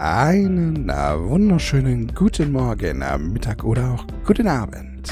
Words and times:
Einen 0.00 0.90
äh, 0.90 1.18
wunderschönen 1.18 2.14
guten 2.14 2.52
Morgen, 2.52 3.02
äh, 3.02 3.18
Mittag 3.18 3.64
oder 3.64 3.94
auch 3.94 4.06
guten 4.24 4.46
Abend. 4.46 5.10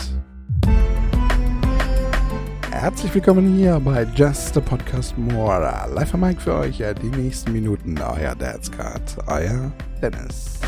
Herzlich 2.70 3.12
willkommen 3.12 3.56
hier 3.56 3.80
bei 3.80 4.06
Just 4.14 4.56
a 4.56 4.60
Podcast 4.60 5.18
More. 5.18 5.58
Live 5.92 6.14
am 6.14 6.20
Mike 6.20 6.40
für 6.40 6.54
euch 6.54 6.80
äh, 6.80 6.94
die 6.94 7.08
nächsten 7.08 7.50
Minuten. 7.52 7.98
Euer 7.98 8.36
Dad's 8.36 8.70
Card, 8.70 9.02
euer 9.26 9.72
Dennis. 10.00 10.60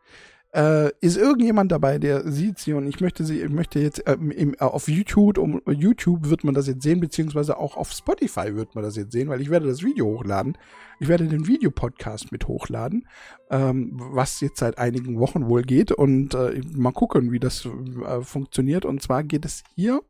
äh, 0.55 0.91
ist 1.01 1.17
irgendjemand 1.17 1.71
dabei, 1.71 1.99
der 1.99 2.31
sieht 2.31 2.59
sie 2.59 2.73
und 2.73 2.87
ich 2.87 3.01
möchte 3.01 3.25
sie, 3.25 3.41
ich 3.41 3.49
möchte 3.49 3.79
jetzt 3.79 4.07
äh, 4.07 4.13
im, 4.13 4.53
äh, 4.53 4.57
auf 4.59 4.87
YouTube, 4.87 5.37
um 5.37 5.61
YouTube 5.67 6.29
wird 6.29 6.45
man 6.45 6.53
das 6.55 6.67
jetzt 6.67 6.83
sehen, 6.83 7.01
beziehungsweise 7.01 7.57
auch 7.57 7.75
auf 7.75 7.91
Spotify 7.91 8.55
wird 8.55 8.73
man 8.73 8.83
das 8.83 8.95
jetzt 8.95 9.11
sehen, 9.11 9.27
weil 9.27 9.41
ich 9.41 9.49
werde 9.49 9.67
das 9.67 9.83
Video 9.83 10.05
hochladen. 10.05 10.57
Ich 11.01 11.09
werde 11.09 11.27
den 11.27 11.45
Videopodcast 11.45 12.31
mit 12.31 12.47
hochladen, 12.47 13.05
ähm, 13.49 13.91
was 13.95 14.39
jetzt 14.39 14.59
seit 14.59 14.77
einigen 14.77 15.19
Wochen 15.19 15.47
wohl 15.47 15.63
geht 15.63 15.91
und 15.91 16.33
äh, 16.33 16.61
mal 16.73 16.93
gucken, 16.93 17.33
wie 17.33 17.39
das 17.39 17.65
äh, 17.65 18.21
funktioniert. 18.21 18.85
Und 18.85 19.01
zwar 19.01 19.23
geht 19.23 19.43
es 19.43 19.63
hier 19.75 20.01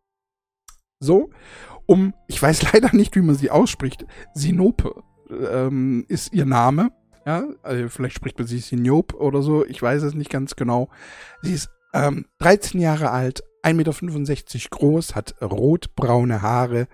so 0.99 1.31
um, 1.87 2.13
ich 2.27 2.39
weiß 2.39 2.61
leider 2.73 2.95
nicht, 2.95 3.15
wie 3.15 3.21
man 3.21 3.35
sie 3.35 3.49
ausspricht, 3.49 4.05
Sinope 4.35 5.03
ähm, 5.29 6.05
ist 6.07 6.33
ihr 6.33 6.45
Name 6.45 6.91
ja, 7.25 7.47
also 7.63 7.89
vielleicht 7.89 8.15
spricht 8.15 8.37
man 8.37 8.47
sie 8.47 8.59
Sinop 8.59 9.13
oder 9.13 9.41
so, 9.41 9.65
ich 9.65 9.81
weiß 9.81 10.03
es 10.03 10.13
nicht 10.13 10.29
ganz 10.29 10.55
genau. 10.55 10.89
Sie 11.41 11.53
ist 11.53 11.69
ähm, 11.93 12.25
13 12.39 12.79
Jahre 12.79 13.11
alt, 13.11 13.43
1,65 13.63 13.73
Meter 13.73 14.69
groß, 14.69 15.15
hat 15.15 15.35
rotbraune 15.41 16.41
Haare, 16.41 16.87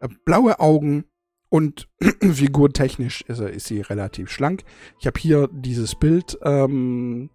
äh, 0.00 0.08
blaue 0.24 0.60
Augen 0.60 1.04
und 1.48 1.88
figurtechnisch 2.20 3.22
ist, 3.22 3.40
ist 3.40 3.66
sie 3.66 3.80
relativ 3.80 4.30
schlank. 4.30 4.64
Ich 4.98 5.06
habe 5.06 5.20
hier 5.20 5.48
dieses 5.52 5.94
Bild 5.94 6.38
ähm, 6.42 7.30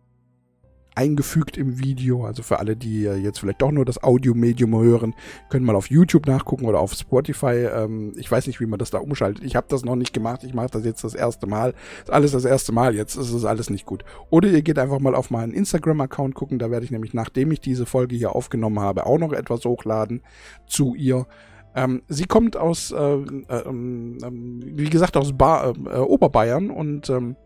eingefügt 1.01 1.57
im 1.57 1.79
Video. 1.79 2.25
Also 2.25 2.43
für 2.43 2.59
alle, 2.59 2.75
die 2.75 3.01
jetzt 3.01 3.39
vielleicht 3.39 3.61
doch 3.61 3.71
nur 3.71 3.85
das 3.85 4.03
Audiomedium 4.03 4.79
hören, 4.79 5.15
können 5.49 5.65
mal 5.65 5.75
auf 5.75 5.89
YouTube 5.89 6.27
nachgucken 6.27 6.65
oder 6.65 6.79
auf 6.79 6.93
Spotify. 6.93 7.67
Ähm, 7.73 8.13
ich 8.17 8.31
weiß 8.31 8.47
nicht, 8.47 8.59
wie 8.59 8.67
man 8.67 8.77
das 8.77 8.91
da 8.91 8.99
umschaltet. 8.99 9.43
Ich 9.43 9.55
habe 9.55 9.67
das 9.69 9.83
noch 9.83 9.95
nicht 9.95 10.13
gemacht. 10.13 10.43
Ich 10.43 10.53
mache 10.53 10.69
das 10.71 10.85
jetzt 10.85 11.03
das 11.03 11.15
erste 11.15 11.47
Mal. 11.47 11.73
ist 12.03 12.11
alles 12.11 12.31
das 12.31 12.45
erste 12.45 12.71
Mal. 12.71 12.95
Jetzt 12.95 13.15
ist 13.15 13.33
es 13.33 13.45
alles 13.45 13.69
nicht 13.69 13.85
gut. 13.85 14.05
Oder 14.29 14.49
ihr 14.49 14.61
geht 14.61 14.77
einfach 14.77 14.99
mal 14.99 15.15
auf 15.15 15.31
meinen 15.31 15.53
Instagram-Account 15.53 16.35
gucken. 16.35 16.59
Da 16.59 16.69
werde 16.69 16.85
ich 16.85 16.91
nämlich, 16.91 17.13
nachdem 17.13 17.51
ich 17.51 17.59
diese 17.59 17.85
Folge 17.85 18.15
hier 18.15 18.35
aufgenommen 18.35 18.79
habe, 18.79 19.05
auch 19.07 19.17
noch 19.17 19.33
etwas 19.33 19.65
hochladen 19.65 20.21
zu 20.67 20.93
ihr. 20.93 21.25
Ähm, 21.73 22.03
sie 22.09 22.25
kommt 22.25 22.57
aus, 22.57 22.91
äh, 22.91 22.97
äh, 22.97 23.15
äh, 23.19 23.71
wie 23.71 24.89
gesagt, 24.89 25.15
aus 25.17 25.33
ba 25.35 25.71
äh, 25.71 25.97
Oberbayern 25.97 26.69
und 26.69 27.09
ähm, 27.09 27.37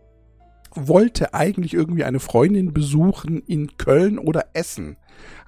wollte 0.72 1.34
eigentlich 1.34 1.74
irgendwie 1.74 2.04
eine 2.04 2.20
Freundin 2.20 2.74
besuchen 2.74 3.42
in 3.46 3.78
Köln 3.78 4.20
oder 4.20 4.48
Essen. 4.54 4.98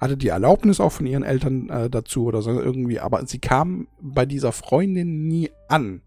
Hatte 0.00 0.16
die 0.16 0.28
Erlaubnis 0.28 0.80
auch 0.80 0.92
von 0.92 1.06
ihren 1.06 1.22
Eltern 1.22 1.68
äh, 1.68 1.90
dazu 1.90 2.24
oder 2.24 2.42
so 2.42 2.50
irgendwie, 2.60 3.00
aber 3.00 3.26
sie 3.26 3.38
kam 3.38 3.88
bei 4.00 4.24
dieser 4.24 4.52
Freundin 4.52 5.28
nie 5.28 5.50
an. 5.68 6.02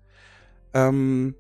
Ähm, 0.74 1.36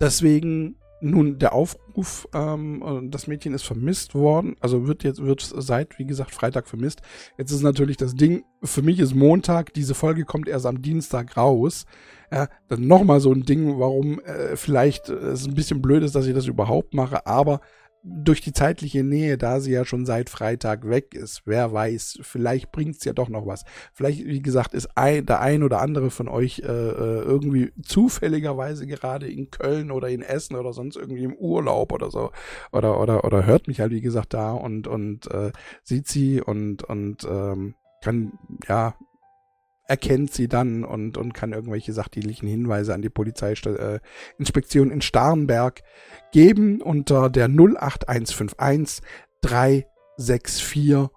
deswegen 0.00 0.76
nun 1.00 1.38
der 1.38 1.52
Aufruf, 1.52 2.28
ähm, 2.34 3.08
das 3.10 3.26
Mädchen 3.26 3.54
ist 3.54 3.62
vermisst 3.62 4.14
worden, 4.14 4.56
also 4.60 4.86
wird 4.86 5.04
jetzt, 5.04 5.22
wird 5.22 5.40
seit, 5.40 5.98
wie 5.98 6.06
gesagt, 6.06 6.34
Freitag 6.34 6.68
vermisst. 6.68 7.02
Jetzt 7.38 7.52
ist 7.52 7.62
natürlich 7.62 7.96
das 7.96 8.14
Ding, 8.14 8.44
für 8.62 8.82
mich 8.82 8.98
ist 8.98 9.14
Montag, 9.14 9.72
diese 9.74 9.94
Folge 9.94 10.24
kommt 10.24 10.48
erst 10.48 10.66
am 10.66 10.82
Dienstag 10.82 11.36
raus. 11.36 11.86
Ja, 12.32 12.48
dann 12.68 12.86
nochmal 12.86 13.20
so 13.20 13.32
ein 13.32 13.42
Ding, 13.42 13.80
warum 13.80 14.20
äh, 14.20 14.56
vielleicht 14.56 15.08
äh, 15.08 15.14
es 15.14 15.46
ein 15.46 15.54
bisschen 15.54 15.82
blöd 15.82 16.04
ist, 16.04 16.14
dass 16.14 16.26
ich 16.26 16.34
das 16.34 16.46
überhaupt 16.46 16.94
mache, 16.94 17.26
aber 17.26 17.60
durch 18.02 18.40
die 18.40 18.52
zeitliche 18.52 19.04
Nähe, 19.04 19.36
da 19.36 19.60
sie 19.60 19.72
ja 19.72 19.84
schon 19.84 20.06
seit 20.06 20.30
Freitag 20.30 20.88
weg 20.88 21.14
ist, 21.14 21.42
wer 21.44 21.72
weiß, 21.72 22.20
vielleicht 22.22 22.72
bringt's 22.72 23.04
ja 23.04 23.12
doch 23.12 23.28
noch 23.28 23.46
was. 23.46 23.64
Vielleicht, 23.92 24.24
wie 24.24 24.40
gesagt, 24.40 24.74
ist 24.74 24.96
ein, 24.96 25.26
der 25.26 25.40
ein 25.40 25.62
oder 25.62 25.80
andere 25.80 26.10
von 26.10 26.28
euch 26.28 26.60
äh, 26.60 26.66
äh, 26.66 27.22
irgendwie 27.22 27.72
zufälligerweise 27.82 28.86
gerade 28.86 29.30
in 29.30 29.50
Köln 29.50 29.90
oder 29.90 30.08
in 30.08 30.22
Essen 30.22 30.56
oder 30.56 30.72
sonst 30.72 30.96
irgendwie 30.96 31.24
im 31.24 31.34
Urlaub 31.34 31.92
oder 31.92 32.10
so 32.10 32.30
oder 32.72 33.00
oder 33.00 33.24
oder 33.24 33.44
hört 33.44 33.68
mich 33.68 33.80
halt 33.80 33.92
wie 33.92 34.00
gesagt 34.00 34.34
da 34.34 34.52
und 34.52 34.86
und 34.86 35.30
äh, 35.30 35.52
sieht 35.82 36.08
sie 36.08 36.40
und 36.40 36.82
und 36.84 37.24
ähm, 37.24 37.74
kann 38.02 38.32
ja 38.66 38.94
erkennt 39.90 40.32
sie 40.32 40.46
dann 40.46 40.84
und, 40.84 41.18
und 41.18 41.34
kann 41.34 41.52
irgendwelche 41.52 41.92
sachdienlichen 41.92 42.48
Hinweise 42.48 42.94
an 42.94 43.02
die 43.02 43.10
Polizeiinspektion 43.10 44.90
äh, 44.90 44.94
in 44.94 45.02
Starnberg 45.02 45.82
geben 46.30 46.80
unter 46.80 47.28
der 47.28 47.48
08151 47.48 49.04
3640. 49.42 51.10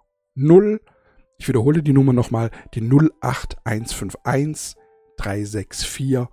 Ich 1.37 1.47
wiederhole 1.47 1.83
die 1.83 1.93
Nummer 1.93 2.13
nochmal, 2.13 2.49
die 2.73 2.81
08151 2.81 4.75
3640. 5.17 6.27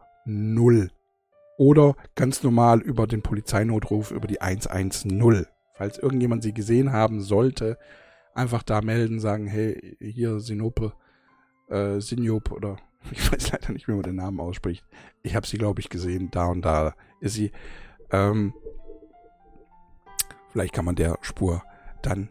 Oder 1.58 1.94
ganz 2.14 2.42
normal 2.42 2.80
über 2.80 3.06
den 3.06 3.20
Polizeinotruf 3.20 4.12
über 4.12 4.26
die 4.26 4.40
110. 4.40 5.44
Falls 5.74 5.98
irgendjemand 5.98 6.42
sie 6.42 6.54
gesehen 6.54 6.90
haben 6.90 7.20
sollte, 7.20 7.76
einfach 8.32 8.62
da 8.62 8.80
melden, 8.80 9.20
sagen, 9.20 9.46
hey, 9.46 9.98
hier 10.00 10.40
Sinope, 10.40 10.94
äh, 11.70 12.00
Sinjop 12.00 12.52
oder 12.52 12.76
ich 13.10 13.32
weiß 13.32 13.52
leider 13.52 13.72
nicht, 13.72 13.88
wie 13.88 13.92
man 13.92 14.02
den 14.02 14.16
Namen 14.16 14.40
ausspricht. 14.40 14.84
Ich 15.22 15.34
habe 15.34 15.46
sie, 15.46 15.58
glaube 15.58 15.80
ich, 15.80 15.88
gesehen. 15.88 16.30
Da 16.30 16.46
und 16.46 16.62
da 16.62 16.94
ist 17.20 17.34
sie. 17.34 17.52
Ähm, 18.10 18.52
vielleicht 20.50 20.74
kann 20.74 20.84
man 20.84 20.96
der 20.96 21.18
Spur 21.22 21.62
dann 22.02 22.30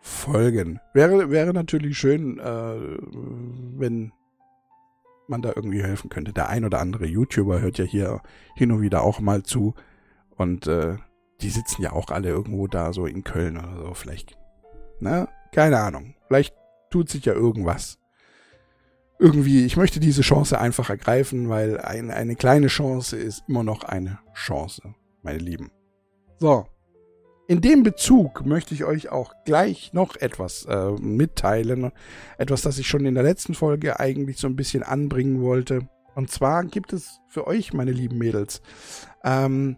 folgen. 0.00 0.80
Wäre, 0.94 1.30
wäre 1.30 1.52
natürlich 1.52 1.98
schön, 1.98 2.38
äh, 2.38 2.98
wenn 3.76 4.12
man 5.28 5.42
da 5.42 5.52
irgendwie 5.54 5.82
helfen 5.82 6.08
könnte. 6.08 6.32
Der 6.32 6.48
ein 6.48 6.64
oder 6.64 6.80
andere 6.80 7.06
YouTuber 7.06 7.60
hört 7.60 7.78
ja 7.78 7.84
hier 7.84 8.22
hin 8.54 8.70
und 8.70 8.80
wieder 8.80 9.02
auch 9.02 9.18
mal 9.20 9.42
zu 9.42 9.74
und 10.36 10.66
äh, 10.68 10.96
die 11.40 11.50
sitzen 11.50 11.82
ja 11.82 11.92
auch 11.92 12.10
alle 12.10 12.28
irgendwo 12.28 12.66
da 12.66 12.92
so 12.92 13.06
in 13.06 13.24
Köln 13.24 13.58
oder 13.58 13.88
so. 13.88 13.94
Vielleicht, 13.94 14.38
ne? 15.00 15.28
Keine 15.52 15.80
Ahnung. 15.80 16.14
Vielleicht 16.28 16.54
tut 16.90 17.08
sich 17.08 17.24
ja 17.24 17.32
irgendwas. 17.32 17.98
Irgendwie, 19.18 19.64
ich 19.64 19.76
möchte 19.76 19.98
diese 19.98 20.22
Chance 20.22 20.60
einfach 20.60 20.90
ergreifen, 20.90 21.48
weil 21.48 21.80
ein, 21.80 22.10
eine 22.10 22.36
kleine 22.36 22.66
Chance 22.66 23.16
ist 23.16 23.44
immer 23.48 23.62
noch 23.62 23.82
eine 23.84 24.18
Chance, 24.34 24.94
meine 25.22 25.38
Lieben. 25.38 25.70
So. 26.38 26.66
In 27.48 27.60
dem 27.60 27.84
Bezug 27.84 28.44
möchte 28.44 28.74
ich 28.74 28.84
euch 28.84 29.10
auch 29.10 29.32
gleich 29.44 29.92
noch 29.92 30.16
etwas 30.16 30.64
äh, 30.64 30.90
mitteilen. 31.00 31.92
Etwas, 32.38 32.62
das 32.62 32.76
ich 32.78 32.88
schon 32.88 33.06
in 33.06 33.14
der 33.14 33.22
letzten 33.22 33.54
Folge 33.54 34.00
eigentlich 34.00 34.38
so 34.38 34.48
ein 34.48 34.56
bisschen 34.56 34.82
anbringen 34.82 35.40
wollte. 35.40 35.88
Und 36.16 36.30
zwar 36.30 36.64
gibt 36.64 36.92
es 36.92 37.20
für 37.28 37.46
euch, 37.46 37.72
meine 37.72 37.92
lieben 37.92 38.18
Mädels, 38.18 38.62
ähm, 39.22 39.76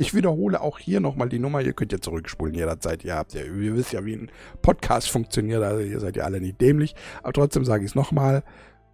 Ich 0.00 0.14
wiederhole 0.14 0.60
auch 0.60 0.78
hier 0.78 1.00
nochmal 1.00 1.28
die 1.28 1.38
Nummer. 1.38 1.60
Ihr 1.60 1.72
könnt 1.72 1.92
ja 1.92 2.00
zurückspulen 2.00 2.54
jederzeit. 2.54 3.04
Ihr 3.04 3.14
habt 3.14 3.34
ja, 3.34 3.42
ihr 3.42 3.76
wisst 3.76 3.92
ja, 3.92 4.04
wie 4.04 4.14
ein 4.14 4.32
Podcast 4.62 5.10
funktioniert. 5.10 5.62
Also 5.62 5.80
ihr 5.80 6.00
seid 6.00 6.16
ja 6.16 6.24
alle 6.24 6.40
nicht 6.40 6.60
dämlich. 6.60 6.96
Aber 7.22 7.32
trotzdem 7.32 7.64
sage 7.64 7.84
ich 7.84 7.92
es 7.92 7.94
nochmal. 7.94 8.42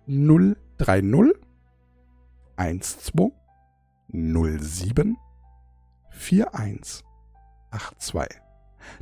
030 0.07 1.35
12 2.57 3.33
07 4.13 5.17
4182. 6.11 8.43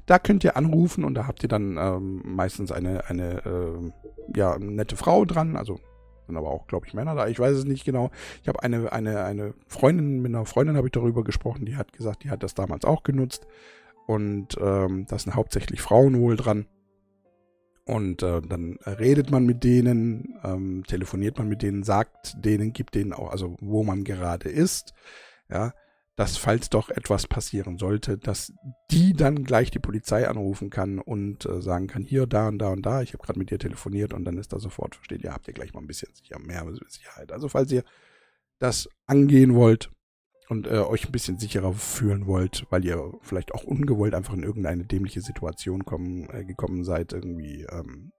Da 0.06 0.20
könnt 0.20 0.44
ihr 0.44 0.56
anrufen 0.56 1.02
und 1.04 1.14
da 1.14 1.26
habt 1.26 1.42
ihr 1.42 1.48
dann 1.48 1.76
ähm, 1.76 2.22
meistens 2.24 2.70
eine, 2.70 3.06
eine 3.06 3.44
äh, 3.44 3.90
ja, 4.36 4.56
nette 4.58 4.96
Frau 4.96 5.24
dran, 5.24 5.56
also 5.56 5.80
sind 6.26 6.36
aber 6.36 6.50
auch, 6.50 6.66
glaube 6.66 6.86
ich, 6.86 6.94
Männer 6.94 7.14
da. 7.14 7.26
Ich 7.28 7.38
weiß 7.38 7.56
es 7.56 7.64
nicht 7.64 7.84
genau. 7.84 8.10
Ich 8.42 8.48
habe 8.48 8.62
eine, 8.62 8.92
eine, 8.92 9.24
eine 9.24 9.54
Freundin, 9.66 10.20
mit 10.22 10.34
einer 10.34 10.46
Freundin 10.46 10.76
habe 10.76 10.88
ich 10.88 10.92
darüber 10.92 11.24
gesprochen, 11.24 11.66
die 11.66 11.76
hat 11.76 11.92
gesagt, 11.92 12.24
die 12.24 12.30
hat 12.30 12.42
das 12.42 12.54
damals 12.54 12.84
auch 12.84 13.02
genutzt. 13.02 13.46
Und 14.06 14.56
ähm, 14.60 15.06
da 15.08 15.18
sind 15.18 15.34
hauptsächlich 15.34 15.80
Frauen 15.80 16.20
wohl 16.20 16.36
dran. 16.36 16.66
Und 17.84 18.22
äh, 18.22 18.40
dann 18.40 18.78
redet 18.86 19.30
man 19.30 19.44
mit 19.44 19.64
denen, 19.64 20.38
ähm, 20.44 20.84
telefoniert 20.86 21.38
man 21.38 21.48
mit 21.48 21.62
denen, 21.62 21.82
sagt 21.82 22.34
denen, 22.36 22.72
gibt 22.72 22.94
denen 22.94 23.12
auch, 23.12 23.30
also 23.30 23.56
wo 23.60 23.82
man 23.82 24.04
gerade 24.04 24.48
ist. 24.48 24.94
Ja, 25.50 25.72
dass 26.16 26.36
falls 26.36 26.70
doch 26.70 26.90
etwas 26.90 27.26
passieren 27.26 27.78
sollte, 27.78 28.18
dass 28.18 28.52
die 28.92 29.14
dann 29.14 29.44
gleich 29.44 29.70
die 29.70 29.78
Polizei 29.78 30.28
anrufen 30.28 30.68
kann 30.68 30.98
und 30.98 31.46
äh, 31.46 31.62
sagen 31.62 31.86
kann, 31.86 32.02
hier, 32.02 32.26
da 32.26 32.48
und 32.48 32.58
da 32.58 32.68
und 32.68 32.84
da, 32.84 33.00
ich 33.00 33.14
habe 33.14 33.22
gerade 33.22 33.38
mit 33.38 33.50
dir 33.50 33.58
telefoniert 33.58 34.12
und 34.12 34.24
dann 34.24 34.36
ist 34.36 34.52
da 34.52 34.58
sofort, 34.58 34.96
versteht 34.96 35.24
ihr, 35.24 35.32
habt 35.32 35.48
ihr 35.48 35.54
gleich 35.54 35.72
mal 35.72 35.80
ein 35.80 35.86
bisschen 35.86 36.14
sicher, 36.14 36.38
mehr 36.38 36.66
Sicherheit. 36.88 37.32
Also 37.32 37.48
falls 37.48 37.72
ihr 37.72 37.84
das 38.58 38.90
angehen 39.06 39.54
wollt 39.54 39.90
und 40.48 40.66
äh, 40.66 40.80
euch 40.80 41.06
ein 41.06 41.12
bisschen 41.12 41.38
sicherer 41.38 41.72
fühlen 41.72 42.26
wollt, 42.26 42.66
weil 42.68 42.84
ihr 42.84 43.14
vielleicht 43.22 43.54
auch 43.54 43.64
ungewollt 43.64 44.14
einfach 44.14 44.34
in 44.34 44.42
irgendeine 44.42 44.84
dämliche 44.84 45.22
Situation 45.22 45.86
kommen, 45.86 46.28
äh, 46.30 46.44
gekommen 46.44 46.84
seid, 46.84 47.14
irgendwie, 47.14 47.66
ähm, 47.72 48.12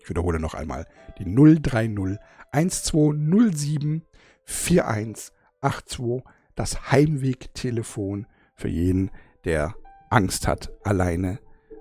ich 0.00 0.08
wiederhole 0.08 0.38
noch 0.38 0.54
einmal, 0.54 0.86
die 1.18 1.24
030 1.24 2.18
1207 2.52 4.02
4182 4.44 6.22
das 6.54 6.92
Heimwegtelefon 6.92 8.28
für 8.54 8.68
jeden, 8.68 9.10
der 9.44 9.74
Angst 10.10 10.46
hat, 10.46 10.72
alleine 10.84 11.38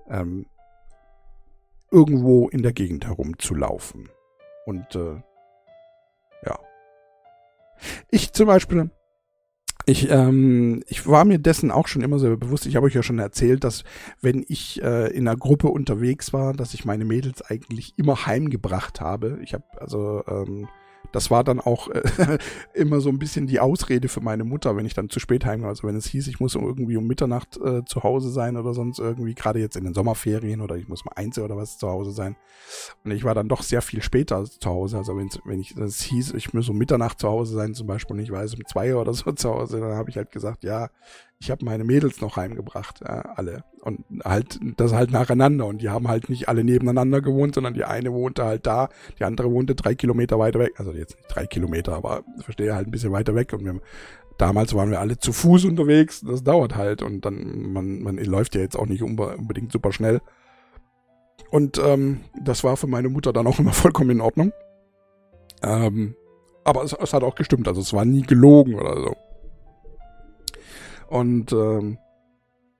ähm, 0.09 0.45
irgendwo 1.91 2.49
in 2.49 2.63
der 2.63 2.73
Gegend 2.73 3.05
herumzulaufen. 3.05 4.09
Und 4.65 4.95
äh, 4.95 5.21
ja. 6.45 6.59
Ich 8.09 8.33
zum 8.33 8.47
Beispiel, 8.47 8.89
ich, 9.85 10.09
ähm, 10.09 10.83
ich 10.87 11.07
war 11.07 11.25
mir 11.25 11.39
dessen 11.39 11.69
auch 11.69 11.87
schon 11.87 12.01
immer 12.01 12.17
sehr 12.19 12.35
bewusst. 12.37 12.65
Ich 12.65 12.75
habe 12.75 12.85
euch 12.85 12.93
ja 12.93 13.03
schon 13.03 13.19
erzählt, 13.19 13.63
dass 13.63 13.83
wenn 14.21 14.45
ich 14.47 14.81
äh, 14.81 15.07
in 15.13 15.27
einer 15.27 15.37
Gruppe 15.37 15.67
unterwegs 15.67 16.33
war, 16.33 16.53
dass 16.53 16.73
ich 16.73 16.85
meine 16.85 17.05
Mädels 17.05 17.41
eigentlich 17.41 17.93
immer 17.97 18.25
heimgebracht 18.25 19.01
habe. 19.01 19.39
Ich 19.43 19.53
habe 19.53 19.65
also 19.77 20.23
ähm, 20.27 20.67
das 21.11 21.29
war 21.29 21.43
dann 21.43 21.59
auch 21.59 21.89
äh, 21.89 22.37
immer 22.73 23.01
so 23.01 23.09
ein 23.09 23.19
bisschen 23.19 23.47
die 23.47 23.59
Ausrede 23.59 24.07
für 24.07 24.21
meine 24.21 24.43
Mutter, 24.43 24.75
wenn 24.75 24.85
ich 24.85 24.93
dann 24.93 25.09
zu 25.09 25.19
spät 25.19 25.45
heim 25.45 25.61
war. 25.61 25.69
Also 25.69 25.87
wenn 25.87 25.95
es 25.95 26.07
hieß, 26.07 26.27
ich 26.27 26.39
muss 26.39 26.55
irgendwie 26.55 26.97
um 26.97 27.05
Mitternacht 27.05 27.57
äh, 27.57 27.83
zu 27.85 28.03
Hause 28.03 28.31
sein 28.31 28.57
oder 28.57 28.73
sonst 28.73 28.99
irgendwie, 28.99 29.35
gerade 29.35 29.59
jetzt 29.59 29.75
in 29.75 29.83
den 29.83 29.93
Sommerferien 29.93 30.61
oder 30.61 30.75
ich 30.75 30.87
muss 30.87 31.05
mal 31.05 31.13
eins 31.15 31.37
oder 31.37 31.55
was 31.55 31.77
zu 31.77 31.87
Hause 31.87 32.11
sein. 32.11 32.35
Und 33.03 33.11
ich 33.11 33.23
war 33.23 33.35
dann 33.35 33.47
doch 33.47 33.61
sehr 33.61 33.81
viel 33.81 34.01
später 34.01 34.43
zu 34.45 34.69
Hause. 34.69 34.97
Also 34.97 35.17
wenn 35.17 35.29
wenn 35.45 35.59
ich 35.59 35.75
das 35.75 36.01
hieß, 36.01 36.33
ich 36.33 36.53
muss 36.53 36.69
um 36.69 36.77
Mitternacht 36.77 37.19
zu 37.19 37.27
Hause 37.27 37.55
sein, 37.55 37.73
zum 37.73 37.87
Beispiel, 37.87 38.15
und 38.15 38.21
ich 38.21 38.31
weiß 38.31 38.55
um 38.55 38.65
zwei 38.65 38.95
oder 38.95 39.13
so 39.13 39.31
zu 39.33 39.49
Hause, 39.49 39.79
dann 39.79 39.95
habe 39.95 40.09
ich 40.09 40.17
halt 40.17 40.31
gesagt, 40.31 40.63
ja, 40.63 40.89
ich 41.43 41.51
habe 41.51 41.65
meine 41.65 41.83
Mädels 41.83 42.21
noch 42.21 42.37
heimgebracht, 42.37 43.01
ja, 43.01 43.21
alle. 43.35 43.65
Und 43.81 44.05
halt, 44.23 44.61
das 44.77 44.93
halt 44.93 45.11
nacheinander. 45.11 45.65
Und 45.65 45.81
die 45.81 45.89
haben 45.89 46.07
halt 46.07 46.29
nicht 46.29 46.47
alle 46.47 46.63
nebeneinander 46.63 47.19
gewohnt, 47.19 47.55
sondern 47.55 47.73
die 47.73 47.83
eine 47.83 48.13
wohnte 48.13 48.45
halt 48.45 48.65
da, 48.65 48.87
die 49.19 49.25
andere 49.25 49.51
wohnte 49.51 49.75
drei 49.75 49.93
Kilometer 49.93 50.39
weiter 50.39 50.59
weg. 50.59 50.75
Also 50.77 50.93
jetzt 50.93 51.17
nicht 51.17 51.27
drei 51.27 51.45
Kilometer, 51.45 51.93
aber 51.95 52.23
verstehe 52.39 52.73
halt 52.73 52.87
ein 52.87 52.91
bisschen 52.91 53.11
weiter 53.11 53.35
weg. 53.35 53.51
Und 53.51 53.65
wir, 53.65 53.81
damals 54.37 54.73
waren 54.73 54.89
wir 54.89 55.01
alle 55.01 55.17
zu 55.17 55.33
Fuß 55.33 55.65
unterwegs. 55.65 56.21
Das 56.21 56.45
dauert 56.45 56.77
halt. 56.77 57.01
Und 57.01 57.25
dann, 57.25 57.73
man, 57.73 58.01
man 58.01 58.17
läuft 58.17 58.55
ja 58.55 58.61
jetzt 58.61 58.79
auch 58.79 58.87
nicht 58.87 59.03
unbedingt 59.03 59.73
super 59.73 59.91
schnell. 59.91 60.21
Und 61.51 61.77
ähm, 61.77 62.21
das 62.41 62.63
war 62.63 62.77
für 62.77 62.87
meine 62.87 63.09
Mutter 63.09 63.33
dann 63.33 63.47
auch 63.47 63.59
immer 63.59 63.73
vollkommen 63.73 64.11
in 64.11 64.21
Ordnung. 64.21 64.53
Ähm, 65.61 66.15
aber 66.63 66.85
es, 66.85 66.93
es 66.93 67.13
hat 67.13 67.23
auch 67.23 67.35
gestimmt. 67.35 67.67
Also 67.67 67.81
es 67.81 67.91
war 67.91 68.05
nie 68.05 68.21
gelogen 68.21 68.75
oder 68.75 68.95
so. 68.95 69.15
Und 71.13 71.51
ähm, 71.53 71.99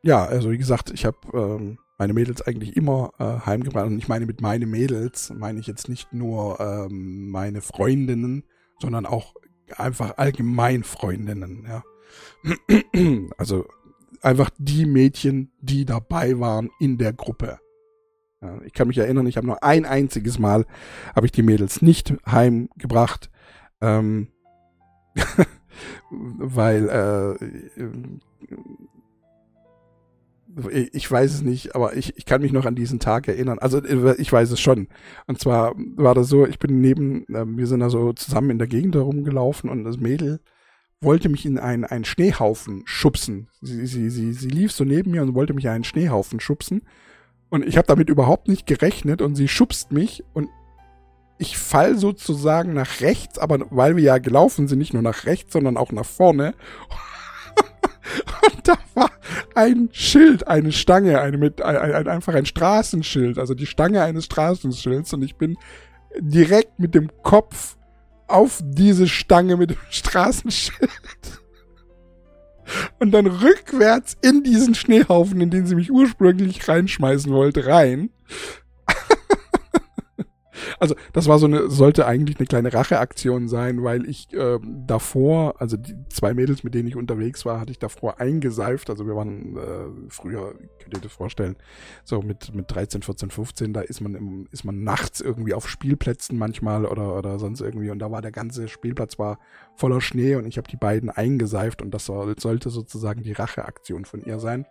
ja, 0.01 0.25
also 0.25 0.49
wie 0.49 0.57
gesagt, 0.57 0.89
ich 0.89 1.05
habe 1.05 1.17
ähm, 1.35 1.77
meine 1.99 2.13
Mädels 2.13 2.41
eigentlich 2.41 2.75
immer 2.75 3.11
äh, 3.19 3.45
heimgebracht. 3.45 3.85
Und 3.85 3.99
ich 3.99 4.07
meine 4.07 4.25
mit 4.25 4.41
meine 4.41 4.65
Mädels, 4.65 5.31
meine 5.37 5.59
ich 5.59 5.67
jetzt 5.67 5.87
nicht 5.87 6.13
nur 6.13 6.59
ähm, 6.59 7.29
meine 7.29 7.61
Freundinnen, 7.61 8.43
sondern 8.79 9.05
auch 9.05 9.35
einfach 9.77 10.17
allgemein 10.17 10.83
Freundinnen, 10.83 11.67
ja. 11.67 11.83
Also 13.37 13.67
einfach 14.23 14.49
die 14.57 14.87
Mädchen, 14.87 15.51
die 15.61 15.85
dabei 15.85 16.39
waren 16.39 16.71
in 16.79 16.97
der 16.97 17.13
Gruppe. 17.13 17.59
Ja, 18.41 18.59
ich 18.63 18.73
kann 18.73 18.87
mich 18.87 18.97
erinnern, 18.97 19.27
ich 19.27 19.37
habe 19.37 19.45
nur 19.45 19.63
ein 19.63 19.85
einziges 19.85 20.39
Mal, 20.39 20.65
habe 21.15 21.27
ich 21.27 21.31
die 21.31 21.43
Mädels 21.43 21.83
nicht 21.83 22.15
heimgebracht. 22.25 23.29
Ähm, 23.79 24.29
weil 26.09 26.89
äh, 26.89 27.35
ich 30.93 31.09
weiß 31.09 31.33
es 31.33 31.41
nicht, 31.41 31.75
aber 31.75 31.95
ich, 31.97 32.15
ich 32.17 32.25
kann 32.25 32.41
mich 32.41 32.51
noch 32.51 32.65
an 32.65 32.75
diesen 32.75 32.99
Tag 32.99 33.27
erinnern. 33.27 33.59
Also 33.59 33.79
äh, 33.79 34.15
ich 34.17 34.31
weiß 34.31 34.51
es 34.51 34.59
schon. 34.59 34.87
Und 35.27 35.39
zwar 35.39 35.73
war 35.95 36.13
das 36.15 36.29
so, 36.29 36.45
ich 36.45 36.59
bin 36.59 36.81
neben, 36.81 37.25
äh, 37.33 37.45
wir 37.45 37.67
sind 37.67 37.79
da 37.79 37.89
so 37.89 38.13
zusammen 38.13 38.51
in 38.51 38.59
der 38.59 38.67
Gegend 38.67 38.95
herumgelaufen 38.95 39.69
und 39.69 39.83
das 39.83 39.97
Mädel 39.97 40.39
wollte 41.01 41.29
mich 41.29 41.45
in 41.45 41.59
einen, 41.59 41.85
einen 41.85 42.05
Schneehaufen 42.05 42.83
schubsen. 42.85 43.49
Sie, 43.61 43.85
sie, 43.85 44.09
sie, 44.09 44.33
sie 44.33 44.49
lief 44.49 44.71
so 44.71 44.85
neben 44.85 45.11
mir 45.11 45.21
und 45.21 45.35
wollte 45.35 45.53
mich 45.53 45.65
in 45.65 45.71
einen 45.71 45.83
Schneehaufen 45.83 46.39
schubsen. 46.39 46.83
Und 47.49 47.65
ich 47.65 47.77
habe 47.77 47.87
damit 47.87 48.09
überhaupt 48.09 48.47
nicht 48.47 48.65
gerechnet 48.65 49.21
und 49.21 49.35
sie 49.35 49.47
schubst 49.47 49.91
mich 49.91 50.23
und 50.33 50.49
ich 51.43 51.57
fall 51.57 51.97
sozusagen 51.97 52.73
nach 52.73 53.01
rechts, 53.01 53.37
aber 53.37 53.59
weil 53.69 53.95
wir 53.95 54.03
ja 54.03 54.17
gelaufen 54.17 54.67
sind, 54.67 54.79
nicht 54.79 54.93
nur 54.93 55.03
nach 55.03 55.25
rechts, 55.25 55.53
sondern 55.53 55.77
auch 55.77 55.91
nach 55.91 56.05
vorne. 56.05 56.55
Und 58.47 58.67
da 58.67 58.77
war 58.95 59.11
ein 59.55 59.89
Schild, 59.91 60.47
eine 60.47 60.71
Stange, 60.71 61.21
eine 61.21 61.37
mit, 61.37 61.61
ein, 61.61 61.77
ein, 61.77 62.07
einfach 62.07 62.33
ein 62.33 62.45
Straßenschild, 62.45 63.37
also 63.37 63.53
die 63.53 63.65
Stange 63.65 64.01
eines 64.01 64.25
Straßenschilds. 64.25 65.13
Und 65.13 65.23
ich 65.23 65.35
bin 65.35 65.57
direkt 66.19 66.79
mit 66.79 66.95
dem 66.95 67.09
Kopf 67.23 67.75
auf 68.27 68.61
diese 68.63 69.07
Stange 69.07 69.57
mit 69.57 69.71
dem 69.71 69.77
Straßenschild. 69.89 70.89
Und 72.99 73.11
dann 73.11 73.27
rückwärts 73.27 74.17
in 74.21 74.43
diesen 74.43 74.75
Schneehaufen, 74.75 75.41
in 75.41 75.49
den 75.49 75.65
sie 75.65 75.75
mich 75.75 75.91
ursprünglich 75.91 76.67
reinschmeißen 76.67 77.31
wollte, 77.31 77.67
rein. 77.67 78.09
Also 80.79 80.95
das 81.13 81.27
war 81.27 81.39
so 81.39 81.45
eine, 81.45 81.69
sollte 81.69 82.05
eigentlich 82.05 82.39
eine 82.39 82.47
kleine 82.47 82.73
Racheaktion 82.73 83.47
sein, 83.47 83.83
weil 83.83 84.07
ich 84.07 84.33
äh, 84.33 84.59
davor, 84.63 85.55
also 85.59 85.77
die 85.77 85.95
zwei 86.09 86.33
Mädels, 86.33 86.63
mit 86.63 86.73
denen 86.73 86.87
ich 86.87 86.95
unterwegs 86.95 87.45
war, 87.45 87.59
hatte 87.59 87.71
ich 87.71 87.79
davor 87.79 88.19
eingeseift. 88.19 88.89
Also 88.89 89.07
wir 89.07 89.15
waren 89.15 89.57
äh, 89.57 90.09
früher, 90.09 90.53
könnt 90.79 90.93
ihr 90.93 91.01
das 91.01 91.11
vorstellen, 91.11 91.55
so 92.03 92.21
mit, 92.21 92.53
mit 92.53 92.73
13, 92.73 93.01
14, 93.01 93.29
15, 93.29 93.73
da 93.73 93.81
ist 93.81 94.01
man 94.01 94.15
im, 94.15 94.47
ist 94.51 94.63
man 94.63 94.83
nachts 94.83 95.21
irgendwie 95.21 95.53
auf 95.53 95.69
Spielplätzen 95.69 96.37
manchmal 96.37 96.85
oder, 96.85 97.17
oder 97.17 97.39
sonst 97.39 97.61
irgendwie 97.61 97.89
und 97.89 97.99
da 97.99 98.11
war 98.11 98.21
der 98.21 98.31
ganze 98.31 98.67
Spielplatz 98.67 99.19
war 99.19 99.39
voller 99.75 100.01
Schnee 100.01 100.35
und 100.35 100.45
ich 100.45 100.57
habe 100.57 100.69
die 100.69 100.77
beiden 100.77 101.09
eingeseift 101.09 101.81
und 101.81 101.91
das 101.91 102.05
soll, 102.05 102.35
sollte 102.39 102.69
sozusagen 102.69 103.23
die 103.23 103.33
Racheaktion 103.33 104.05
von 104.05 104.23
ihr 104.23 104.39
sein. 104.39 104.65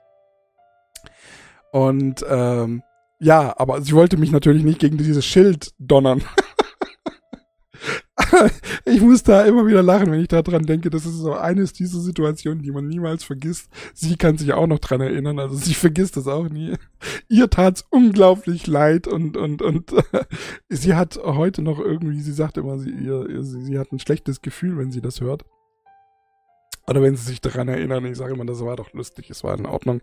Und 1.72 2.24
ähm, 2.28 2.82
ja, 3.22 3.54
aber 3.56 3.80
sie 3.82 3.92
wollte 3.92 4.16
mich 4.16 4.32
natürlich 4.32 4.64
nicht 4.64 4.80
gegen 4.80 4.98
dieses 4.98 5.24
Schild 5.24 5.72
donnern. 5.78 6.22
ich 8.84 9.00
muss 9.00 9.22
da 9.22 9.42
immer 9.42 9.64
wieder 9.64 9.80
lachen, 9.80 10.10
wenn 10.10 10.20
ich 10.20 10.26
da 10.26 10.42
dran 10.42 10.66
denke. 10.66 10.90
Das 10.90 11.06
ist 11.06 11.18
so 11.18 11.34
eines 11.34 11.72
dieser 11.72 12.00
Situationen, 12.00 12.64
die 12.64 12.72
man 12.72 12.88
niemals 12.88 13.22
vergisst. 13.22 13.70
Sie 13.94 14.16
kann 14.16 14.38
sich 14.38 14.52
auch 14.52 14.66
noch 14.66 14.80
dran 14.80 15.00
erinnern, 15.00 15.38
also 15.38 15.54
sie 15.54 15.74
vergisst 15.74 16.16
das 16.16 16.26
auch 16.26 16.48
nie. 16.48 16.74
Ihr 17.28 17.48
tat's 17.48 17.84
unglaublich 17.90 18.66
leid 18.66 19.06
und 19.06 19.36
und 19.36 19.62
und 19.62 19.92
sie 20.68 20.96
hat 20.96 21.20
heute 21.22 21.62
noch 21.62 21.78
irgendwie, 21.78 22.20
sie 22.20 22.32
sagt 22.32 22.56
immer, 22.56 22.80
sie, 22.80 22.90
ihr, 22.90 23.44
sie, 23.44 23.62
sie 23.62 23.78
hat 23.78 23.92
ein 23.92 24.00
schlechtes 24.00 24.42
Gefühl, 24.42 24.78
wenn 24.78 24.90
sie 24.90 25.00
das 25.00 25.20
hört. 25.20 25.44
Oder 26.86 27.02
wenn 27.02 27.16
sie 27.16 27.24
sich 27.24 27.40
daran 27.40 27.68
erinnern, 27.68 28.04
ich 28.04 28.16
sage 28.16 28.34
immer, 28.34 28.44
das 28.44 28.64
war 28.64 28.76
doch 28.76 28.92
lustig, 28.92 29.30
es 29.30 29.44
war 29.44 29.56
in 29.56 29.66
Ordnung. 29.66 30.00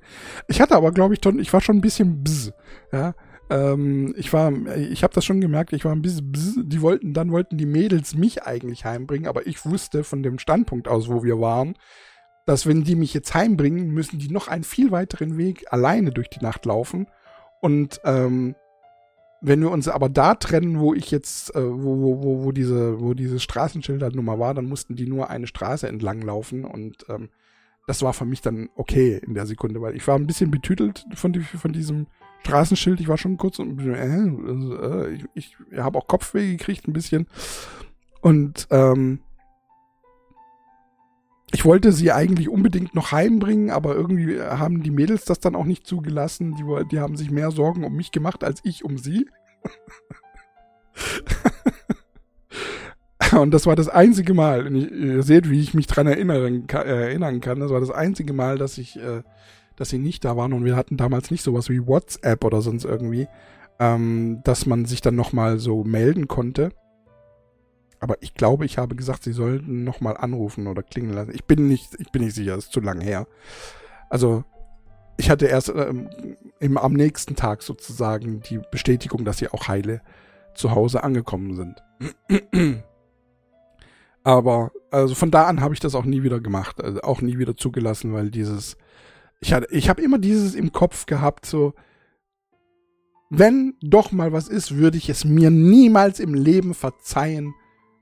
Ich 0.48 0.62
hatte 0.62 0.76
aber, 0.76 0.92
glaube 0.92 1.14
ich, 1.14 1.20
schon, 1.24 1.40
ich 1.40 1.52
war 1.52 1.62
schon 1.62 1.78
ein 1.78 1.82
bisschen 1.82 2.24
bzz, 2.24 2.52
ja. 2.92 3.14
Ähm, 3.50 4.14
ich 4.16 4.32
war, 4.32 4.52
ich 4.76 5.04
habe 5.04 5.14
das 5.14 5.26
schon 5.26 5.42
gemerkt, 5.42 5.74
ich 5.74 5.84
war 5.84 5.92
ein 5.92 6.02
bisschen 6.02 6.32
bzz, 6.32 6.60
die 6.64 6.82
wollten, 6.82 7.14
dann 7.14 7.32
wollten 7.32 7.58
die 7.58 7.66
Mädels 7.66 8.16
mich 8.16 8.44
eigentlich 8.44 8.86
heimbringen, 8.86 9.28
aber 9.28 9.48
ich 9.48 9.66
wusste 9.66 10.04
von 10.04 10.24
dem 10.24 10.40
Standpunkt 10.40 10.88
aus, 10.88 11.10
wo 11.10 11.24
wir 11.24 11.40
waren, 11.42 11.76
dass 12.46 12.66
wenn 12.66 12.84
die 12.84 12.96
mich 12.96 13.14
jetzt 13.14 13.34
heimbringen, 13.34 13.92
müssen 13.92 14.18
die 14.18 14.30
noch 14.30 14.48
einen 14.48 14.64
viel 14.64 14.92
weiteren 14.92 15.38
Weg 15.38 15.66
alleine 15.72 16.12
durch 16.12 16.30
die 16.30 16.44
Nacht 16.44 16.66
laufen. 16.66 17.08
Und 17.62 18.00
ähm, 18.06 18.56
wenn 19.42 19.62
wir 19.62 19.72
uns 19.72 19.88
aber 19.88 20.10
da 20.10 20.36
trennen, 20.36 20.80
wo 20.80 20.94
ich 20.94 21.12
jetzt, 21.12 21.56
äh, 21.56 21.62
wo, 21.62 22.02
wo, 22.02 22.24
wo, 22.24 22.44
wo 22.46 22.52
diese, 22.52 23.00
wo 23.00 23.14
diese 23.14 23.40
Straßenschildernummer 23.40 24.40
war, 24.40 24.54
dann 24.54 24.66
mussten 24.66 24.96
die 24.96 25.08
nur 25.08 25.30
eine 25.30 25.48
Straße 25.48 25.88
entlang 25.88 26.22
laufen 26.22 26.66
und 26.66 27.06
ähm, 27.10 27.30
das 27.88 28.04
war 28.04 28.14
für 28.14 28.26
mich 28.26 28.42
dann 28.42 28.70
okay 28.76 29.20
in 29.26 29.34
der 29.34 29.48
Sekunde, 29.48 29.82
weil 29.82 29.96
ich 29.96 30.08
war 30.08 30.16
ein 30.16 30.28
bisschen 30.28 30.52
betütelt 30.52 31.06
von, 31.16 31.34
die, 31.34 31.40
von 31.40 31.74
diesem 31.74 32.06
Straßenschild. 32.42 33.00
Ich 33.00 33.08
war 33.08 33.18
schon 33.18 33.38
kurz 33.38 33.58
und 33.60 33.80
äh, 33.80 34.28
äh, 34.28 35.18
ich, 35.34 35.58
ich 35.72 35.78
habe 35.78 35.98
auch 35.98 36.08
Kopfweh 36.08 36.52
gekriegt 36.52 36.88
ein 36.88 36.94
bisschen 36.94 37.28
und 38.22 38.68
ähm, 38.70 39.22
ich 41.52 41.66
wollte 41.66 41.92
sie 41.92 42.12
eigentlich 42.12 42.50
unbedingt 42.50 42.96
noch 42.96 43.12
heimbringen, 43.12 43.72
aber 43.72 43.96
irgendwie 43.96 44.40
haben 44.40 44.84
die 44.84 44.92
Mädels 44.92 45.26
das 45.26 45.40
dann 45.40 45.56
auch 45.56 45.66
nicht 45.66 45.88
zugelassen. 45.88 46.56
Die, 46.56 46.64
die 46.92 47.00
haben 47.00 47.18
sich 47.18 47.32
mehr 47.32 47.52
Sorgen 47.52 47.84
um 47.84 47.96
mich 47.96 48.12
gemacht 48.12 48.44
als 48.44 48.62
ich 48.64 48.86
um 48.86 48.98
sie. 48.98 49.28
Und 53.32 53.52
das 53.52 53.66
war 53.66 53.76
das 53.76 53.90
einzige 53.90 54.34
Mal, 54.34 54.66
und 54.66 54.76
ihr 54.76 55.22
seht, 55.22 55.52
wie 55.52 55.60
ich 55.60 55.76
mich 55.76 55.86
dran 55.86 56.08
erinnern, 56.08 56.66
kann, 56.66 56.88
äh, 56.88 57.10
erinnern 57.10 57.42
kann, 57.42 57.60
das 57.60 57.70
war 57.70 57.80
das 57.80 57.92
einzige 57.92 58.34
Mal, 58.34 58.58
dass 58.58 58.80
ich, 58.80 58.98
äh, 58.98 59.22
dass 59.76 59.90
sie 59.90 60.00
nicht 60.00 60.26
da 60.26 60.36
waren 60.36 60.52
und 60.52 60.66
wir 60.66 60.76
hatten 60.76 60.98
damals 60.98 61.30
nicht 61.30 61.44
sowas 61.44 61.70
wie 61.70 61.86
WhatsApp 61.86 62.44
oder 62.44 62.62
sonst 62.62 62.86
irgendwie, 62.86 63.28
ähm, 63.80 64.42
dass 64.44 64.66
man 64.66 64.86
sich 64.86 65.02
dann 65.02 65.16
nochmal 65.16 65.60
so 65.60 65.84
melden 65.84 66.28
konnte. 66.28 66.72
Aber 68.00 68.16
ich 68.22 68.34
glaube, 68.34 68.66
ich 68.66 68.78
habe 68.78 68.96
gesagt, 68.96 69.24
sie 69.24 69.34
sollten 69.34 69.84
nochmal 69.84 70.18
anrufen 70.18 70.68
oder 70.68 70.84
klingeln 70.84 71.14
lassen. 71.14 71.34
Ich 71.34 71.46
bin 71.46 71.68
nicht, 71.68 71.96
ich 72.00 72.12
bin 72.12 72.24
nicht 72.24 72.36
sicher, 72.36 72.56
das 72.56 72.66
ist 72.66 72.74
zu 72.74 72.80
lang 72.80 73.02
her. 73.02 73.28
Also, 74.10 74.44
ich 75.18 75.30
hatte 75.30 75.48
erst 75.48 75.70
ähm, 75.70 76.10
im, 76.60 76.78
am 76.78 76.94
nächsten 76.94 77.36
Tag 77.36 77.62
sozusagen 77.62 78.40
die 78.42 78.62
Bestätigung, 78.72 79.26
dass 79.26 79.40
sie 79.40 79.50
auch 79.50 79.68
heile 79.68 80.02
zu 80.56 80.72
Hause 80.72 81.04
angekommen 81.04 81.56
sind. 81.56 81.84
Aber 84.24 84.72
also 84.92 85.16
von 85.16 85.32
da 85.32 85.46
an 85.46 85.62
habe 85.62 85.74
ich 85.74 85.80
das 85.80 85.96
auch 85.96 86.06
nie 86.06 86.24
wieder 86.24 86.40
gemacht, 86.40 86.84
also 86.84 87.02
auch 87.02 87.22
nie 87.22 87.38
wieder 87.38 87.56
zugelassen, 87.56 88.14
weil 88.14 88.30
dieses 88.30 88.78
ich 89.40 89.54
hatte 89.54 89.68
ich 89.72 89.90
habe 89.90 90.02
immer 90.02 90.20
dieses 90.20 90.56
im 90.56 90.72
Kopf 90.72 91.06
gehabt 91.06 91.46
so 91.46 91.74
wenn 93.30 93.76
doch 93.82 94.12
mal 94.12 94.34
was 94.34 94.48
ist, 94.48 94.76
würde 94.76 94.98
ich 94.98 95.10
es 95.10 95.24
mir 95.24 95.52
niemals 95.52 96.20
im 96.20 96.34
Leben 96.34 96.74
verzeihen, 96.74 97.54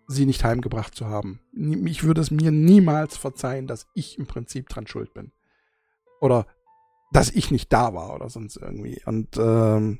sie 0.07 0.25
nicht 0.25 0.43
heimgebracht 0.43 0.95
zu 0.95 1.07
haben. 1.07 1.41
Ich 1.85 2.03
würde 2.03 2.21
es 2.21 2.31
mir 2.31 2.51
niemals 2.51 3.17
verzeihen, 3.17 3.67
dass 3.67 3.87
ich 3.93 4.17
im 4.17 4.25
Prinzip 4.25 4.69
dran 4.69 4.87
schuld 4.87 5.13
bin. 5.13 5.31
Oder 6.21 6.47
dass 7.11 7.29
ich 7.29 7.51
nicht 7.51 7.71
da 7.71 7.93
war 7.93 8.15
oder 8.15 8.29
sonst 8.29 8.57
irgendwie. 8.57 9.01
Und 9.05 9.37
ähm, 9.37 9.99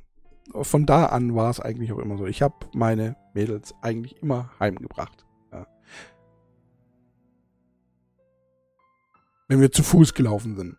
von 0.54 0.86
da 0.86 1.08
an 1.08 1.36
war 1.36 1.50
es 1.50 1.60
eigentlich 1.60 1.92
auch 1.92 2.00
immer 2.00 2.18
so. 2.18 2.26
Ich 2.26 2.42
habe 2.42 2.56
meine 2.74 3.18
Mädels 3.34 3.76
eigentlich 3.82 4.22
immer 4.22 4.52
heimgebracht. 4.60 5.26
Ja. 5.52 5.68
Wenn 9.48 9.62
wir 9.62 9.72
zu 9.72 9.84
Fuß 9.84 10.14
gelaufen 10.14 10.56
sind. 10.56 10.78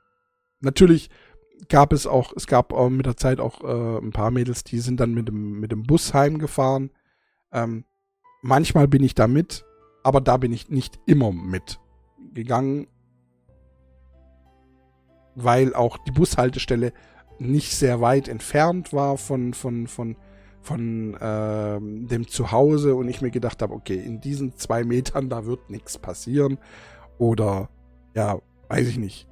Natürlich 0.61 1.11
gab 1.69 1.93
es 1.93 2.07
auch, 2.07 2.33
es 2.35 2.47
gab 2.47 2.73
mit 2.91 3.07
der 3.07 3.17
Zeit 3.17 3.41
auch 3.41 3.63
äh, 3.63 3.99
ein 3.99 4.11
paar 4.11 4.31
Mädels, 4.31 4.65
die 4.65 4.79
sind 4.81 5.01
dann 5.01 5.13
mit 5.13 5.29
dem, 5.29 5.61
mit 5.61 5.71
dem 5.71 5.83
Bus 5.83 6.15
heimgefahren. 6.15 6.91
Ähm, 7.53 7.85
manchmal 8.43 8.89
bin 8.89 9.03
ich 9.03 9.15
da 9.15 9.27
mit, 9.27 9.65
aber 10.03 10.21
da 10.21 10.37
bin 10.37 10.53
ich 10.53 10.69
nicht 10.69 10.99
immer 11.07 11.33
mit 11.33 11.81
gegangen, 12.35 12.87
weil 15.35 15.75
auch 15.75 15.99
die 15.99 16.11
Bushaltestelle 16.11 16.93
nicht 17.39 17.77
sehr 17.77 18.01
weit 18.01 18.29
entfernt 18.29 18.93
war 18.93 19.17
von, 19.17 19.55
von, 19.55 19.87
von, 19.87 20.17
von 20.61 21.15
äh, 21.15 21.79
dem 21.81 22.27
Zuhause 22.27 22.95
und 22.95 23.09
ich 23.09 23.23
mir 23.23 23.31
gedacht 23.31 23.63
habe, 23.63 23.75
okay, 23.75 23.97
in 23.97 24.21
diesen 24.21 24.57
zwei 24.57 24.85
Metern, 24.85 25.29
da 25.29 25.47
wird 25.47 25.71
nichts 25.71 25.99
passieren. 25.99 26.59
Oder, 27.19 27.69
ja, 28.15 28.41
weiß 28.69 28.89
ich 28.89 28.99
nicht. 28.99 29.29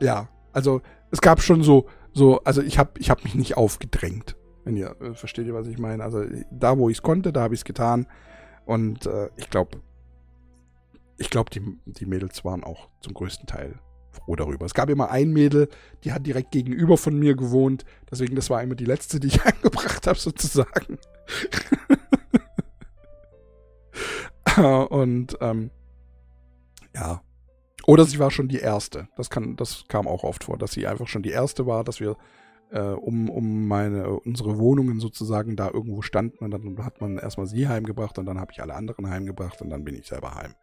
Ja, 0.00 0.28
also 0.52 0.80
es 1.10 1.20
gab 1.20 1.40
schon 1.40 1.62
so, 1.62 1.86
so, 2.12 2.40
also 2.42 2.62
ich 2.62 2.78
habe 2.78 2.98
ich 2.98 3.10
hab 3.10 3.24
mich 3.24 3.34
nicht 3.34 3.56
aufgedrängt. 3.56 4.37
Wenn 4.68 4.76
ihr 4.76 4.94
äh, 5.00 5.14
versteht 5.14 5.46
ihr, 5.46 5.54
was 5.54 5.66
ich 5.66 5.78
meine. 5.78 6.04
Also 6.04 6.26
da, 6.50 6.76
wo 6.76 6.90
ich 6.90 6.98
es 6.98 7.02
konnte, 7.02 7.32
da 7.32 7.40
habe 7.40 7.54
ich 7.54 7.60
es 7.60 7.64
getan. 7.64 8.06
Und 8.66 9.06
äh, 9.06 9.30
ich 9.36 9.48
glaube, 9.48 9.80
ich 11.16 11.30
glaube, 11.30 11.48
die, 11.48 11.62
die 11.86 12.04
Mädels 12.04 12.44
waren 12.44 12.62
auch 12.62 12.90
zum 13.00 13.14
größten 13.14 13.46
Teil 13.46 13.78
froh 14.10 14.36
darüber. 14.36 14.66
Es 14.66 14.74
gab 14.74 14.90
immer 14.90 15.10
ein 15.10 15.30
Mädel, 15.30 15.70
die 16.04 16.12
hat 16.12 16.26
direkt 16.26 16.50
gegenüber 16.50 16.98
von 16.98 17.18
mir 17.18 17.34
gewohnt. 17.34 17.86
Deswegen, 18.10 18.36
das 18.36 18.50
war 18.50 18.62
immer 18.62 18.74
die 18.74 18.84
letzte, 18.84 19.20
die 19.20 19.28
ich 19.28 19.42
eingebracht 19.46 20.06
habe, 20.06 20.18
sozusagen. 20.18 20.98
Und 24.90 25.38
ähm, 25.40 25.70
ja. 26.94 27.22
Oder 27.86 28.04
sie 28.04 28.18
war 28.18 28.30
schon 28.30 28.48
die 28.48 28.58
erste. 28.58 29.08
Das 29.16 29.30
kann, 29.30 29.56
das 29.56 29.86
kam 29.88 30.06
auch 30.06 30.24
oft 30.24 30.44
vor, 30.44 30.58
dass 30.58 30.72
sie 30.72 30.86
einfach 30.86 31.08
schon 31.08 31.22
die 31.22 31.30
erste 31.30 31.66
war, 31.66 31.84
dass 31.84 32.00
wir 32.00 32.18
äh, 32.70 32.80
um, 32.80 33.30
um 33.30 33.66
meine, 33.66 34.08
unsere 34.10 34.58
Wohnungen 34.58 35.00
sozusagen 35.00 35.56
da 35.56 35.70
irgendwo 35.70 36.02
standen. 36.02 36.44
Und 36.44 36.50
dann 36.50 36.84
hat 36.84 37.00
man 37.00 37.18
erstmal 37.18 37.46
sie 37.46 37.68
heimgebracht 37.68 38.18
und 38.18 38.26
dann 38.26 38.38
habe 38.38 38.52
ich 38.52 38.62
alle 38.62 38.74
anderen 38.74 39.08
heimgebracht 39.08 39.60
und 39.62 39.70
dann 39.70 39.84
bin 39.84 39.94
ich 39.94 40.06
selber 40.06 40.34
heim. 40.34 40.54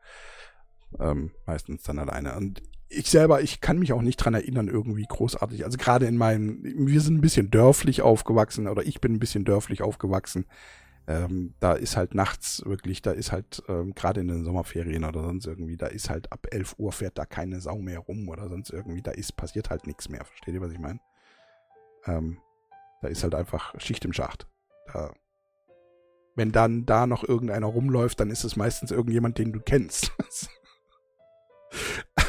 Ähm, 0.99 1.31
meistens 1.45 1.83
dann 1.83 1.99
alleine. 1.99 2.35
Und 2.35 2.61
ich 2.87 3.09
selber, 3.09 3.41
ich 3.41 3.61
kann 3.61 3.79
mich 3.79 3.93
auch 3.93 4.01
nicht 4.01 4.17
dran 4.17 4.33
erinnern, 4.33 4.67
irgendwie 4.67 5.05
großartig. 5.07 5.65
Also 5.65 5.77
gerade 5.77 6.05
in 6.05 6.17
meinem, 6.17 6.59
wir 6.63 7.01
sind 7.01 7.15
ein 7.15 7.21
bisschen 7.21 7.49
dörflich 7.49 8.01
aufgewachsen 8.01 8.67
oder 8.67 8.83
ich 8.83 9.01
bin 9.01 9.13
ein 9.13 9.19
bisschen 9.19 9.45
dörflich 9.45 9.81
aufgewachsen. 9.81 10.45
Ähm, 11.07 11.53
da 11.59 11.73
ist 11.73 11.97
halt 11.97 12.15
nachts 12.15 12.63
wirklich, 12.65 13.01
da 13.01 13.11
ist 13.11 13.31
halt 13.31 13.61
ähm, 13.67 13.93
gerade 13.93 14.21
in 14.21 14.27
den 14.27 14.43
Sommerferien 14.43 15.03
oder 15.03 15.21
sonst 15.21 15.45
irgendwie, 15.45 15.77
da 15.77 15.85
ist 15.85 16.09
halt 16.09 16.31
ab 16.31 16.47
11 16.49 16.75
Uhr 16.79 16.91
fährt 16.91 17.17
da 17.17 17.25
keine 17.25 17.61
Sau 17.61 17.77
mehr 17.77 17.99
rum 17.99 18.27
oder 18.27 18.49
sonst 18.49 18.71
irgendwie, 18.71 19.03
da 19.03 19.11
ist 19.11 19.35
passiert 19.35 19.69
halt 19.69 19.85
nichts 19.85 20.09
mehr. 20.09 20.25
Versteht 20.25 20.55
ihr, 20.55 20.61
was 20.61 20.71
ich 20.71 20.79
meine? 20.79 20.99
Ähm, 22.05 22.37
da 23.01 23.07
ist 23.07 23.23
halt 23.23 23.35
einfach 23.35 23.79
Schicht 23.79 24.05
im 24.05 24.13
Schacht. 24.13 24.47
Da, 24.91 25.13
wenn 26.35 26.51
dann 26.51 26.85
da 26.85 27.07
noch 27.07 27.23
irgendeiner 27.23 27.67
rumläuft, 27.67 28.19
dann 28.19 28.29
ist 28.29 28.43
es 28.43 28.55
meistens 28.55 28.91
irgendjemand, 28.91 29.37
den 29.37 29.53
du 29.53 29.59
kennst. 29.59 30.11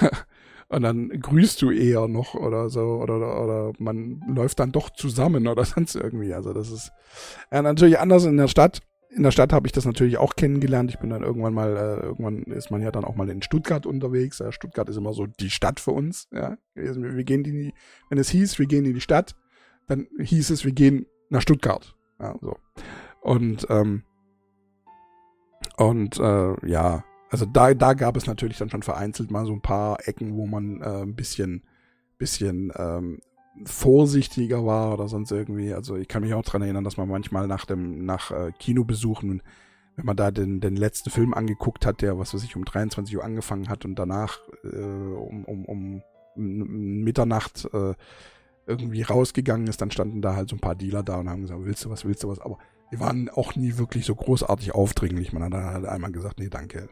und 0.68 0.82
dann 0.82 1.08
grüßt 1.08 1.60
du 1.62 1.70
eher 1.70 2.08
noch 2.08 2.34
oder 2.34 2.68
so 2.70 2.80
oder, 2.80 3.16
oder, 3.16 3.42
oder 3.42 3.72
man 3.78 4.22
läuft 4.28 4.60
dann 4.60 4.72
doch 4.72 4.90
zusammen 4.90 5.46
oder 5.46 5.64
sonst 5.66 5.96
irgendwie. 5.96 6.34
Also 6.34 6.52
das 6.52 6.70
ist 6.70 6.92
ja, 7.50 7.62
natürlich 7.62 7.98
anders 7.98 8.24
in 8.24 8.36
der 8.36 8.48
Stadt. 8.48 8.80
In 9.10 9.22
der 9.22 9.30
Stadt 9.30 9.52
habe 9.52 9.66
ich 9.66 9.72
das 9.72 9.86
natürlich 9.86 10.18
auch 10.18 10.36
kennengelernt. 10.36 10.90
Ich 10.90 10.98
bin 10.98 11.10
dann 11.10 11.22
irgendwann 11.22 11.54
mal, 11.54 11.76
äh, 11.76 12.04
irgendwann 12.04 12.42
ist 12.42 12.70
man 12.70 12.82
ja 12.82 12.90
dann 12.90 13.04
auch 13.04 13.14
mal 13.14 13.30
in 13.30 13.40
Stuttgart 13.40 13.86
unterwegs. 13.86 14.40
Ja, 14.40 14.52
Stuttgart 14.52 14.88
ist 14.88 14.96
immer 14.96 15.14
so 15.14 15.26
die 15.26 15.48
Stadt 15.48 15.80
für 15.80 15.92
uns. 15.92 16.28
Ja, 16.32 16.58
wir 16.74 17.24
gehen 17.24 17.42
die, 17.42 17.72
wenn 18.10 18.18
es 18.18 18.28
hieß, 18.28 18.58
wir 18.58 18.66
gehen 18.66 18.84
in 18.84 18.94
die 18.94 19.00
Stadt, 19.00 19.34
dann 19.86 20.06
hieß 20.18 20.50
es, 20.50 20.64
wir 20.64 20.72
gehen 20.72 21.06
nach 21.28 21.42
Stuttgart. 21.42 21.96
Ja, 22.18 22.34
so. 22.40 22.56
Und 23.20 23.66
ähm, 23.70 24.02
und 25.76 26.18
äh, 26.18 26.66
ja, 26.66 27.04
also 27.30 27.44
da, 27.44 27.74
da 27.74 27.94
gab 27.94 28.16
es 28.16 28.26
natürlich 28.26 28.58
dann 28.58 28.70
schon 28.70 28.82
vereinzelt 28.82 29.30
mal 29.30 29.46
so 29.46 29.52
ein 29.52 29.60
paar 29.60 30.06
Ecken, 30.06 30.36
wo 30.36 30.46
man 30.46 30.80
äh, 30.80 31.02
ein 31.02 31.14
bisschen, 31.14 31.64
bisschen 32.18 32.72
ähm, 32.76 33.18
vorsichtiger 33.64 34.64
war 34.64 34.92
oder 34.94 35.08
sonst 35.08 35.32
irgendwie. 35.32 35.74
Also 35.74 35.96
ich 35.96 36.08
kann 36.08 36.22
mich 36.22 36.34
auch 36.34 36.44
dran 36.44 36.62
erinnern, 36.62 36.84
dass 36.84 36.96
man 36.96 37.08
manchmal 37.08 37.46
nach 37.46 37.66
dem, 37.66 38.04
nach 38.04 38.30
äh, 38.30 38.52
Kinobesuchen, 38.58 39.42
wenn 39.96 40.06
man 40.06 40.16
da 40.16 40.30
den, 40.30 40.60
den 40.60 40.76
letzten 40.76 41.10
Film 41.10 41.34
angeguckt 41.34 41.84
hat, 41.84 42.02
der, 42.02 42.18
was 42.18 42.32
weiß 42.32 42.44
ich, 42.44 42.56
um 42.56 42.64
23 42.64 43.16
Uhr 43.16 43.24
angefangen 43.24 43.68
hat 43.68 43.84
und 43.84 43.98
danach 43.98 44.38
äh, 44.62 44.76
um, 44.76 45.44
um, 45.44 45.64
um 45.64 46.02
Mitternacht 46.36 47.68
äh, 47.72 47.94
irgendwie 48.66 49.02
rausgegangen 49.02 49.66
ist, 49.66 49.80
dann 49.80 49.90
standen 49.90 50.22
da 50.22 50.34
halt 50.36 50.48
so 50.48 50.56
ein 50.56 50.60
paar 50.60 50.74
Dealer 50.74 51.02
da 51.02 51.16
und 51.16 51.28
haben 51.28 51.42
gesagt, 51.42 51.64
willst 51.64 51.84
du 51.84 51.90
was, 51.90 52.04
willst 52.04 52.24
du 52.24 52.28
was? 52.28 52.40
Aber 52.40 52.58
die 52.92 53.00
waren 53.00 53.28
auch 53.28 53.56
nie 53.56 53.78
wirklich 53.78 54.04
so 54.06 54.14
großartig 54.14 54.74
aufdringlich. 54.74 55.32
Man 55.32 55.42
hat 55.44 55.52
dann 55.52 55.64
halt 55.64 55.86
einmal 55.86 56.12
gesagt, 56.12 56.38
nee, 56.38 56.48
danke, 56.48 56.88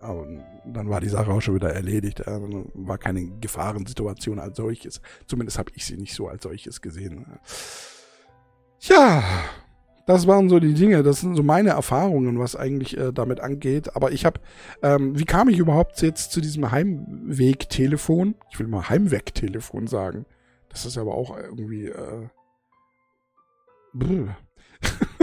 und 0.00 0.44
dann 0.64 0.88
war 0.88 1.00
die 1.00 1.08
Sache 1.08 1.30
auch 1.30 1.40
schon 1.40 1.56
wieder 1.56 1.72
erledigt. 1.72 2.22
War 2.26 2.98
keine 2.98 3.26
Gefahrensituation 3.40 4.38
als 4.38 4.56
solches. 4.56 5.00
Zumindest 5.26 5.58
habe 5.58 5.72
ich 5.74 5.84
sie 5.86 5.96
nicht 5.96 6.14
so 6.14 6.28
als 6.28 6.44
solches 6.44 6.80
gesehen. 6.80 7.26
Ja, 8.80 9.24
das 10.06 10.26
waren 10.26 10.48
so 10.48 10.60
die 10.60 10.74
Dinge. 10.74 11.02
Das 11.02 11.20
sind 11.20 11.34
so 11.34 11.42
meine 11.42 11.70
Erfahrungen, 11.70 12.38
was 12.38 12.54
eigentlich 12.54 12.96
äh, 12.96 13.12
damit 13.12 13.40
angeht. 13.40 13.96
Aber 13.96 14.12
ich 14.12 14.24
habe, 14.24 14.40
ähm, 14.82 15.18
wie 15.18 15.24
kam 15.24 15.48
ich 15.48 15.58
überhaupt 15.58 16.00
jetzt 16.00 16.30
zu 16.30 16.40
diesem 16.40 16.70
Heimwegtelefon? 16.70 18.36
Ich 18.50 18.58
will 18.60 18.68
mal 18.68 18.88
Heimwegtelefon 18.88 19.88
sagen. 19.88 20.26
Das 20.70 20.84
ist 20.84 20.98
aber 20.98 21.14
auch 21.14 21.36
irgendwie. 21.36 21.86
Äh, 21.86 22.28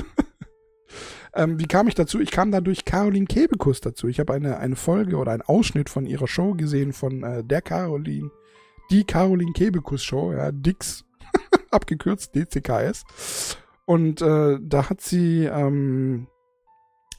Ähm, 1.36 1.60
wie 1.60 1.68
kam 1.68 1.90
ich 1.90 1.96
dazu? 1.96 2.22
Ich 2.22 2.32
kam 2.32 2.52
da 2.52 2.62
durch 2.62 2.86
Caroline 2.86 3.26
Kebekus 3.26 3.82
dazu. 3.82 4.08
Ich 4.08 4.20
habe 4.22 4.34
eine, 4.34 4.58
eine 4.58 4.78
Folge 4.78 5.18
oder 5.18 5.34
einen 5.34 5.42
Ausschnitt 5.42 5.90
von 5.90 6.06
ihrer 6.06 6.28
Show 6.28 6.54
gesehen 6.54 6.94
von 6.94 7.24
äh, 7.24 7.44
der 7.44 7.62
Caroline, 7.62 8.32
die 8.90 9.04
Caroline 9.04 9.52
Kebekus 9.52 10.02
Show, 10.02 10.32
ja, 10.32 10.54
Dix, 10.54 11.04
abgekürzt 11.72 12.36
DCKS. 12.36 13.58
Und 13.84 14.22
äh, 14.22 14.58
da 14.62 14.90
hat 14.90 15.02
sie 15.02 15.44
ähm, 15.44 16.28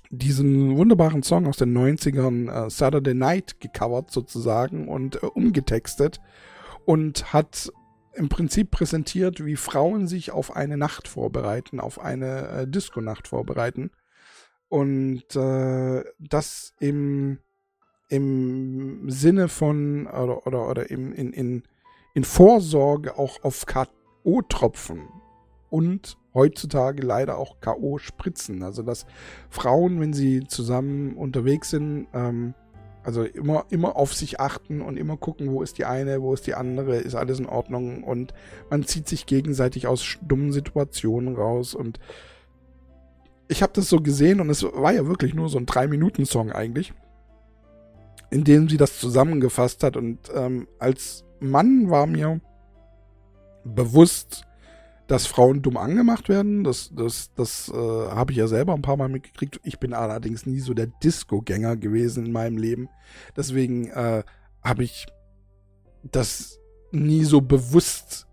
diesen 0.09 0.79
wunderbaren 0.79 1.23
Song 1.23 1.47
aus 1.47 1.59
den 1.59 1.77
90ern, 1.77 2.51
äh, 2.51 2.71
Saturday 2.71 3.15
Night, 3.15 3.61
gecovert 3.61 4.11
sozusagen 4.11 4.89
und 4.89 5.23
äh, 5.23 5.27
umgetextet 5.27 6.21
und 6.87 7.35
hat 7.35 7.71
im 8.17 8.29
Prinzip 8.29 8.71
präsentiert, 8.71 9.45
wie 9.45 9.57
Frauen 9.57 10.07
sich 10.07 10.31
auf 10.31 10.57
eine 10.57 10.77
Nacht 10.77 11.09
vorbereiten, 11.09 11.81
auf 11.81 12.01
eine 12.01 12.49
äh, 12.49 12.69
Disco-Nacht 12.69 13.29
vorbereiten. 13.29 13.91
Und 14.69 15.37
äh, 15.37 16.05
das 16.19 16.75
im, 16.81 17.39
im 18.09 19.09
Sinne 19.09 19.49
von 19.49 20.07
oder, 20.07 20.47
oder, 20.47 20.69
oder 20.69 20.91
im, 20.91 21.13
in, 21.13 21.33
in, 21.33 21.63
in 22.15 22.25
Vorsorge 22.25 23.19
auch 23.19 23.45
auf 23.45 23.67
K.O.-Tropfen 23.67 25.03
und 25.71 26.17
heutzutage 26.35 27.03
leider 27.03 27.39
auch 27.39 27.61
K.O.-Spritzen. 27.61 28.63
Also 28.63 28.83
dass 28.83 29.07
Frauen, 29.51 30.01
wenn 30.01 30.13
sie 30.13 30.47
zusammen 30.47 31.17
unterwegs 31.17 31.71
sind, 31.71 32.09
ähm, 32.13 32.55
also 33.07 33.23
immer, 33.23 33.67
immer 33.71 33.95
auf 33.95 34.13
sich 34.13 34.41
achten 34.41 34.83
und 34.83 34.97
immer 34.97 35.17
gucken, 35.17 35.53
wo 35.53 35.63
ist 35.63 35.79
die 35.79 35.85
eine, 35.85 36.21
wo 36.23 36.35
ist 36.35 36.49
die 36.49 36.55
andere, 36.55 36.97
ist 36.97 37.15
alles 37.15 37.39
in 37.39 37.47
Ordnung 37.47 38.03
und 38.03 38.35
man 38.69 38.85
zieht 38.85 39.09
sich 39.09 39.27
gegenseitig 39.27 39.87
aus 39.87 40.19
dummen 40.23 40.53
Situationen 40.53 41.37
raus 41.37 41.77
und 41.77 42.01
ich 43.47 43.63
habe 43.63 43.73
das 43.73 43.89
so 43.89 44.01
gesehen 44.01 44.41
und 44.41 44.51
es 44.51 44.65
war 44.65 44.93
ja 44.93 45.07
wirklich 45.07 45.35
nur 45.35 45.49
so 45.49 45.57
ein 45.57 45.67
Drei-Minuten-Song 45.67 46.51
eigentlich, 46.51 46.95
in 48.31 48.43
dem 48.43 48.69
sie 48.69 48.77
das 48.77 48.99
zusammengefasst 48.99 49.85
hat. 49.85 49.97
Und 49.97 50.19
ähm, 50.35 50.67
als 50.81 51.25
Mann 51.39 51.89
war 51.89 52.07
mir 52.07 52.41
bewusst, 53.63 54.45
dass 55.07 55.27
Frauen 55.27 55.63
dumm 55.63 55.77
angemacht 55.77 56.29
werden. 56.29 56.65
Das, 56.65 56.91
das, 56.95 57.33
das 57.35 57.69
äh, 57.69 57.75
habe 57.77 58.33
ich 58.33 58.39
ja 58.39 58.49
selber 58.49 58.75
ein 58.75 58.83
paar 58.83 58.97
Mal 58.97 59.09
mitgekriegt. 59.09 59.61
Ich 59.63 59.79
bin 59.79 59.95
allerdings 59.95 60.47
nie 60.47 60.61
so 60.61 60.75
der 60.75 60.87
Disco-Gänger 60.87 61.77
gewesen 61.77 62.27
in 62.27 62.33
meinem 62.33 62.59
Leben. 62.59 62.89
Deswegen 63.37 63.89
äh, 63.91 64.25
habe 64.63 64.85
ich 64.85 65.07
das 66.03 66.59
nie 66.91 67.25
so 67.25 67.41
bewusst 67.41 68.27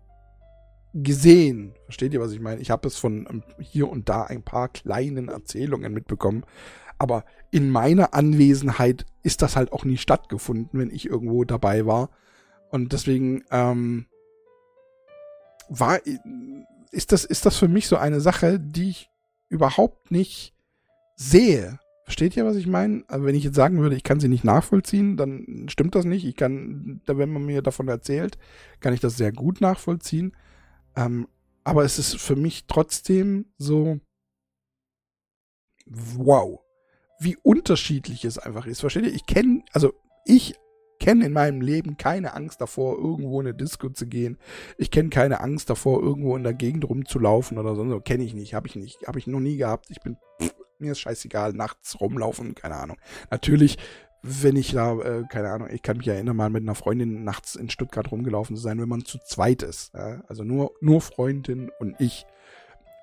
gesehen. 0.94 1.74
Versteht 1.84 2.12
ihr, 2.12 2.20
was 2.20 2.32
ich 2.32 2.40
meine? 2.40 2.60
Ich 2.60 2.70
habe 2.70 2.86
es 2.88 2.96
von 2.96 3.26
ähm, 3.30 3.42
hier 3.60 3.88
und 3.88 4.08
da 4.08 4.24
ein 4.24 4.42
paar 4.42 4.68
kleinen 4.68 5.28
Erzählungen 5.28 5.92
mitbekommen. 5.92 6.44
Aber 6.98 7.24
in 7.50 7.70
meiner 7.70 8.14
Anwesenheit 8.14 9.04
ist 9.22 9.42
das 9.42 9.56
halt 9.56 9.72
auch 9.72 9.84
nie 9.84 9.96
stattgefunden, 9.96 10.78
wenn 10.78 10.90
ich 10.90 11.06
irgendwo 11.06 11.44
dabei 11.44 11.86
war. 11.86 12.10
Und 12.70 12.92
deswegen 12.92 13.44
ähm, 13.50 14.06
war 15.68 16.00
ist 16.90 17.12
das 17.12 17.24
ist 17.24 17.46
das 17.46 17.56
für 17.56 17.68
mich 17.68 17.88
so 17.88 17.96
eine 17.96 18.20
Sache, 18.20 18.60
die 18.60 18.90
ich 18.90 19.10
überhaupt 19.48 20.10
nicht 20.10 20.54
sehe. 21.16 21.78
Versteht 22.04 22.36
ihr, 22.36 22.44
was 22.44 22.56
ich 22.56 22.66
meine? 22.66 23.02
Also 23.08 23.24
wenn 23.24 23.34
ich 23.34 23.44
jetzt 23.44 23.56
sagen 23.56 23.80
würde, 23.80 23.96
ich 23.96 24.02
kann 24.02 24.20
sie 24.20 24.28
nicht 24.28 24.44
nachvollziehen, 24.44 25.16
dann 25.16 25.66
stimmt 25.68 25.94
das 25.94 26.04
nicht. 26.04 26.24
Ich 26.26 26.36
kann, 26.36 27.00
wenn 27.06 27.32
man 27.32 27.46
mir 27.46 27.62
davon 27.62 27.88
erzählt, 27.88 28.36
kann 28.80 28.92
ich 28.92 29.00
das 29.00 29.16
sehr 29.16 29.32
gut 29.32 29.62
nachvollziehen. 29.62 30.36
Ähm, 30.96 31.26
aber 31.64 31.82
es 31.82 31.98
ist 31.98 32.16
für 32.16 32.36
mich 32.36 32.66
trotzdem 32.66 33.46
so, 33.56 34.00
wow, 35.86 36.60
wie 37.18 37.36
unterschiedlich 37.36 38.26
es 38.26 38.38
einfach 38.38 38.66
ist. 38.66 38.80
Versteht 38.80 39.06
ihr? 39.06 39.14
Ich 39.14 39.24
kenne, 39.24 39.62
also 39.72 39.94
ich 40.26 40.54
kenne 40.98 41.26
in 41.26 41.32
meinem 41.32 41.60
Leben 41.60 41.96
keine 41.96 42.34
Angst 42.34 42.60
davor, 42.60 42.96
irgendwo 42.98 43.40
in 43.40 43.46
eine 43.46 43.56
Disco 43.56 43.88
zu 43.88 44.06
gehen. 44.06 44.38
Ich 44.78 44.90
kenne 44.90 45.10
keine 45.10 45.40
Angst 45.40 45.70
davor, 45.70 46.02
irgendwo 46.02 46.36
in 46.36 46.42
der 46.42 46.54
Gegend 46.54 46.88
rumzulaufen 46.88 47.58
oder 47.58 47.74
so. 47.74 48.00
Kenne 48.00 48.24
ich 48.24 48.34
nicht, 48.34 48.54
habe 48.54 48.66
ich 48.68 48.76
nicht, 48.76 49.06
habe 49.06 49.18
ich 49.18 49.26
noch 49.26 49.40
nie 49.40 49.56
gehabt. 49.56 49.86
Ich 49.90 50.00
bin, 50.00 50.16
pff, 50.40 50.54
mir 50.78 50.92
ist 50.92 51.00
scheißegal, 51.00 51.52
nachts 51.52 52.00
rumlaufen, 52.00 52.54
keine 52.54 52.76
Ahnung. 52.76 52.96
Natürlich 53.30 53.78
wenn 54.26 54.56
ich 54.56 54.72
da, 54.72 54.98
äh, 55.00 55.24
keine 55.28 55.50
Ahnung, 55.50 55.68
ich 55.70 55.82
kann 55.82 55.98
mich 55.98 56.08
erinnern, 56.08 56.36
mal 56.36 56.48
mit 56.48 56.62
einer 56.62 56.74
Freundin 56.74 57.24
nachts 57.24 57.56
in 57.56 57.68
Stuttgart 57.68 58.10
rumgelaufen 58.10 58.56
zu 58.56 58.62
sein, 58.62 58.80
wenn 58.80 58.88
man 58.88 59.04
zu 59.04 59.18
zweit 59.18 59.62
ist. 59.62 59.92
Ja? 59.92 60.22
Also 60.26 60.44
nur, 60.44 60.72
nur 60.80 61.02
Freundin 61.02 61.70
und 61.78 61.94
ich. 62.00 62.24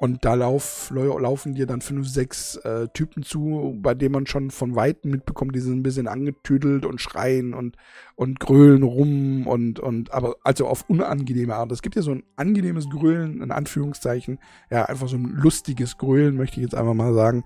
Und 0.01 0.25
da 0.25 0.33
lauf, 0.33 0.91
laufen 0.95 1.53
dir 1.53 1.67
dann 1.67 1.79
fünf, 1.79 2.07
sechs 2.07 2.55
äh, 2.55 2.87
Typen 2.87 3.21
zu, 3.21 3.77
bei 3.83 3.93
denen 3.93 4.13
man 4.13 4.25
schon 4.25 4.49
von 4.49 4.75
Weitem 4.75 5.11
mitbekommt, 5.11 5.55
die 5.55 5.59
sind 5.59 5.77
ein 5.77 5.83
bisschen 5.83 6.07
angetüdelt 6.07 6.87
und 6.87 6.99
schreien 6.99 7.53
und, 7.53 7.77
und 8.15 8.39
grölen 8.39 8.81
rum 8.81 9.45
und, 9.45 9.79
und, 9.79 10.11
aber 10.11 10.37
also 10.43 10.65
auf 10.65 10.89
unangenehme 10.89 11.53
Art. 11.53 11.71
Es 11.71 11.83
gibt 11.83 11.95
ja 11.95 12.01
so 12.01 12.13
ein 12.13 12.23
angenehmes 12.35 12.89
Grölen, 12.89 13.43
in 13.43 13.51
Anführungszeichen, 13.51 14.39
ja, 14.71 14.85
einfach 14.85 15.07
so 15.07 15.17
ein 15.17 15.35
lustiges 15.35 15.99
Grölen, 15.99 16.35
möchte 16.35 16.55
ich 16.55 16.63
jetzt 16.63 16.73
einfach 16.73 16.95
mal 16.95 17.13
sagen. 17.13 17.43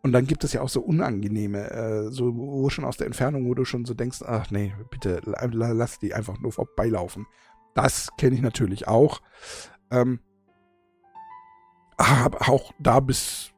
Und 0.00 0.12
dann 0.12 0.28
gibt 0.28 0.44
es 0.44 0.52
ja 0.52 0.60
auch 0.60 0.68
so 0.68 0.82
unangenehme, 0.82 1.72
äh, 1.72 2.10
so 2.12 2.36
wo 2.36 2.70
schon 2.70 2.84
aus 2.84 2.98
der 2.98 3.08
Entfernung, 3.08 3.48
wo 3.48 3.54
du 3.54 3.64
schon 3.64 3.84
so 3.84 3.94
denkst, 3.94 4.22
ach 4.24 4.52
nee, 4.52 4.72
bitte 4.92 5.22
lass 5.24 5.98
die 5.98 6.14
einfach 6.14 6.38
nur 6.38 6.52
vorbeilaufen. 6.52 7.26
Das 7.74 8.10
kenne 8.16 8.36
ich 8.36 8.42
natürlich 8.42 8.86
auch. 8.86 9.22
Ähm, 9.90 10.20
habe 11.98 12.40
auch 12.42 12.72
da 12.78 13.00
bis, 13.00 13.52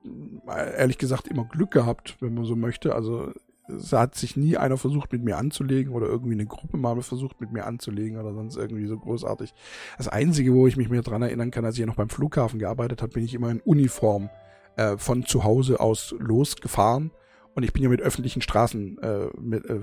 ehrlich 0.47 0.99
gesagt, 0.99 1.29
immer 1.29 1.45
Glück 1.45 1.71
gehabt, 1.71 2.17
wenn 2.21 2.35
man 2.35 2.45
so 2.45 2.57
möchte. 2.57 2.95
Also 2.95 3.33
es 3.69 3.93
hat 3.93 4.15
sich 4.15 4.37
nie 4.37 4.57
einer 4.57 4.77
versucht, 4.77 5.13
mit 5.13 5.23
mir 5.23 5.37
anzulegen 5.37 5.93
oder 5.93 6.07
irgendwie 6.07 6.35
eine 6.35 6.47
Gruppe 6.47 6.77
mal 6.77 7.01
versucht, 7.03 7.41
mit 7.41 7.53
mir 7.53 7.67
anzulegen 7.67 8.19
oder 8.19 8.33
sonst 8.33 8.57
irgendwie 8.57 8.87
so 8.87 8.99
großartig. 8.99 9.53
Das 9.99 10.09
Einzige, 10.09 10.55
wo 10.55 10.67
ich 10.67 10.77
mich 10.77 10.89
mehr 10.89 11.03
dran 11.03 11.23
erinnern 11.23 11.51
kann, 11.51 11.65
als 11.65 11.79
ich 11.79 11.87
noch 11.87 11.97
beim 11.97 12.09
Flughafen 12.09 12.59
gearbeitet 12.59 13.03
habe, 13.03 13.13
bin 13.13 13.25
ich 13.25 13.35
immer 13.35 13.51
in 13.51 13.61
Uniform 13.61 14.31
äh, 14.77 14.97
von 14.97 15.27
zu 15.27 15.45
Hause 15.45 15.81
aus 15.81 16.15
losgefahren. 16.19 17.11
Und 17.55 17.65
ich 17.65 17.73
bin 17.73 17.83
ja 17.83 17.89
mit 17.89 18.01
öffentlichen 18.01 18.41
Straßen, 18.41 18.99
äh, 18.99 19.27
mit, 19.41 19.67
äh, 19.67 19.81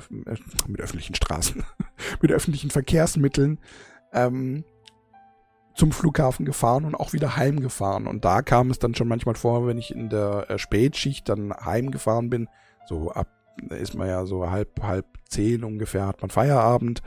mit 0.68 0.80
öffentlichen 0.80 1.16
Straßen, 1.16 1.64
mit 2.22 2.32
öffentlichen 2.32 2.70
Verkehrsmitteln 2.70 3.60
ähm, 4.14 4.64
zum 5.76 5.92
Flughafen 5.92 6.46
gefahren 6.46 6.86
und 6.86 6.96
auch 6.96 7.14
wieder 7.14 7.36
heimgefahren. 7.36 8.08
Und 8.08 8.26
da 8.26 8.42
kam 8.42 8.72
es 8.72 8.80
dann 8.80 8.96
schon 8.96 9.08
manchmal 9.08 9.36
vor, 9.36 9.68
wenn 9.68 9.78
ich 9.78 9.94
in 9.94 10.10
der 10.10 10.50
äh, 10.50 10.58
Spätschicht 10.58 11.28
dann 11.30 11.54
heimgefahren 11.54 12.30
bin, 12.30 12.48
so 12.88 13.12
ab, 13.12 13.28
ist 13.70 13.96
man 13.96 14.08
ja 14.08 14.26
so 14.26 14.50
halb, 14.50 14.82
halb 14.82 15.06
zehn 15.30 15.64
ungefähr, 15.64 16.08
hat 16.08 16.22
man 16.22 16.30
Feierabend. 16.30 17.02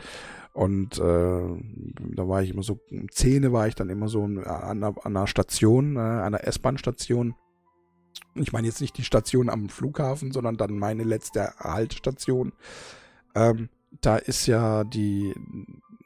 Und 0.52 0.98
äh, 0.98 1.00
da 1.00 2.28
war 2.28 2.42
ich 2.42 2.50
immer 2.50 2.62
so, 2.62 2.81
um 2.90 3.11
zehn 3.11 3.52
war 3.52 3.68
ich 3.68 3.74
dann 3.74 3.90
immer 3.90 4.09
so 4.09 4.24
an 4.24 4.44
einer, 4.44 4.88
an 4.88 5.16
einer 5.16 5.26
Station, 5.26 5.96
äh, 5.96 6.00
einer 6.00 6.44
S-Bahn-Station. 6.46 7.35
Ich 8.35 8.52
meine 8.52 8.66
jetzt 8.66 8.81
nicht 8.81 8.98
die 8.98 9.04
Station 9.04 9.48
am 9.50 9.68
Flughafen, 9.68 10.33
sondern 10.33 10.57
dann 10.57 10.78
meine 10.78 11.04
letzte 11.04 11.54
Haltstation. 11.59 12.52
Ähm, 13.35 13.68
da 14.00 14.16
ist 14.16 14.46
ja 14.46 14.85
die, 14.85 15.35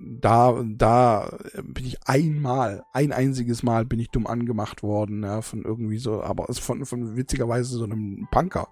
da, 0.03 0.63
da 0.65 1.39
bin 1.63 1.87
ich 1.87 2.07
einmal, 2.07 2.85
ein 2.93 3.13
einziges 3.13 3.63
Mal 3.63 3.85
bin 3.85 4.01
ich 4.01 4.11
dumm 4.11 4.27
angemacht 4.27 4.83
worden, 4.83 5.23
ja, 5.23 5.43
von 5.43 5.63
irgendwie 5.63 5.99
so, 5.99 6.23
aber 6.23 6.53
von, 6.53 6.85
von 6.87 7.17
witzigerweise 7.17 7.77
so 7.77 7.85
einem 7.85 8.27
Punker. 8.31 8.69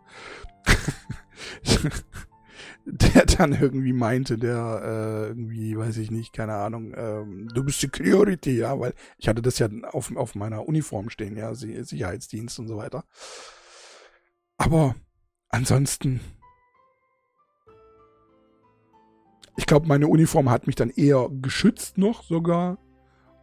der 2.84 3.26
dann 3.26 3.52
irgendwie 3.52 3.92
meinte, 3.92 4.38
der 4.38 4.82
äh, 4.82 5.28
irgendwie, 5.28 5.76
weiß 5.76 5.98
ich 5.98 6.10
nicht, 6.10 6.32
keine 6.32 6.54
Ahnung, 6.54 6.94
ähm, 6.96 7.48
du 7.54 7.62
bist 7.62 7.80
Security, 7.80 8.56
ja, 8.58 8.78
weil 8.78 8.94
ich 9.18 9.28
hatte 9.28 9.42
das 9.42 9.58
ja 9.58 9.68
auf, 9.92 10.14
auf 10.16 10.34
meiner 10.34 10.66
Uniform 10.66 11.10
stehen, 11.10 11.36
ja, 11.36 11.54
Sicherheitsdienst 11.54 12.58
und 12.58 12.68
so 12.68 12.76
weiter. 12.76 13.04
Aber 14.56 14.94
ansonsten, 15.48 16.20
ich 19.60 19.66
glaube, 19.66 19.86
meine 19.86 20.08
Uniform 20.08 20.48
hat 20.48 20.66
mich 20.66 20.74
dann 20.74 20.88
eher 20.88 21.28
geschützt 21.42 21.98
noch 21.98 22.22
sogar. 22.22 22.78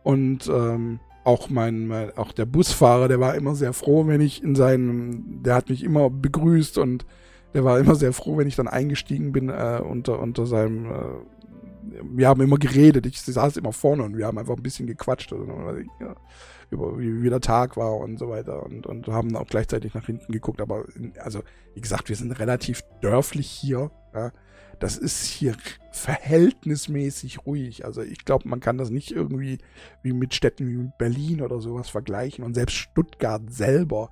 Und 0.02 0.48
ähm, 0.48 1.00
auch 1.24 1.52
mein, 1.52 1.86
mein, 1.86 2.18
auch 2.18 2.32
der 2.32 2.48
Busfahrer, 2.48 3.08
der 3.08 3.20
war 3.20 3.36
immer 3.36 3.54
sehr 3.54 3.72
froh, 3.72 4.08
wenn 4.08 4.20
ich 4.20 4.44
in 4.44 4.56
seinem, 4.56 5.44
der 5.44 5.54
hat 5.54 5.70
mich 5.70 5.84
immer 5.84 6.10
begrüßt 6.10 6.80
und 6.80 7.06
der 7.54 7.64
war 7.64 7.80
immer 7.80 7.94
sehr 7.94 8.14
froh, 8.14 8.36
wenn 8.36 8.48
ich 8.48 8.56
dann 8.56 8.68
eingestiegen 8.68 9.32
bin 9.32 9.50
äh, 9.50 9.80
unter, 9.88 10.20
unter 10.20 10.48
seinem, 10.48 10.86
äh, 10.86 12.02
wir 12.02 12.28
haben 12.28 12.42
immer 12.42 12.58
geredet, 12.58 13.06
ich 13.06 13.22
saß 13.22 13.58
immer 13.58 13.72
vorne 13.72 14.02
und 14.02 14.18
wir 14.18 14.26
haben 14.26 14.40
einfach 14.40 14.56
ein 14.56 14.64
bisschen 14.64 14.88
gequatscht, 14.88 15.32
also, 15.34 15.46
ja, 16.00 16.16
über 16.72 16.98
wie, 16.98 17.22
wie 17.22 17.30
der 17.30 17.42
Tag 17.42 17.78
war 17.78 17.96
und 17.98 18.18
so 18.18 18.30
weiter 18.30 18.64
und, 18.64 18.88
und 18.88 19.08
haben 19.08 19.36
auch 19.36 19.48
gleichzeitig 19.48 19.94
nach 19.94 20.08
hinten 20.08 20.32
geguckt, 20.32 20.62
aber 20.62 20.86
also 21.20 21.44
wie 21.76 21.82
gesagt, 21.82 22.10
wir 22.10 22.16
sind 22.16 22.32
relativ 22.40 22.82
dörflich 23.02 23.48
hier, 23.48 23.92
ja, 24.16 24.32
das 24.80 24.98
ist 24.98 25.24
hier 25.24 25.56
verhältnismäßig 25.92 27.46
ruhig. 27.46 27.86
Also 27.86 28.02
ich 28.02 28.26
glaube, 28.26 28.48
man 28.48 28.60
kann 28.60 28.78
das 28.78 28.90
nicht 28.90 29.12
irgendwie 29.12 29.58
wie 30.04 30.14
mit 30.14 30.34
Städten 30.34 30.68
wie 30.68 30.90
Berlin 30.98 31.42
oder 31.42 31.60
sowas 31.60 31.90
vergleichen. 31.90 32.44
Und 32.44 32.54
selbst 32.54 32.76
Stuttgart 32.76 33.52
selber 33.52 34.12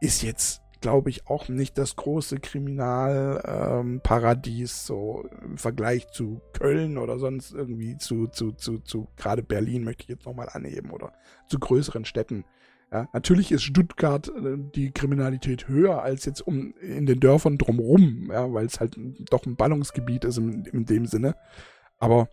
ist 0.00 0.22
jetzt, 0.22 0.62
glaube 0.80 1.10
ich, 1.10 1.26
auch 1.28 1.48
nicht 1.48 1.78
das 1.78 1.96
große 1.96 2.40
Kriminalparadies, 2.40 4.70
ähm, 4.70 4.86
so 4.86 5.24
im 5.42 5.56
Vergleich 5.56 6.08
zu 6.08 6.42
Köln 6.52 6.98
oder 6.98 7.18
sonst 7.18 7.52
irgendwie 7.52 7.96
zu, 7.96 8.26
zu, 8.26 8.52
zu, 8.52 8.80
zu 8.80 9.08
gerade 9.16 9.42
Berlin 9.42 9.84
möchte 9.84 10.02
ich 10.02 10.08
jetzt 10.08 10.26
nochmal 10.26 10.50
anheben 10.52 10.90
oder 10.90 11.14
zu 11.48 11.58
größeren 11.58 12.04
Städten. 12.04 12.44
Ja, 12.92 13.08
natürlich 13.14 13.50
ist 13.50 13.62
Stuttgart 13.62 14.28
äh, 14.28 14.58
die 14.74 14.90
Kriminalität 14.90 15.66
höher 15.66 16.02
als 16.02 16.26
jetzt 16.26 16.46
um 16.46 16.74
in 16.76 17.06
den 17.06 17.20
Dörfern 17.20 17.56
drumherum, 17.56 18.28
ja, 18.30 18.52
weil 18.52 18.66
es 18.66 18.80
halt 18.80 18.98
doch 19.30 19.46
ein 19.46 19.56
Ballungsgebiet 19.56 20.24
ist 20.24 20.36
in, 20.36 20.66
in 20.66 20.84
dem 20.84 21.06
Sinne. 21.06 21.34
Aber 21.98 22.28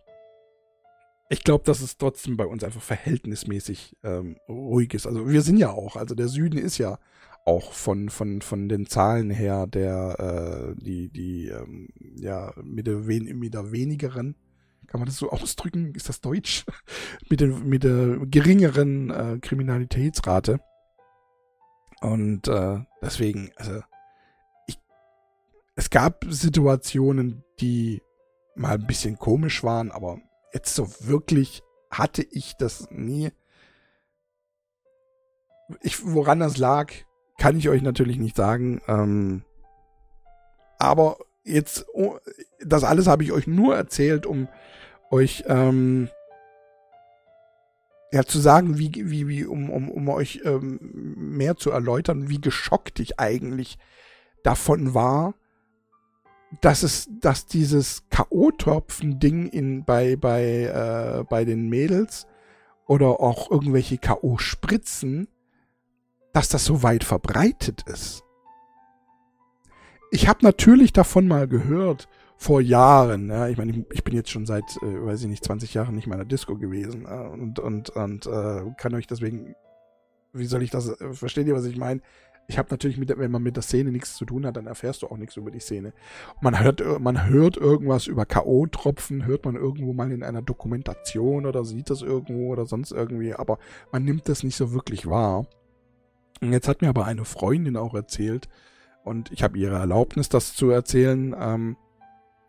ich 1.30 1.44
glaube, 1.44 1.64
dass 1.64 1.80
es 1.80 1.96
trotzdem 1.96 2.36
bei 2.36 2.44
uns 2.44 2.62
einfach 2.62 2.82
verhältnismäßig 2.82 3.96
ähm, 4.02 4.36
ruhig 4.48 4.92
ist. 4.92 5.06
Also 5.06 5.30
wir 5.30 5.40
sind 5.40 5.56
ja 5.56 5.70
auch, 5.70 5.96
also 5.96 6.14
der 6.14 6.28
Süden 6.28 6.58
ist 6.58 6.76
ja 6.76 6.98
auch 7.46 7.72
von, 7.72 8.10
von, 8.10 8.42
von 8.42 8.68
den 8.68 8.84
Zahlen 8.84 9.30
her 9.30 9.66
der, 9.66 10.74
äh, 10.76 10.82
die, 10.82 11.08
die, 11.08 11.48
ähm, 11.48 11.88
ja, 12.16 12.52
mit 12.62 12.86
der, 12.86 13.06
wen, 13.06 13.38
mit 13.38 13.54
der 13.54 13.72
wenigeren 13.72 14.34
kann 14.90 15.00
man 15.00 15.06
das 15.06 15.16
so 15.16 15.30
ausdrücken? 15.30 15.94
Ist 15.94 16.08
das 16.08 16.20
Deutsch? 16.20 16.66
mit, 17.30 17.40
der, 17.40 17.48
mit 17.48 17.84
der 17.84 18.18
geringeren 18.26 19.10
äh, 19.10 19.38
Kriminalitätsrate. 19.40 20.60
Und 22.00 22.48
äh, 22.48 22.80
deswegen, 23.02 23.52
also, 23.56 23.82
ich, 24.66 24.78
es 25.76 25.90
gab 25.90 26.24
Situationen, 26.28 27.44
die 27.60 28.02
mal 28.54 28.74
ein 28.74 28.86
bisschen 28.86 29.16
komisch 29.16 29.62
waren, 29.62 29.90
aber 29.90 30.18
jetzt 30.52 30.74
so 30.74 30.88
wirklich 31.00 31.62
hatte 31.90 32.26
ich 32.30 32.56
das 32.56 32.88
nie. 32.90 33.30
Ich, 35.82 36.04
woran 36.04 36.40
das 36.40 36.56
lag, 36.56 36.92
kann 37.38 37.56
ich 37.56 37.68
euch 37.68 37.82
natürlich 37.82 38.18
nicht 38.18 38.36
sagen. 38.36 38.80
Ähm, 38.88 39.44
aber 40.78 41.18
jetzt, 41.44 41.86
oh, 41.92 42.18
das 42.64 42.84
alles 42.84 43.06
habe 43.06 43.22
ich 43.22 43.32
euch 43.32 43.46
nur 43.46 43.76
erzählt, 43.76 44.26
um 44.26 44.48
euch 45.10 45.44
ähm, 45.46 46.08
ja 48.12 48.24
zu 48.24 48.38
sagen, 48.38 48.78
wie, 48.78 48.92
wie, 48.94 49.28
wie, 49.28 49.44
um, 49.44 49.70
um, 49.70 49.90
um 49.90 50.08
euch 50.08 50.40
ähm, 50.44 50.78
mehr 51.16 51.56
zu 51.56 51.70
erläutern, 51.70 52.28
wie 52.28 52.40
geschockt 52.40 53.00
ich 53.00 53.20
eigentlich 53.20 53.78
davon 54.42 54.94
war, 54.94 55.34
dass 56.60 56.82
es, 56.82 57.08
dass 57.20 57.46
dieses 57.46 58.08
K.O.-Tropfen-Ding 58.10 59.46
in 59.46 59.84
bei, 59.84 60.16
bei, 60.16 60.42
äh, 60.64 61.24
bei 61.28 61.44
den 61.44 61.68
Mädels 61.68 62.26
oder 62.86 63.20
auch 63.20 63.50
irgendwelche 63.50 63.98
K.O.-Spritzen, 63.98 65.28
dass 66.32 66.48
das 66.48 66.64
so 66.64 66.82
weit 66.82 67.04
verbreitet 67.04 67.82
ist. 67.86 68.24
Ich 70.10 70.26
habe 70.26 70.40
natürlich 70.42 70.92
davon 70.92 71.28
mal 71.28 71.46
gehört 71.46 72.08
vor 72.40 72.62
Jahren, 72.62 73.28
ja, 73.28 73.48
ich 73.48 73.58
meine, 73.58 73.84
ich, 73.92 74.02
bin 74.02 74.14
jetzt 74.14 74.30
schon 74.30 74.46
seit, 74.46 74.64
äh, 74.78 75.04
weiß 75.04 75.20
ich 75.20 75.28
nicht, 75.28 75.44
20 75.44 75.74
Jahren 75.74 75.94
nicht 75.94 76.06
mehr 76.06 76.14
in 76.14 76.20
der 76.20 76.26
Disco 76.26 76.56
gewesen 76.56 77.04
äh, 77.04 77.28
und, 77.28 77.58
und, 77.58 77.90
und 77.90 78.26
äh, 78.26 78.62
kann 78.78 78.94
euch 78.94 79.06
deswegen, 79.06 79.54
wie 80.32 80.46
soll 80.46 80.62
ich 80.62 80.70
das, 80.70 80.88
äh, 80.88 81.12
versteht 81.12 81.46
ihr, 81.46 81.54
was 81.54 81.66
ich 81.66 81.76
meine? 81.76 82.00
Ich 82.48 82.56
habe 82.56 82.70
natürlich, 82.70 82.96
mit, 82.96 83.10
wenn 83.14 83.30
man 83.30 83.42
mit 83.42 83.56
der 83.56 83.62
Szene 83.62 83.92
nichts 83.92 84.16
zu 84.16 84.24
tun 84.24 84.46
hat, 84.46 84.56
dann 84.56 84.66
erfährst 84.66 85.02
du 85.02 85.08
auch 85.08 85.18
nichts 85.18 85.36
über 85.36 85.50
die 85.50 85.60
Szene. 85.60 85.92
Man 86.40 86.58
hört, 86.58 86.80
äh, 86.80 86.98
man 86.98 87.28
hört 87.28 87.58
irgendwas 87.58 88.06
über 88.06 88.24
K.O.-Tropfen, 88.24 89.26
hört 89.26 89.44
man 89.44 89.56
irgendwo 89.56 89.92
mal 89.92 90.10
in 90.10 90.22
einer 90.22 90.40
Dokumentation 90.40 91.44
oder 91.44 91.66
sieht 91.66 91.90
das 91.90 92.00
irgendwo 92.00 92.50
oder 92.50 92.64
sonst 92.64 92.90
irgendwie, 92.90 93.34
aber 93.34 93.58
man 93.92 94.02
nimmt 94.02 94.30
das 94.30 94.44
nicht 94.44 94.56
so 94.56 94.72
wirklich 94.72 95.06
wahr. 95.06 95.46
Und 96.40 96.54
jetzt 96.54 96.68
hat 96.68 96.80
mir 96.80 96.88
aber 96.88 97.04
eine 97.04 97.26
Freundin 97.26 97.76
auch 97.76 97.92
erzählt, 97.92 98.48
und 99.04 99.30
ich 99.32 99.42
habe 99.42 99.58
ihre 99.58 99.76
Erlaubnis, 99.76 100.28
das 100.28 100.54
zu 100.54 100.70
erzählen, 100.70 101.34
ähm, 101.38 101.76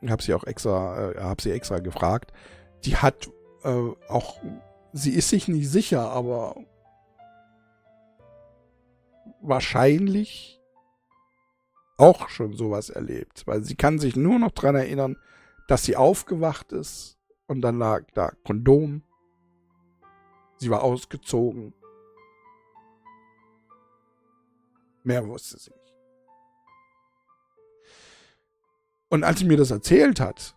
habe 0.09 0.23
sie 0.23 0.33
auch 0.33 0.45
extra, 0.45 1.11
äh, 1.11 1.19
habe 1.19 1.41
sie 1.41 1.51
extra 1.51 1.79
gefragt. 1.79 2.31
Die 2.85 2.97
hat 2.97 3.29
äh, 3.63 3.89
auch, 4.07 4.39
sie 4.93 5.13
ist 5.13 5.29
sich 5.29 5.47
nicht 5.47 5.69
sicher, 5.69 6.09
aber 6.09 6.55
wahrscheinlich 9.41 10.59
auch 11.97 12.29
schon 12.29 12.53
sowas 12.53 12.89
erlebt, 12.89 13.45
weil 13.45 13.63
sie 13.63 13.75
kann 13.75 13.99
sich 13.99 14.15
nur 14.15 14.39
noch 14.39 14.51
dran 14.51 14.75
erinnern, 14.75 15.17
dass 15.67 15.83
sie 15.83 15.95
aufgewacht 15.95 16.71
ist 16.71 17.17
und 17.47 17.61
dann 17.61 17.77
lag 17.77 18.05
da 18.13 18.31
Kondom. 18.43 19.03
Sie 20.57 20.69
war 20.69 20.83
ausgezogen. 20.83 21.73
Mehr 25.03 25.27
wusste 25.27 25.57
sie 25.57 25.71
Und 29.11 29.25
als 29.25 29.39
sie 29.39 29.45
mir 29.45 29.57
das 29.57 29.71
erzählt 29.71 30.21
hat, 30.21 30.55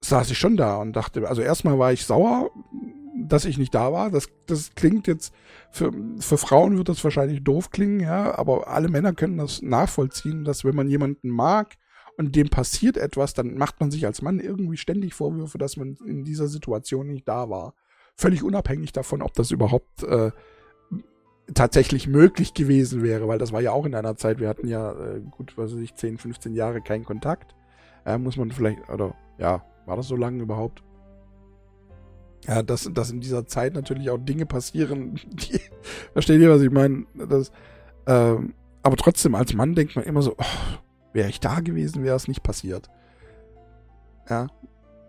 saß 0.00 0.30
ich 0.30 0.38
schon 0.38 0.56
da 0.56 0.76
und 0.76 0.94
dachte, 0.94 1.28
also 1.28 1.42
erstmal 1.42 1.76
war 1.76 1.92
ich 1.92 2.06
sauer, 2.06 2.50
dass 3.26 3.44
ich 3.44 3.58
nicht 3.58 3.74
da 3.74 3.92
war. 3.92 4.10
Das, 4.10 4.28
das 4.46 4.76
klingt 4.76 5.08
jetzt, 5.08 5.34
für, 5.72 5.90
für 6.20 6.38
Frauen 6.38 6.78
wird 6.78 6.88
das 6.88 7.02
wahrscheinlich 7.02 7.42
doof 7.42 7.70
klingen, 7.72 7.98
ja, 7.98 8.38
aber 8.38 8.68
alle 8.68 8.88
Männer 8.88 9.12
können 9.12 9.38
das 9.38 9.60
nachvollziehen, 9.60 10.44
dass 10.44 10.64
wenn 10.64 10.76
man 10.76 10.88
jemanden 10.88 11.28
mag 11.28 11.74
und 12.16 12.36
dem 12.36 12.48
passiert 12.48 12.96
etwas, 12.96 13.34
dann 13.34 13.56
macht 13.56 13.80
man 13.80 13.90
sich 13.90 14.06
als 14.06 14.22
Mann 14.22 14.38
irgendwie 14.38 14.76
ständig 14.76 15.14
Vorwürfe, 15.14 15.58
dass 15.58 15.76
man 15.76 15.96
in 16.06 16.22
dieser 16.22 16.46
Situation 16.46 17.08
nicht 17.08 17.26
da 17.26 17.50
war. 17.50 17.74
Völlig 18.14 18.44
unabhängig 18.44 18.92
davon, 18.92 19.20
ob 19.20 19.34
das 19.34 19.50
überhaupt 19.50 20.04
äh, 20.04 20.30
tatsächlich 21.54 22.06
möglich 22.06 22.54
gewesen 22.54 23.02
wäre, 23.02 23.28
weil 23.28 23.38
das 23.38 23.52
war 23.52 23.60
ja 23.60 23.72
auch 23.72 23.86
in 23.86 23.94
einer 23.94 24.16
Zeit, 24.16 24.40
wir 24.40 24.48
hatten 24.48 24.68
ja 24.68 24.92
äh, 24.92 25.20
gut, 25.30 25.56
was 25.56 25.72
weiß 25.72 25.80
ich, 25.80 25.94
10, 25.94 26.18
15 26.18 26.54
Jahre 26.54 26.80
keinen 26.80 27.04
Kontakt. 27.04 27.54
Äh, 28.04 28.18
muss 28.18 28.36
man 28.36 28.50
vielleicht, 28.50 28.88
oder 28.88 29.14
ja, 29.38 29.64
war 29.86 29.96
das 29.96 30.08
so 30.08 30.16
lange 30.16 30.42
überhaupt? 30.42 30.82
Ja, 32.46 32.62
dass, 32.62 32.88
dass 32.92 33.10
in 33.10 33.20
dieser 33.20 33.46
Zeit 33.46 33.74
natürlich 33.74 34.10
auch 34.10 34.18
Dinge 34.18 34.46
passieren, 34.46 35.14
die, 35.26 35.60
versteht 36.12 36.40
ihr, 36.40 36.50
was 36.50 36.62
ich 36.62 36.70
meine? 36.70 37.04
Das, 37.28 37.52
ähm, 38.06 38.54
aber 38.82 38.96
trotzdem, 38.96 39.34
als 39.34 39.52
Mann 39.52 39.74
denkt 39.74 39.96
man 39.96 40.04
immer 40.04 40.22
so, 40.22 40.34
oh, 40.38 40.78
wäre 41.12 41.28
ich 41.28 41.40
da 41.40 41.60
gewesen, 41.60 42.02
wäre 42.02 42.16
es 42.16 42.28
nicht 42.28 42.42
passiert. 42.42 42.90
Ja. 44.28 44.46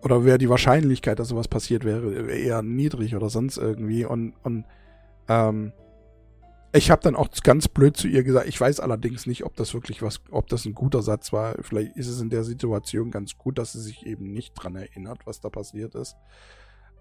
Oder 0.04 0.26
wäre 0.26 0.40
die 0.40 0.50
Wahrscheinlichkeit, 0.50 1.20
dass 1.20 1.30
sowas 1.30 1.48
passiert 1.48 1.84
wäre, 1.84 2.32
eher 2.32 2.64
niedrig 2.64 3.16
oder 3.16 3.30
sonst 3.30 3.58
irgendwie. 3.58 4.04
Und, 4.04 4.34
und 4.44 4.66
ähm, 5.28 5.74
ich 6.74 6.90
habe 6.90 7.02
dann 7.02 7.16
auch 7.16 7.30
ganz 7.44 7.68
blöd 7.68 7.98
zu 7.98 8.08
ihr 8.08 8.24
gesagt, 8.24 8.48
ich 8.48 8.60
weiß 8.60 8.80
allerdings 8.80 9.26
nicht, 9.26 9.44
ob 9.44 9.56
das 9.56 9.74
wirklich 9.74 10.02
was, 10.02 10.22
ob 10.32 10.48
das 10.48 10.66
ein 10.66 10.74
guter 10.74 11.02
Satz 11.02 11.34
war. 11.34 11.56
Vielleicht 11.62 11.98
ist 11.98 12.08
es 12.08 12.22
in 12.22 12.30
der 12.30 12.44
Situation 12.44 13.12
ganz 13.12 13.38
gut, 13.38 13.58
dass 13.58 13.74
sie 13.74 13.82
sich 13.82 14.06
eben 14.06 14.32
nicht 14.32 14.54
dran 14.54 14.76
erinnert, 14.76 15.26
was 15.26 15.42
da 15.42 15.50
passiert 15.50 15.96
ist. 15.96 16.16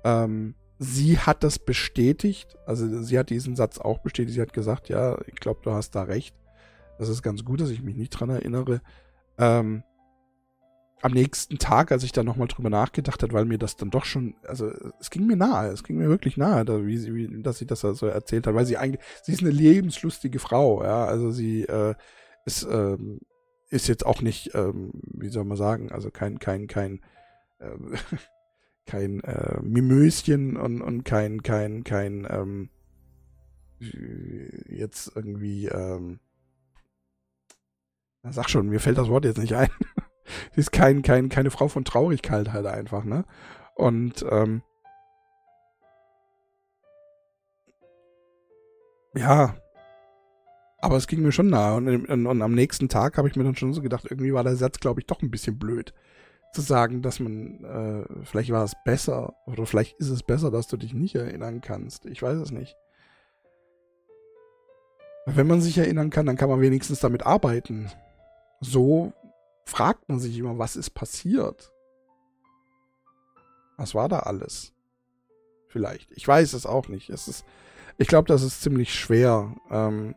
Ähm, 0.03 0.55
sie 0.79 1.19
hat 1.19 1.45
das 1.45 1.59
bestätigt, 1.59 2.57
also 2.67 3.03
sie 3.03 3.19
hat 3.19 3.31
diesen 3.31 3.55
Satz 3.55 3.79
auch 3.79 3.99
bestätigt. 3.99 4.35
Sie 4.35 4.41
hat 4.41 4.53
gesagt, 4.53 4.89
ja, 4.89 5.19
ich 5.27 5.37
glaube, 5.37 5.61
du 5.63 5.73
hast 5.73 5.93
da 5.93 6.03
recht. 6.03 6.35
Das 6.99 7.09
ist 7.09 7.23
ganz 7.23 7.45
gut, 7.45 7.61
dass 7.61 7.71
ich 7.71 7.83
mich 7.83 7.97
nicht 7.97 8.11
dran 8.11 8.31
erinnere. 8.31 8.81
Ähm, 9.39 9.85
am 11.03 11.13
nächsten 11.13 11.59
Tag, 11.59 11.93
als 11.93 12.03
ich 12.05 12.13
da 12.13 12.23
nochmal 12.23 12.49
drüber 12.49 12.71
nachgedacht 12.71 13.23
hat, 13.23 13.33
weil 13.33 13.45
mir 13.45 13.59
das 13.59 13.77
dann 13.77 13.91
doch 13.91 14.05
schon, 14.05 14.35
also 14.47 14.71
es 15.01 15.11
ging 15.11 15.27
mir 15.27 15.37
nahe, 15.37 15.71
es 15.71 15.83
ging 15.83 15.97
mir 15.97 16.09
wirklich 16.09 16.37
nahe, 16.37 16.65
da, 16.65 16.87
wie 16.87 16.99
sie, 16.99 17.15
wie, 17.15 17.43
dass 17.43 17.59
sie 17.59 17.67
das 17.67 17.81
so 17.81 18.07
erzählt 18.07 18.47
hat, 18.47 18.55
weil 18.55 18.67
sie 18.67 18.77
eigentlich, 18.77 19.05
sie 19.23 19.33
ist 19.33 19.41
eine 19.41 19.51
lebenslustige 19.51 20.39
Frau, 20.39 20.83
ja, 20.83 21.05
also 21.05 21.31
sie 21.31 21.63
äh, 21.63 21.95
ist, 22.45 22.67
ähm, 22.71 23.21
ist 23.71 23.89
jetzt 23.89 24.05
auch 24.05 24.21
nicht, 24.21 24.55
ähm, 24.55 24.91
wie 25.05 25.29
soll 25.29 25.45
man 25.45 25.57
sagen, 25.57 25.91
also 25.91 26.11
kein, 26.11 26.39
kein, 26.39 26.67
kein, 26.67 27.01
äh, 27.59 27.71
kein 28.87 29.21
äh, 29.21 29.61
Mimöschen 29.63 30.57
und, 30.57 30.83
und 30.83 31.05
kein, 31.05 31.43
kein, 31.43 31.85
kein, 31.85 32.27
ähm, 32.29 32.69
jetzt 34.69 35.13
irgendwie, 35.15 35.67
ähm, 35.67 36.21
sag 38.23 38.51
schon, 38.51 38.69
mir 38.69 38.81
fällt 38.81 38.99
das 38.99 39.09
Wort 39.09 39.25
jetzt 39.25 39.39
nicht 39.39 39.55
ein. 39.55 39.71
sie 40.53 40.61
ist 40.61 40.73
kein, 40.73 41.03
kein, 41.03 41.29
keine 41.29 41.51
Frau 41.51 41.69
von 41.69 41.85
Traurigkeit 41.85 42.53
halt 42.53 42.67
einfach, 42.67 43.05
ne? 43.05 43.25
Und 43.75 44.25
ähm, 44.31 44.63
ja, 49.15 49.55
aber 50.81 50.97
es 50.97 51.07
ging 51.07 51.23
mir 51.23 51.33
schon 51.33 51.51
nahe. 51.51 51.77
Und, 51.77 52.09
und, 52.09 52.27
und 52.27 52.43
am 52.43 52.53
nächsten 52.53 52.89
Tag 52.89 53.19
habe 53.19 53.29
ich 53.29 53.37
mir 53.37 53.45
dann 53.45 53.57
schon 53.57 53.73
so 53.73 53.83
gedacht, 53.83 54.07
irgendwie 54.09 54.33
war 54.33 54.45
der 54.45 54.57
Satz, 54.57 54.81
glaube 54.81 55.01
ich, 55.01 55.07
doch 55.07 55.23
ein 55.23 55.31
bisschen 55.31 55.59
blöd. 55.59 55.93
Zu 56.53 56.63
sagen, 56.63 57.03
dass 57.03 57.21
man, 57.21 57.65
äh, 57.65 58.25
vielleicht 58.25 58.51
war 58.51 58.65
es 58.65 58.75
besser, 58.85 59.35
oder 59.47 59.67
vielleicht 59.67 59.99
ist 60.01 60.09
es 60.09 60.23
besser, 60.23 60.51
dass 60.51 60.67
du 60.67 60.77
dich 60.77 60.95
nicht 60.95 61.15
erinnern 61.15 61.61
kannst. 61.61 62.07
Ich 62.07 62.23
weiß 62.23 62.39
es 62.39 62.51
nicht. 62.51 62.77
Wenn 65.27 65.47
man 65.47 65.61
sich 65.61 65.79
erinnern 65.79 66.11
kann, 66.11 66.27
dann 66.27 66.37
kann 66.37 66.49
man 66.49 66.61
wenigstens 66.61 66.99
damit 67.01 67.25
arbeiten. 67.25 67.91
So 68.61 69.13
fragt 69.71 70.09
man 70.09 70.19
sich 70.19 70.37
immer, 70.37 70.59
was 70.59 70.77
ist 70.77 70.91
passiert? 70.91 71.73
Was 73.77 73.95
war 73.95 74.09
da 74.09 74.21
alles? 74.21 74.73
Vielleicht. 75.69 76.11
Ich 76.13 76.27
weiß 76.27 76.53
es 76.53 76.67
auch 76.67 76.89
nicht. 76.89 77.09
Es 77.09 77.29
ist, 77.29 77.45
ich 77.97 78.09
glaube, 78.09 78.27
das 78.27 78.43
ist 78.43 78.63
ziemlich 78.63 78.93
schwer, 78.95 79.55
ähm, 79.71 80.15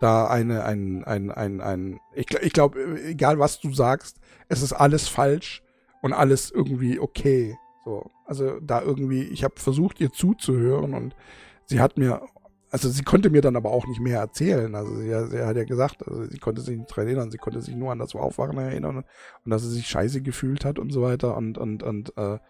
da 0.00 0.26
eine, 0.26 0.64
ein, 0.64 1.04
ein, 1.04 1.30
ein, 1.30 1.60
ein, 1.60 2.00
ich, 2.14 2.30
ich 2.30 2.52
glaube, 2.52 3.00
egal 3.04 3.38
was 3.38 3.60
du 3.60 3.72
sagst, 3.72 4.18
es 4.48 4.62
ist 4.62 4.72
alles 4.72 5.08
falsch 5.08 5.62
und 6.02 6.12
alles 6.12 6.50
irgendwie 6.50 6.98
okay. 6.98 7.56
So, 7.84 8.10
also 8.26 8.58
da 8.60 8.82
irgendwie, 8.82 9.22
ich 9.24 9.44
habe 9.44 9.60
versucht, 9.60 10.00
ihr 10.00 10.10
zuzuhören 10.10 10.94
und 10.94 11.14
sie 11.66 11.80
hat 11.80 11.96
mir 11.96 12.22
also 12.74 12.88
sie 12.88 13.04
konnte 13.04 13.30
mir 13.30 13.40
dann 13.40 13.54
aber 13.54 13.70
auch 13.70 13.86
nicht 13.86 14.00
mehr 14.00 14.18
erzählen. 14.18 14.74
Also 14.74 14.96
sie, 14.96 15.04
sie 15.04 15.46
hat 15.46 15.56
ja 15.56 15.62
gesagt, 15.62 16.04
also 16.08 16.24
sie 16.24 16.38
konnte 16.38 16.60
sich 16.60 16.76
nicht 16.76 16.90
daran 16.90 17.06
erinnern, 17.06 17.30
sie 17.30 17.38
konnte 17.38 17.62
sich 17.62 17.76
nur 17.76 17.92
an 17.92 18.00
das 18.00 18.16
Aufwachen 18.16 18.58
erinnern 18.58 18.96
und, 18.96 19.04
und 19.44 19.50
dass 19.52 19.62
sie 19.62 19.70
sich 19.70 19.86
scheiße 19.86 20.22
gefühlt 20.22 20.64
hat 20.64 20.80
und 20.80 20.90
so 20.90 21.00
weiter 21.00 21.36
und, 21.36 21.56
und, 21.56 21.84
und, 21.84 22.12
äh, 22.16 22.40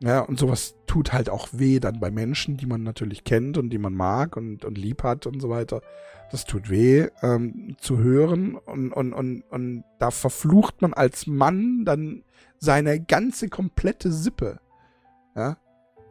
ja, 0.00 0.22
und 0.22 0.40
sowas 0.40 0.74
tut 0.88 1.12
halt 1.12 1.30
auch 1.30 1.50
weh 1.52 1.78
dann 1.78 2.00
bei 2.00 2.10
Menschen, 2.10 2.56
die 2.56 2.66
man 2.66 2.82
natürlich 2.82 3.22
kennt 3.22 3.58
und 3.58 3.70
die 3.70 3.78
man 3.78 3.94
mag 3.94 4.36
und, 4.36 4.64
und 4.64 4.76
lieb 4.76 5.04
hat 5.04 5.28
und 5.28 5.40
so 5.40 5.50
weiter. 5.50 5.80
Das 6.32 6.44
tut 6.44 6.68
weh 6.68 7.06
ähm, 7.22 7.76
zu 7.78 7.98
hören 7.98 8.56
und, 8.56 8.92
und, 8.92 9.12
und, 9.12 9.42
und 9.42 9.84
da 10.00 10.10
verflucht 10.10 10.82
man 10.82 10.94
als 10.94 11.28
Mann 11.28 11.84
dann 11.84 12.24
seine 12.58 13.00
ganze 13.00 13.48
komplette 13.48 14.10
Sippe. 14.10 14.58
Ja, 15.36 15.58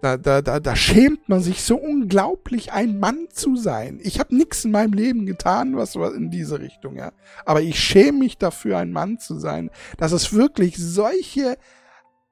da, 0.01 0.17
da, 0.17 0.41
da, 0.41 0.60
da 0.60 0.75
schämt 0.75 1.27
man 1.27 1.41
sich 1.41 1.63
so 1.63 1.75
unglaublich, 1.75 2.71
ein 2.71 2.99
Mann 2.99 3.27
zu 3.31 3.55
sein. 3.55 3.99
Ich 4.03 4.19
habe 4.19 4.36
nichts 4.36 4.63
in 4.65 4.71
meinem 4.71 4.93
Leben 4.93 5.25
getan, 5.25 5.75
was 5.75 5.95
in 5.95 6.29
diese 6.29 6.60
Richtung, 6.60 6.95
ja. 6.95 7.12
Aber 7.45 7.62
ich 7.62 7.79
schäme 7.79 8.19
mich 8.19 8.38
dafür, 8.38 8.77
ein 8.77 8.91
Mann 8.91 9.19
zu 9.19 9.39
sein, 9.39 9.71
dass 9.97 10.12
es 10.12 10.33
wirklich 10.33 10.77
solche 10.77 11.57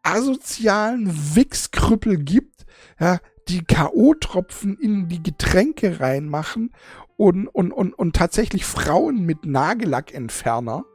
asozialen 0.04 1.36
Wichskrüppel 1.36 2.18
gibt, 2.18 2.66
ja, 3.00 3.20
die 3.48 3.64
K.O.-Tropfen 3.64 4.78
in 4.80 5.08
die 5.08 5.22
Getränke 5.22 6.00
reinmachen 6.00 6.72
und, 7.18 7.48
und, 7.48 7.72
und, 7.72 7.94
und 7.94 8.16
tatsächlich 8.16 8.66
Frauen 8.66 9.26
mit 9.26 9.46
Nagellackentferner 9.46 10.86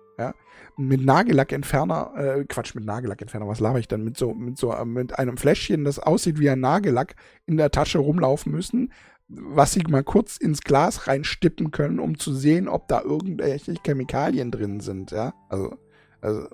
mit 0.76 1.04
Nagellackentferner, 1.04 2.12
äh, 2.16 2.44
Quatsch, 2.44 2.74
mit 2.74 2.84
Nagellackentferner, 2.84 3.48
was 3.48 3.60
laber 3.60 3.78
ich 3.78 3.88
denn? 3.88 4.04
Mit 4.04 4.16
so, 4.16 4.34
mit 4.34 4.58
so, 4.58 4.72
äh, 4.72 4.84
mit 4.84 5.18
einem 5.18 5.36
Fläschchen, 5.36 5.84
das 5.84 5.98
aussieht 5.98 6.38
wie 6.38 6.50
ein 6.50 6.60
Nagellack, 6.60 7.14
in 7.46 7.56
der 7.56 7.70
Tasche 7.70 7.98
rumlaufen 7.98 8.52
müssen, 8.52 8.92
was 9.28 9.72
sie 9.72 9.82
mal 9.88 10.02
kurz 10.02 10.36
ins 10.36 10.62
Glas 10.62 11.06
reinstippen 11.06 11.70
können, 11.70 12.00
um 12.00 12.18
zu 12.18 12.34
sehen, 12.34 12.68
ob 12.68 12.88
da 12.88 13.02
irgendwelche 13.02 13.74
Chemikalien 13.84 14.50
drin 14.50 14.80
sind, 14.80 15.10
ja. 15.12 15.34
Also, 15.48 15.76
also 16.20 16.48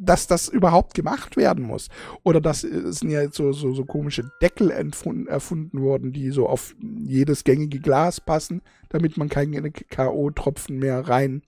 dass 0.00 0.28
das 0.28 0.48
überhaupt 0.48 0.94
gemacht 0.94 1.36
werden 1.36 1.64
muss. 1.64 1.88
Oder 2.22 2.40
dass 2.40 2.62
es 2.62 3.00
sind 3.00 3.10
ja 3.10 3.20
jetzt 3.20 3.36
so, 3.36 3.52
so, 3.52 3.74
so 3.74 3.84
komische 3.84 4.30
Deckel 4.40 4.70
erfunden 4.70 5.80
worden, 5.80 6.12
die 6.12 6.30
so 6.30 6.48
auf 6.48 6.76
jedes 6.80 7.42
gängige 7.42 7.80
Glas 7.80 8.20
passen, 8.20 8.62
damit 8.90 9.16
man 9.16 9.28
keine 9.28 9.70
K.O.-Tropfen 9.72 10.74
mehr 10.74 11.08
rein 11.08 11.42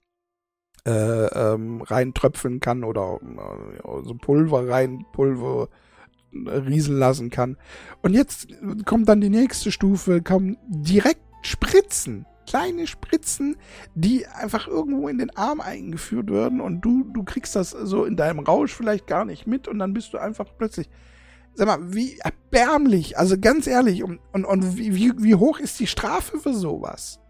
äh, 0.85 0.91
ähm, 0.91 1.81
reintröpfeln 1.81 2.59
kann 2.59 2.83
oder 2.83 3.19
äh, 3.21 4.03
so 4.03 4.15
Pulver 4.15 4.67
rein, 4.67 5.05
Pulver 5.13 5.69
äh, 6.33 6.49
riesen 6.49 6.97
lassen 6.97 7.29
kann. 7.29 7.57
Und 8.01 8.13
jetzt 8.13 8.47
kommt 8.85 9.07
dann 9.07 9.21
die 9.21 9.29
nächste 9.29 9.71
Stufe, 9.71 10.21
kommen 10.21 10.57
direkt 10.67 11.21
Spritzen. 11.43 12.25
Kleine 12.47 12.87
Spritzen, 12.87 13.55
die 13.93 14.25
einfach 14.25 14.67
irgendwo 14.67 15.07
in 15.07 15.19
den 15.19 15.35
Arm 15.37 15.61
eingeführt 15.61 16.31
werden 16.31 16.59
und 16.59 16.81
du, 16.81 17.05
du 17.13 17.23
kriegst 17.23 17.55
das 17.55 17.69
so 17.69 18.03
in 18.03 18.17
deinem 18.17 18.39
Rausch 18.39 18.73
vielleicht 18.73 19.07
gar 19.07 19.25
nicht 19.25 19.47
mit 19.47 19.67
und 19.67 19.79
dann 19.79 19.93
bist 19.93 20.13
du 20.13 20.17
einfach 20.17 20.47
plötzlich, 20.57 20.89
sag 21.53 21.67
mal, 21.67 21.93
wie 21.93 22.17
erbärmlich, 22.17 23.17
also 23.17 23.37
ganz 23.39 23.67
ehrlich, 23.67 24.03
und, 24.03 24.19
und, 24.33 24.45
und 24.45 24.77
wie, 24.77 25.13
wie 25.17 25.35
hoch 25.35 25.59
ist 25.59 25.79
die 25.79 25.87
Strafe 25.87 26.39
für 26.39 26.53
sowas? 26.53 27.20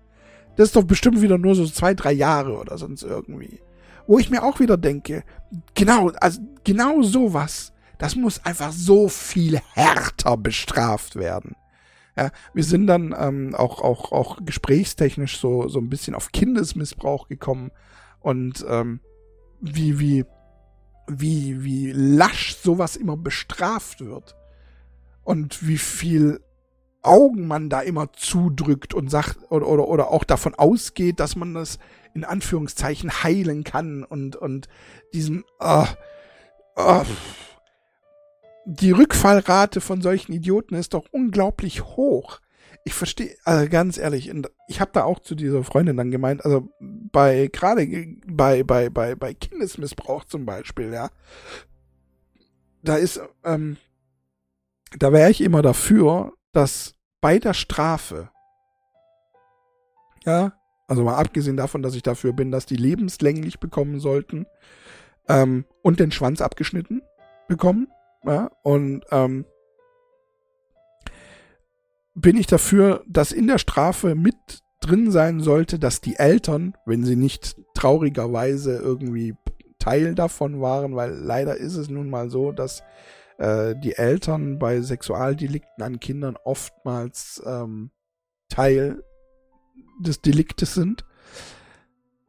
Das 0.56 0.70
ist 0.70 0.76
doch 0.76 0.84
bestimmt 0.84 1.22
wieder 1.22 1.38
nur 1.38 1.56
so 1.56 1.66
zwei, 1.66 1.94
drei 1.94 2.12
Jahre 2.12 2.58
oder 2.58 2.78
sonst 2.78 3.04
irgendwie. 3.04 3.62
Wo 4.08 4.20
ich 4.20 4.30
mir 4.30 4.44
auch 4.44 4.60
wieder 4.60 4.78
denke, 4.78 5.24
genau, 5.74 6.10
also 6.20 6.42
genau 6.64 7.02
sowas, 7.02 7.74
das 7.98 8.16
muss 8.16 8.44
einfach 8.46 8.72
so 8.72 9.08
viel 9.08 9.60
härter 9.74 10.38
bestraft 10.38 11.16
werden. 11.16 11.56
Ja, 12.18 12.32
wir 12.54 12.64
sind 12.64 12.88
dann 12.88 13.16
ähm, 13.18 13.56
auch, 13.56 13.82
auch, 13.82 14.12
auch 14.12 14.40
gesprächstechnisch 14.44 15.40
so, 15.40 15.70
so 15.70 15.80
ein 15.80 15.90
bisschen 15.90 16.14
auf 16.14 16.32
Kindesmissbrauch 16.32 17.30
gekommen 17.30 17.72
und 18.20 18.66
ähm, 18.68 19.00
wie, 19.62 20.00
wie, 20.00 20.26
wie, 21.08 21.64
wie 21.64 21.92
lasch 21.92 22.58
sowas 22.58 22.96
immer 22.96 23.16
bestraft 23.16 24.02
wird. 24.02 24.36
Und 25.24 25.66
wie 25.68 25.78
viel 25.78 26.42
Augen 27.02 27.48
man 27.48 27.70
da 27.70 27.82
immer 27.82 28.14
zudrückt 28.14 28.94
und 28.94 29.10
sagt 29.10 29.40
oder, 29.50 29.68
oder, 29.68 29.88
oder 29.88 30.12
auch 30.12 30.24
davon 30.24 30.56
ausgeht, 30.56 31.20
dass 31.20 31.36
man 31.36 31.54
das 31.54 31.80
in 32.14 32.24
Anführungszeichen 32.24 33.24
heilen 33.24 33.64
kann 33.64 34.04
und, 34.04 34.36
und 34.36 34.68
diesen, 35.14 35.44
oh, 35.60 35.86
oh, 36.76 37.04
die 38.66 38.92
Rückfallrate 38.92 39.82
von 39.82 40.02
solchen 40.02 40.34
Idioten 40.34 40.76
ist 40.76 40.94
doch 40.94 41.06
unglaublich 41.12 41.84
hoch. 41.84 42.40
Ich 42.84 42.94
verstehe, 42.94 43.36
also 43.44 43.70
ganz 43.70 43.98
ehrlich, 43.98 44.32
ich 44.68 44.82
habe 44.82 44.92
da 44.94 45.04
auch 45.04 45.20
zu 45.20 45.36
dieser 45.36 45.64
Freundin 45.64 45.98
dann 45.98 46.12
gemeint, 46.12 46.44
also 46.46 46.70
bei 46.80 47.50
gerade 47.52 47.88
bei 48.26 48.64
bei 48.64 48.90
bei 48.90 49.16
bei 49.16 49.34
Kindesmissbrauch 49.34 50.26
zum 50.26 50.46
Beispiel, 50.46 50.92
ja, 50.92 51.10
da 52.82 52.96
ist, 52.96 53.22
ähm, 53.44 53.78
da 54.98 55.14
wäre 55.14 55.30
ich 55.30 55.42
immer 55.42 55.62
dafür, 55.62 56.34
dass 56.54 56.96
bei 57.22 57.40
der 57.40 57.54
Strafe, 57.54 58.30
ja, 60.26 60.54
also 60.88 61.04
mal 61.04 61.16
abgesehen 61.16 61.58
davon, 61.58 61.82
dass 61.82 61.96
ich 61.96 62.04
dafür 62.04 62.34
bin, 62.34 62.52
dass 62.52 62.66
die 62.66 62.76
lebenslänglich 62.76 63.60
bekommen 63.60 64.00
sollten 64.00 64.46
ähm, 65.28 65.66
und 65.82 66.00
den 66.00 66.12
Schwanz 66.12 66.42
abgeschnitten 66.42 67.02
bekommen, 67.48 67.88
ja, 68.24 68.52
und 68.64 69.04
ähm, 69.12 69.46
bin 72.14 72.36
ich 72.36 72.48
dafür, 72.48 73.04
dass 73.08 73.32
in 73.32 73.48
der 73.48 73.58
Strafe 73.58 74.16
mit 74.16 74.36
drin 74.82 75.12
sein 75.12 75.40
sollte, 75.40 75.80
dass 75.80 76.02
die 76.02 76.18
Eltern, 76.18 76.74
wenn 76.86 77.06
sie 77.06 77.16
nicht 77.16 77.56
traurigerweise 77.74 78.78
irgendwie 78.78 79.36
Teil 79.80 80.14
davon 80.16 80.62
waren, 80.62 80.96
weil 80.96 81.12
leider 81.12 81.56
ist 81.58 81.76
es 81.76 81.90
nun 81.90 82.10
mal 82.10 82.30
so, 82.30 82.52
dass 82.52 82.84
äh, 83.42 83.76
die 83.76 83.96
Eltern 83.96 84.60
bei 84.60 84.82
Sexualdelikten 84.82 85.84
an 85.84 86.00
Kindern 86.00 86.38
oftmals 86.44 87.42
ähm, 87.44 87.90
Teil 88.50 89.04
des 90.00 90.22
Deliktes 90.22 90.76
sind. 90.76 91.06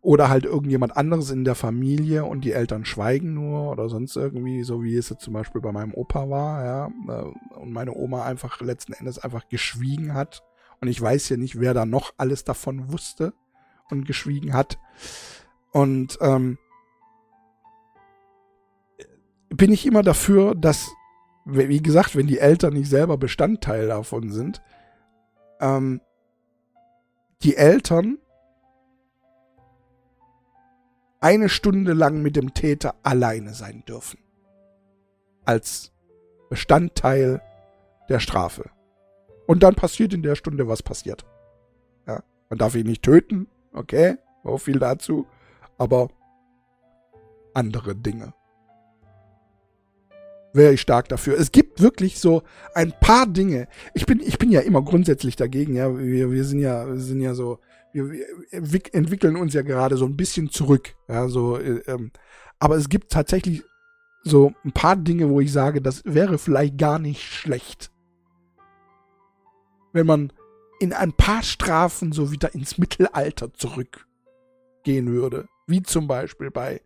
Oder 0.00 0.30
halt 0.30 0.44
irgendjemand 0.44 0.96
anderes 0.96 1.30
in 1.30 1.44
der 1.44 1.54
Familie 1.54 2.24
und 2.24 2.40
die 2.44 2.52
Eltern 2.52 2.84
schweigen 2.84 3.34
nur 3.34 3.70
oder 3.70 3.88
sonst 3.88 4.16
irgendwie, 4.16 4.64
so 4.64 4.82
wie 4.82 4.96
es 4.96 5.10
jetzt 5.10 5.22
zum 5.22 5.34
Beispiel 5.34 5.60
bei 5.60 5.70
meinem 5.70 5.94
Opa 5.94 6.28
war, 6.28 6.64
ja. 6.64 6.86
Äh, 7.08 7.56
und 7.56 7.72
meine 7.72 7.94
Oma 7.94 8.24
einfach 8.24 8.60
letzten 8.62 8.94
Endes 8.94 9.18
einfach 9.18 9.48
geschwiegen 9.48 10.14
hat. 10.14 10.42
Und 10.80 10.88
ich 10.88 11.00
weiß 11.00 11.28
ja 11.28 11.36
nicht, 11.36 11.60
wer 11.60 11.74
da 11.74 11.84
noch 11.84 12.14
alles 12.16 12.42
davon 12.44 12.90
wusste 12.90 13.34
und 13.90 14.06
geschwiegen 14.06 14.54
hat. 14.54 14.78
Und 15.72 16.18
ähm, 16.22 16.58
bin 19.50 19.72
ich 19.72 19.86
immer 19.86 20.02
dafür, 20.02 20.54
dass, 20.54 20.90
wie 21.44 21.82
gesagt, 21.82 22.16
wenn 22.16 22.26
die 22.26 22.38
Eltern 22.38 22.74
nicht 22.74 22.88
selber 22.88 23.18
Bestandteil 23.18 23.88
davon 23.88 24.30
sind, 24.30 24.62
ähm, 25.60 26.00
die 27.42 27.56
Eltern 27.56 28.18
eine 31.20 31.48
Stunde 31.48 31.92
lang 31.92 32.20
mit 32.22 32.36
dem 32.36 32.52
Täter 32.52 32.96
alleine 33.02 33.54
sein 33.54 33.84
dürfen. 33.86 34.18
Als 35.44 35.92
Bestandteil 36.50 37.40
der 38.08 38.20
Strafe. 38.20 38.70
Und 39.46 39.62
dann 39.62 39.74
passiert 39.74 40.14
in 40.14 40.22
der 40.22 40.34
Stunde, 40.34 40.68
was 40.68 40.82
passiert. 40.82 41.24
Ja, 42.06 42.22
man 42.48 42.58
darf 42.58 42.74
ihn 42.74 42.86
nicht 42.86 43.02
töten, 43.02 43.48
okay, 43.72 44.16
so 44.44 44.58
viel 44.58 44.78
dazu, 44.78 45.26
aber 45.78 46.08
andere 47.54 47.94
Dinge. 47.94 48.34
Wäre 50.54 50.74
ich 50.74 50.80
stark 50.80 51.08
dafür. 51.08 51.38
Es 51.38 51.50
gibt 51.50 51.80
wirklich 51.80 52.18
so 52.18 52.42
ein 52.74 52.92
paar 53.00 53.26
Dinge. 53.26 53.68
Ich 53.94 54.04
bin, 54.04 54.20
ich 54.20 54.38
bin 54.38 54.50
ja 54.50 54.60
immer 54.60 54.82
grundsätzlich 54.82 55.36
dagegen, 55.36 55.74
ja. 55.74 55.96
Wir, 55.98 56.30
wir 56.30 56.44
sind 56.44 56.58
ja, 56.58 56.86
wir 56.86 56.98
sind 56.98 57.20
ja 57.20 57.34
so, 57.34 57.58
wir 57.92 58.82
entwickeln 58.92 59.36
uns 59.36 59.54
ja 59.54 59.62
gerade 59.62 59.96
so 59.96 60.04
ein 60.04 60.16
bisschen 60.16 60.50
zurück. 60.50 60.94
Ja, 61.08 61.28
so, 61.28 61.56
äh, 61.56 61.82
ähm, 61.86 62.10
aber 62.58 62.76
es 62.76 62.88
gibt 62.88 63.10
tatsächlich 63.10 63.62
so 64.24 64.52
ein 64.64 64.72
paar 64.72 64.96
Dinge, 64.96 65.28
wo 65.30 65.40
ich 65.40 65.52
sage, 65.52 65.80
das 65.80 66.02
wäre 66.04 66.38
vielleicht 66.38 66.78
gar 66.78 66.98
nicht 66.98 67.22
schlecht. 67.22 67.90
Wenn 69.92 70.06
man 70.06 70.32
in 70.82 70.92
ein 70.92 71.12
paar 71.12 71.44
Strafen 71.44 72.10
so 72.10 72.32
wieder 72.32 72.54
ins 72.54 72.76
Mittelalter 72.76 73.54
zurückgehen 73.54 75.06
würde. 75.06 75.46
Wie 75.68 75.82
zum 75.84 76.08
Beispiel 76.08 76.50
bei 76.50 76.82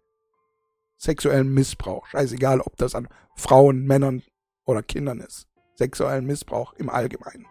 sexuellem 0.96 1.52
Missbrauch. 1.52 2.06
Scheißegal, 2.06 2.60
ob 2.60 2.76
das 2.76 2.94
an 2.94 3.08
Frauen, 3.34 3.84
Männern 3.84 4.22
oder 4.64 4.82
Kindern 4.82 5.20
ist. 5.20 5.46
Sexuellen 5.74 6.26
Missbrauch 6.26 6.72
im 6.74 6.88
Allgemeinen. 6.88 7.46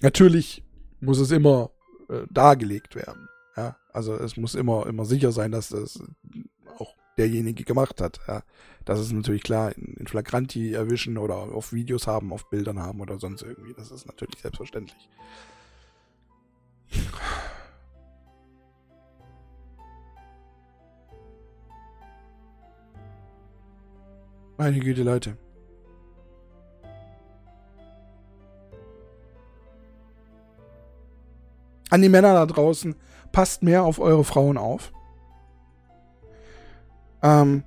Natürlich 0.00 0.64
muss 1.00 1.18
es 1.18 1.30
immer 1.30 1.70
äh, 2.08 2.26
dargelegt 2.30 2.94
werden. 2.94 3.28
Ja, 3.56 3.76
also 3.92 4.14
es 4.14 4.36
muss 4.36 4.54
immer, 4.54 4.86
immer 4.86 5.06
sicher 5.06 5.32
sein, 5.32 5.52
dass 5.52 5.70
das 5.70 6.02
auch 6.78 6.94
derjenige 7.16 7.64
gemacht 7.64 8.00
hat. 8.02 8.20
Ja, 8.28 8.42
das 8.84 9.00
ist 9.00 9.12
natürlich 9.12 9.42
klar, 9.42 9.74
in, 9.76 9.94
in 9.94 10.06
Flagranti 10.06 10.74
erwischen 10.74 11.16
oder 11.16 11.36
auf 11.36 11.72
Videos 11.72 12.06
haben, 12.06 12.32
auf 12.32 12.50
Bildern 12.50 12.80
haben 12.80 13.00
oder 13.00 13.18
sonst 13.18 13.42
irgendwie. 13.42 13.72
Das 13.72 13.90
ist 13.90 14.06
natürlich 14.06 14.38
selbstverständlich. 14.40 15.08
Meine 24.58 24.80
Güte, 24.80 25.02
Leute. 25.02 25.36
An 31.90 32.02
die 32.02 32.08
Männer 32.08 32.34
da 32.34 32.46
draußen, 32.46 32.96
passt 33.32 33.62
mehr 33.62 33.84
auf 33.84 33.98
eure 33.98 34.24
Frauen 34.24 34.56
auf. 34.56 34.92
Ähm, 37.22 37.64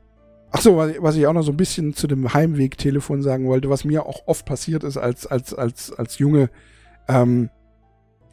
ach 0.51 0.61
so, 0.61 0.77
was 0.77 1.15
ich 1.15 1.27
auch 1.27 1.33
noch 1.33 1.43
so 1.43 1.51
ein 1.51 1.57
bisschen 1.57 1.93
zu 1.93 2.07
dem 2.07 2.33
Heimwegtelefon 2.33 3.21
sagen 3.21 3.47
wollte, 3.47 3.69
was 3.69 3.85
mir 3.85 4.05
auch 4.05 4.27
oft 4.27 4.45
passiert 4.45 4.83
ist 4.83 4.97
als, 4.97 5.25
als, 5.27 5.53
als, 5.53 5.93
als 5.93 6.17
junge, 6.17 6.49
ähm, 7.07 7.49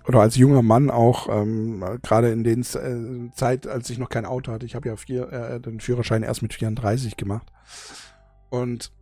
oder 0.09 0.21
als 0.21 0.37
junger 0.37 0.63
Mann 0.63 0.91
auch, 0.91 1.29
ähm, 1.29 1.85
gerade 2.03 2.31
in 2.31 2.45
den 2.45 2.61
äh, 2.61 3.31
Zeit, 3.35 3.67
als 3.67 3.91
ich 3.91 3.99
noch 3.99 4.09
kein 4.09 4.25
Auto 4.25 4.53
hatte. 4.53 4.67
Ich 4.67 4.75
habe 4.75 4.89
ja 4.89 4.97
vier, 4.97 5.33
äh, 5.33 5.61
den 5.61 5.81
Führerschein 5.81 6.23
erst 6.23 6.43
mit 6.43 6.55
34 6.55 7.17
gemacht. 7.17 7.53
Und 8.51 8.93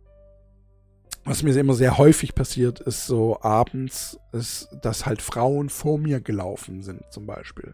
was 1.23 1.41
mir 1.41 1.55
immer 1.57 1.73
sehr 1.73 1.97
häufig 1.97 2.35
passiert, 2.35 2.79
ist 2.79 3.07
so 3.07 3.41
abends, 3.41 4.19
ist, 4.31 4.69
dass 4.81 5.05
halt 5.05 5.21
Frauen 5.21 5.69
vor 5.69 5.97
mir 5.97 6.21
gelaufen 6.21 6.83
sind, 6.83 7.01
zum 7.09 7.25
Beispiel. 7.25 7.73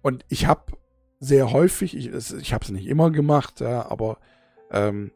Und 0.00 0.24
ich 0.28 0.46
habe 0.46 0.72
sehr 1.18 1.50
häufig, 1.52 1.96
ich, 1.96 2.12
ich 2.14 2.52
habe 2.54 2.64
es 2.64 2.70
nicht 2.70 2.86
immer 2.86 3.10
gemacht, 3.10 3.60
ja, 3.60 3.90
aber 3.90 4.18
ähm, 4.70 5.10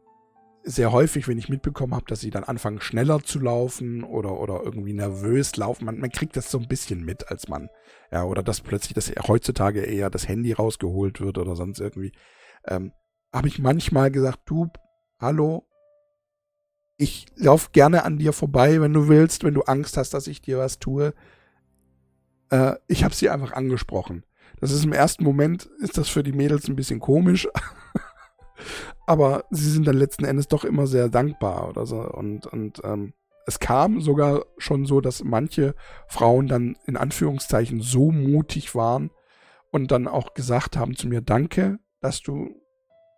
sehr 0.63 0.91
häufig, 0.91 1.27
wenn 1.27 1.37
ich 1.37 1.49
mitbekommen 1.49 1.93
habe, 1.93 2.05
dass 2.07 2.21
sie 2.21 2.29
dann 2.29 2.43
anfangen 2.43 2.81
schneller 2.81 3.21
zu 3.23 3.39
laufen 3.39 4.03
oder 4.03 4.39
oder 4.39 4.61
irgendwie 4.63 4.93
nervös 4.93 5.55
laufen, 5.57 5.85
man, 5.85 5.99
man 5.99 6.09
kriegt 6.09 6.35
das 6.37 6.51
so 6.51 6.57
ein 6.57 6.67
bisschen 6.67 7.03
mit 7.03 7.29
als 7.29 7.47
Mann, 7.47 7.69
ja, 8.11 8.23
oder 8.23 8.43
dass 8.43 8.61
plötzlich 8.61 8.93
das 8.93 9.11
heutzutage 9.27 9.81
eher 9.81 10.09
das 10.09 10.27
Handy 10.27 10.53
rausgeholt 10.53 11.21
wird 11.21 11.37
oder 11.37 11.55
sonst 11.55 11.79
irgendwie, 11.79 12.11
ähm, 12.67 12.91
habe 13.33 13.47
ich 13.47 13.59
manchmal 13.59 14.11
gesagt, 14.11 14.41
du, 14.45 14.69
hallo, 15.19 15.65
ich 16.97 17.25
lauf 17.35 17.71
gerne 17.71 18.03
an 18.03 18.17
dir 18.17 18.33
vorbei, 18.33 18.79
wenn 18.81 18.93
du 18.93 19.07
willst, 19.07 19.43
wenn 19.43 19.53
du 19.53 19.63
Angst 19.63 19.97
hast, 19.97 20.13
dass 20.13 20.27
ich 20.27 20.41
dir 20.41 20.59
was 20.59 20.79
tue. 20.79 21.13
Äh, 22.49 22.75
ich 22.87 23.03
habe 23.03 23.15
sie 23.15 23.29
einfach 23.29 23.53
angesprochen. 23.53 24.23
Das 24.59 24.71
ist 24.71 24.85
im 24.85 24.93
ersten 24.93 25.23
Moment, 25.23 25.69
ist 25.79 25.97
das 25.97 26.09
für 26.09 26.23
die 26.23 26.31
Mädels 26.31 26.67
ein 26.67 26.75
bisschen 26.75 26.99
komisch. 26.99 27.47
Aber 29.05 29.45
sie 29.49 29.69
sind 29.69 29.85
dann 29.87 29.97
letzten 29.97 30.23
Endes 30.23 30.47
doch 30.47 30.63
immer 30.63 30.87
sehr 30.87 31.09
dankbar 31.09 31.67
oder 31.67 31.85
so. 31.85 31.97
Und, 31.97 32.47
und 32.47 32.79
ähm, 32.83 33.13
es 33.45 33.59
kam 33.59 33.99
sogar 33.99 34.45
schon 34.57 34.85
so, 34.85 35.01
dass 35.01 35.23
manche 35.23 35.75
Frauen 36.07 36.47
dann 36.47 36.77
in 36.85 36.95
Anführungszeichen 36.95 37.81
so 37.81 38.11
mutig 38.11 38.73
waren 38.75 39.11
und 39.71 39.91
dann 39.91 40.07
auch 40.07 40.33
gesagt 40.33 40.77
haben 40.77 40.95
zu 40.95 41.07
mir, 41.07 41.21
danke, 41.21 41.79
dass 41.99 42.21
du 42.21 42.55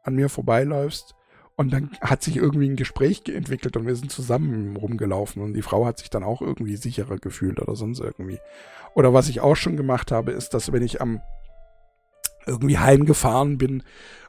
an 0.03 0.15
mir 0.15 0.29
vorbeiläufst. 0.29 1.13
Und 1.57 1.71
dann 1.71 1.91
hat 2.01 2.21
sich 2.21 2.35
irgendwie 2.35 2.67
ein 2.67 2.75
Gespräch 2.75 3.23
entwickelt 3.27 3.77
und 3.77 3.85
wir 3.85 3.95
sind 3.95 4.11
zusammen 4.11 4.75
rumgelaufen 4.75 5.41
und 5.41 5.53
die 5.53 5.61
Frau 5.61 5.85
hat 5.85 5.99
sich 5.99 6.09
dann 6.09 6.23
auch 6.23 6.41
irgendwie 6.41 6.75
sicherer 6.75 7.17
gefühlt 7.17 7.61
oder 7.61 7.77
sonst 7.77 8.01
irgendwie. 8.01 8.39
Oder 8.93 9.13
was 9.13 9.29
ich 9.29 9.39
auch 9.39 9.55
schon 9.55 9.77
gemacht 9.77 10.11
habe, 10.11 10.33
ist, 10.33 10.53
dass 10.53 10.73
wenn 10.73 10.83
ich 10.83 10.99
am 11.01 11.21
irgendwie 12.45 12.77
heimgefahren 12.77 13.57
bin 13.57 13.83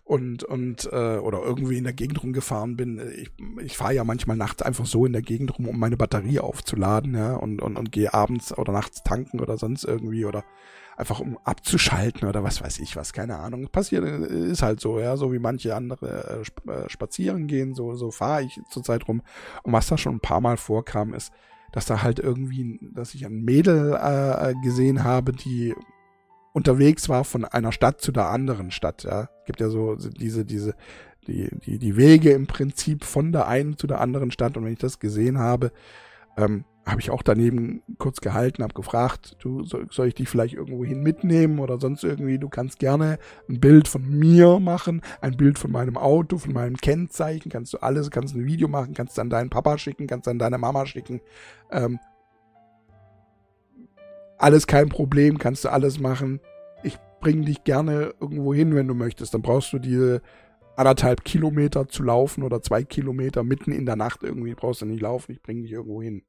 und 0.04 0.44
und 0.44 0.88
äh, 0.92 1.16
oder 1.18 1.42
irgendwie 1.42 1.76
in 1.76 1.84
der 1.84 1.92
Gegend 1.92 2.22
rumgefahren 2.22 2.76
bin, 2.76 3.00
ich, 3.16 3.32
ich 3.60 3.76
fahre 3.76 3.94
ja 3.94 4.04
manchmal 4.04 4.36
nachts 4.36 4.62
einfach 4.62 4.86
so 4.86 5.04
in 5.04 5.12
der 5.12 5.22
Gegend 5.22 5.58
rum, 5.58 5.68
um 5.68 5.78
meine 5.78 5.96
Batterie 5.96 6.38
aufzuladen, 6.38 7.14
ja, 7.14 7.34
und 7.34 7.60
und 7.60 7.76
und 7.76 7.90
gehe 7.90 8.14
abends 8.14 8.56
oder 8.56 8.72
nachts 8.72 9.02
tanken 9.02 9.40
oder 9.40 9.58
sonst 9.58 9.84
irgendwie 9.84 10.24
oder 10.24 10.44
einfach 10.96 11.20
um 11.20 11.38
abzuschalten 11.44 12.28
oder 12.28 12.42
was 12.42 12.62
weiß 12.62 12.78
ich 12.80 12.96
was, 12.96 13.12
keine 13.12 13.36
Ahnung. 13.38 13.68
Passiert, 13.68 14.04
ist 14.04 14.62
halt 14.62 14.80
so, 14.80 14.98
ja, 14.98 15.16
so 15.16 15.32
wie 15.32 15.38
manche 15.38 15.76
andere 15.76 16.42
äh, 16.66 16.70
äh 16.70 16.88
spazieren 16.88 17.46
gehen, 17.46 17.74
so, 17.74 17.94
so 17.94 18.10
fahre 18.10 18.42
ich 18.42 18.60
zurzeit 18.70 19.06
rum. 19.06 19.22
Und 19.62 19.72
was 19.72 19.86
da 19.88 19.98
schon 19.98 20.16
ein 20.16 20.20
paar 20.20 20.40
Mal 20.40 20.56
vorkam, 20.56 21.12
ist, 21.14 21.32
dass 21.72 21.86
da 21.86 22.02
halt 22.02 22.18
irgendwie, 22.18 22.80
dass 22.94 23.14
ich 23.14 23.26
ein 23.26 23.44
Mädel 23.44 23.92
äh, 23.94 24.54
gesehen 24.62 25.04
habe, 25.04 25.32
die 25.32 25.74
unterwegs 26.54 27.10
war 27.10 27.24
von 27.24 27.44
einer 27.44 27.72
Stadt 27.72 28.00
zu 28.00 28.12
der 28.12 28.30
anderen 28.30 28.70
Stadt, 28.70 29.04
ja. 29.04 29.28
Gibt 29.44 29.60
ja 29.60 29.68
so 29.68 29.96
diese, 29.96 30.46
diese, 30.46 30.74
die, 31.26 31.50
die, 31.66 31.78
die 31.78 31.96
Wege 31.96 32.30
im 32.30 32.46
Prinzip 32.46 33.04
von 33.04 33.32
der 33.32 33.46
einen 33.46 33.76
zu 33.76 33.86
der 33.86 34.00
anderen 34.00 34.30
Stadt 34.30 34.56
und 34.56 34.64
wenn 34.64 34.72
ich 34.72 34.78
das 34.78 34.98
gesehen 34.98 35.38
habe, 35.38 35.70
ähm, 36.38 36.64
habe 36.86 37.00
ich 37.00 37.10
auch 37.10 37.22
daneben 37.22 37.82
kurz 37.98 38.20
gehalten, 38.20 38.62
habe 38.62 38.74
gefragt, 38.74 39.36
du 39.40 39.64
soll, 39.64 40.06
ich 40.06 40.14
dich 40.14 40.28
vielleicht 40.28 40.54
irgendwo 40.54 40.84
hin 40.84 41.02
mitnehmen 41.02 41.58
oder 41.58 41.80
sonst 41.80 42.04
irgendwie, 42.04 42.38
du 42.38 42.48
kannst 42.48 42.78
gerne 42.78 43.18
ein 43.48 43.58
Bild 43.58 43.88
von 43.88 44.08
mir 44.08 44.60
machen, 44.60 45.02
ein 45.20 45.36
Bild 45.36 45.58
von 45.58 45.72
meinem 45.72 45.96
Auto, 45.96 46.38
von 46.38 46.52
meinem 46.52 46.76
Kennzeichen, 46.76 47.50
kannst 47.50 47.74
du 47.74 47.78
alles, 47.78 48.12
kannst 48.12 48.36
ein 48.36 48.46
Video 48.46 48.68
machen, 48.68 48.94
kannst 48.94 49.18
dann 49.18 49.30
deinen 49.30 49.50
Papa 49.50 49.78
schicken, 49.78 50.06
kannst 50.06 50.28
dann 50.28 50.38
deine 50.38 50.58
Mama 50.58 50.86
schicken. 50.86 51.20
Ähm, 51.72 51.98
alles 54.38 54.68
kein 54.68 54.88
Problem, 54.88 55.38
kannst 55.38 55.64
du 55.64 55.70
alles 55.70 55.98
machen. 55.98 56.38
Ich 56.84 56.98
bringe 57.20 57.46
dich 57.46 57.64
gerne 57.64 58.14
irgendwo 58.20 58.54
hin, 58.54 58.76
wenn 58.76 58.86
du 58.86 58.94
möchtest. 58.94 59.34
Dann 59.34 59.42
brauchst 59.42 59.72
du 59.72 59.80
diese 59.80 60.22
anderthalb 60.76 61.24
Kilometer 61.24 61.88
zu 61.88 62.04
laufen 62.04 62.44
oder 62.44 62.62
zwei 62.62 62.84
Kilometer 62.84 63.42
mitten 63.42 63.72
in 63.72 63.86
der 63.86 63.96
Nacht 63.96 64.22
irgendwie 64.22 64.54
brauchst 64.54 64.82
du 64.82 64.86
nicht 64.86 65.00
laufen, 65.00 65.32
ich 65.32 65.42
bringe 65.42 65.62
dich 65.62 65.72
irgendwo 65.72 66.00
hin. 66.02 66.22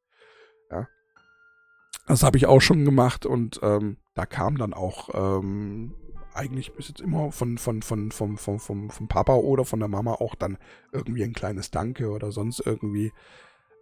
Das 2.07 2.23
habe 2.23 2.37
ich 2.37 2.45
auch 2.45 2.61
schon 2.61 2.85
gemacht 2.85 3.25
und 3.25 3.59
ähm, 3.63 3.97
da 4.15 4.25
kam 4.25 4.57
dann 4.57 4.73
auch 4.73 5.09
ähm, 5.13 5.93
eigentlich 6.33 6.73
bis 6.73 6.87
jetzt 6.87 7.01
immer 7.01 7.31
von, 7.31 7.57
von, 7.57 7.81
von, 7.81 8.11
vom, 8.11 8.37
vom, 8.37 8.59
vom, 8.59 8.89
vom 8.89 9.07
Papa 9.07 9.35
oder 9.35 9.65
von 9.65 9.79
der 9.79 9.89
Mama 9.89 10.13
auch 10.13 10.35
dann 10.35 10.57
irgendwie 10.91 11.23
ein 11.23 11.33
kleines 11.33 11.71
Danke 11.71 12.09
oder 12.11 12.31
sonst 12.31 12.61
irgendwie. 12.65 13.11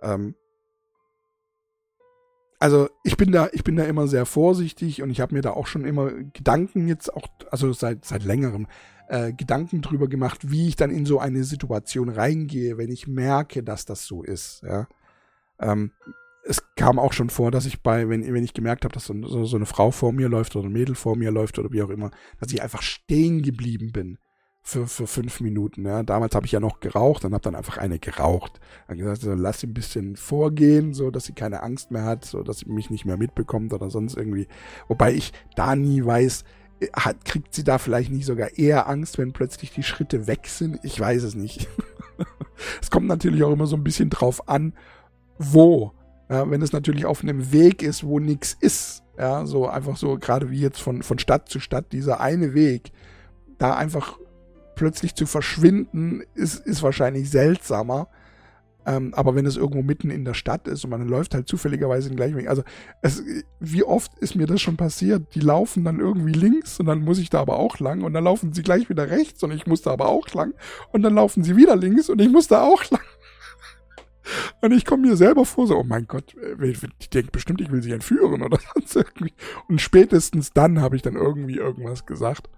Ähm, 0.01 0.35
also 2.59 2.89
ich 3.03 3.17
bin 3.17 3.31
da, 3.31 3.49
ich 3.51 3.63
bin 3.63 3.75
da 3.75 3.83
immer 3.83 4.07
sehr 4.07 4.25
vorsichtig 4.25 5.03
und 5.03 5.09
ich 5.09 5.21
habe 5.21 5.35
mir 5.35 5.41
da 5.41 5.51
auch 5.51 5.67
schon 5.67 5.85
immer 5.85 6.11
Gedanken 6.11 6.87
jetzt 6.87 7.13
auch, 7.13 7.27
also 7.51 7.73
seit, 7.73 8.05
seit 8.05 8.23
längerem, 8.23 8.67
äh, 9.07 9.33
Gedanken 9.33 9.81
drüber 9.81 10.07
gemacht, 10.07 10.49
wie 10.49 10.67
ich 10.67 10.75
dann 10.75 10.89
in 10.89 11.05
so 11.05 11.19
eine 11.19 11.43
Situation 11.43 12.09
reingehe, 12.09 12.77
wenn 12.77 12.89
ich 12.89 13.07
merke, 13.07 13.61
dass 13.61 13.85
das 13.85 14.05
so 14.05 14.23
ist. 14.23 14.63
Ja. 14.63 14.87
Ähm, 15.59 15.91
es 16.47 16.61
kam 16.75 16.99
auch 16.99 17.13
schon 17.13 17.29
vor, 17.29 17.51
dass 17.51 17.65
ich 17.65 17.81
bei, 17.81 18.07
wenn, 18.07 18.33
wenn 18.33 18.43
ich 18.43 18.53
gemerkt 18.53 18.85
habe, 18.85 18.93
dass 18.93 19.05
so, 19.05 19.45
so, 19.45 19.55
eine 19.55 19.65
Frau 19.65 19.91
vor 19.91 20.13
mir 20.13 20.29
läuft 20.29 20.55
oder 20.55 20.67
ein 20.67 20.73
Mädel 20.73 20.95
vor 20.95 21.15
mir 21.15 21.31
läuft 21.31 21.57
oder 21.57 21.71
wie 21.71 21.81
auch 21.81 21.89
immer, 21.89 22.11
dass 22.39 22.53
ich 22.53 22.61
einfach 22.61 22.83
stehen 22.83 23.41
geblieben 23.41 23.91
bin 23.91 24.19
für, 24.61 24.87
für 24.87 25.07
fünf 25.07 25.41
Minuten. 25.41 25.85
Ja. 25.85 26.03
Damals 26.03 26.35
habe 26.35 26.45
ich 26.45 26.51
ja 26.51 26.59
noch 26.59 26.79
geraucht 26.79 27.25
und 27.25 27.33
habe 27.33 27.41
dann 27.41 27.55
einfach 27.55 27.77
eine 27.77 27.97
geraucht. 27.97 28.59
Dann 28.87 28.97
gesagt, 28.97 29.21
so, 29.21 29.33
lass 29.33 29.59
sie 29.59 29.67
ein 29.67 29.73
bisschen 29.73 30.15
vorgehen, 30.15 30.93
so 30.93 31.09
dass 31.09 31.25
sie 31.25 31.33
keine 31.33 31.63
Angst 31.63 31.89
mehr 31.91 32.03
hat, 32.03 32.25
so 32.25 32.43
dass 32.43 32.59
sie 32.59 32.69
mich 32.69 32.91
nicht 32.91 33.05
mehr 33.05 33.17
mitbekommt 33.17 33.73
oder 33.73 33.89
sonst 33.89 34.15
irgendwie. 34.15 34.47
Wobei 34.87 35.13
ich 35.13 35.33
da 35.55 35.75
nie 35.75 36.05
weiß, 36.05 36.43
hat, 36.93 37.25
kriegt 37.25 37.53
sie 37.53 37.63
da 37.63 37.77
vielleicht 37.77 38.11
nicht 38.11 38.25
sogar 38.25 38.57
eher 38.57 38.87
Angst, 38.87 39.17
wenn 39.17 39.33
plötzlich 39.33 39.71
die 39.71 39.83
Schritte 39.83 40.27
weg 40.27 40.47
sind? 40.47 40.79
Ich 40.83 40.99
weiß 40.99 41.23
es 41.23 41.35
nicht. 41.35 41.67
es 42.81 42.91
kommt 42.91 43.07
natürlich 43.07 43.43
auch 43.43 43.51
immer 43.53 43.67
so 43.67 43.75
ein 43.75 43.83
bisschen 43.83 44.09
drauf 44.09 44.47
an, 44.47 44.73
wo. 45.37 45.93
Ja, 46.29 46.49
wenn 46.49 46.61
es 46.61 46.71
natürlich 46.71 47.05
auf 47.05 47.21
einem 47.21 47.51
Weg 47.51 47.83
ist, 47.83 48.03
wo 48.03 48.19
nichts 48.19 48.57
ist, 48.59 49.03
ja, 49.17 49.45
so 49.45 49.67
einfach 49.67 49.97
so, 49.97 50.17
gerade 50.17 50.49
wie 50.49 50.59
jetzt 50.59 50.81
von, 50.81 51.03
von 51.03 51.19
Stadt 51.19 51.49
zu 51.49 51.59
Stadt, 51.59 51.91
dieser 51.91 52.19
eine 52.19 52.53
Weg, 52.53 52.91
da 53.57 53.75
einfach 53.75 54.17
plötzlich 54.75 55.15
zu 55.15 55.25
verschwinden, 55.25 56.23
ist, 56.33 56.65
ist 56.65 56.83
wahrscheinlich 56.83 57.29
seltsamer. 57.29 58.09
Ähm, 58.87 59.13
aber 59.15 59.33
wenn 59.33 59.47
es 59.47 59.57
irgendwo 59.57 59.81
mitten 59.81 60.11
in 60.11 60.25
der 60.25 60.35
Stadt 60.35 60.67
ist 60.67 60.83
und 60.83 60.91
man 60.91 61.07
läuft 61.07 61.33
halt 61.33 61.47
zufälligerweise 61.47 62.09
den 62.09 62.17
gleichen 62.17 62.37
Weg. 62.37 62.47
Also, 62.47 62.61
es, 63.01 63.23
wie 63.59 63.83
oft 63.83 64.11
ist 64.19 64.35
mir 64.35 64.45
das 64.45 64.61
schon 64.61 64.77
passiert? 64.77 65.33
Die 65.33 65.39
laufen 65.39 65.83
dann 65.83 65.99
irgendwie 65.99 66.33
links 66.33 66.79
und 66.79 66.85
dann 66.85 67.01
muss 67.01 67.17
ich 67.17 67.31
da 67.31 67.39
aber 67.39 67.57
auch 67.57 67.79
lang 67.79 68.03
und 68.03 68.13
dann 68.13 68.23
laufen 68.23 68.53
sie 68.53 68.61
gleich 68.61 68.87
wieder 68.87 69.09
rechts 69.09 69.41
und 69.41 69.51
ich 69.51 69.65
muss 69.65 69.81
da 69.81 69.91
aber 69.91 70.09
auch 70.09 70.27
lang 70.33 70.53
und 70.91 71.01
dann 71.01 71.15
laufen 71.15 71.43
sie 71.43 71.55
wieder 71.55 71.75
links 71.75 72.09
und 72.09 72.21
ich 72.21 72.29
muss 72.29 72.47
da 72.47 72.61
auch 72.61 72.87
lang. 72.91 73.01
Und 74.61 74.71
ich 74.71 74.85
komme 74.85 75.07
mir 75.07 75.15
selber 75.15 75.45
vor, 75.45 75.67
so, 75.67 75.77
oh 75.77 75.83
mein 75.83 76.07
Gott, 76.07 76.35
äh, 76.35 76.55
die 76.55 77.09
denkt 77.09 77.31
bestimmt, 77.31 77.61
ich 77.61 77.71
will 77.71 77.81
sie 77.81 77.91
entführen 77.91 78.41
oder 78.41 78.57
sonst 78.73 78.95
irgendwie. 78.95 79.33
Und 79.67 79.81
spätestens 79.81 80.51
dann 80.53 80.81
habe 80.81 80.95
ich 80.95 81.01
dann 81.01 81.15
irgendwie 81.15 81.57
irgendwas 81.57 82.05
gesagt. 82.05 82.49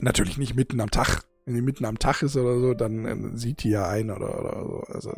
Natürlich 0.00 0.38
nicht 0.38 0.54
mitten 0.54 0.80
am 0.80 0.90
Tag. 0.90 1.22
Wenn 1.44 1.54
die 1.54 1.62
mitten 1.62 1.84
am 1.84 1.98
Tag 1.98 2.22
ist 2.22 2.36
oder 2.36 2.58
so, 2.60 2.74
dann 2.74 3.04
äh, 3.04 3.36
sieht 3.36 3.64
die 3.64 3.70
ja 3.70 3.88
ein 3.88 4.10
oder, 4.10 4.38
oder 4.40 4.62
so. 4.62 4.94
Also, 4.94 5.14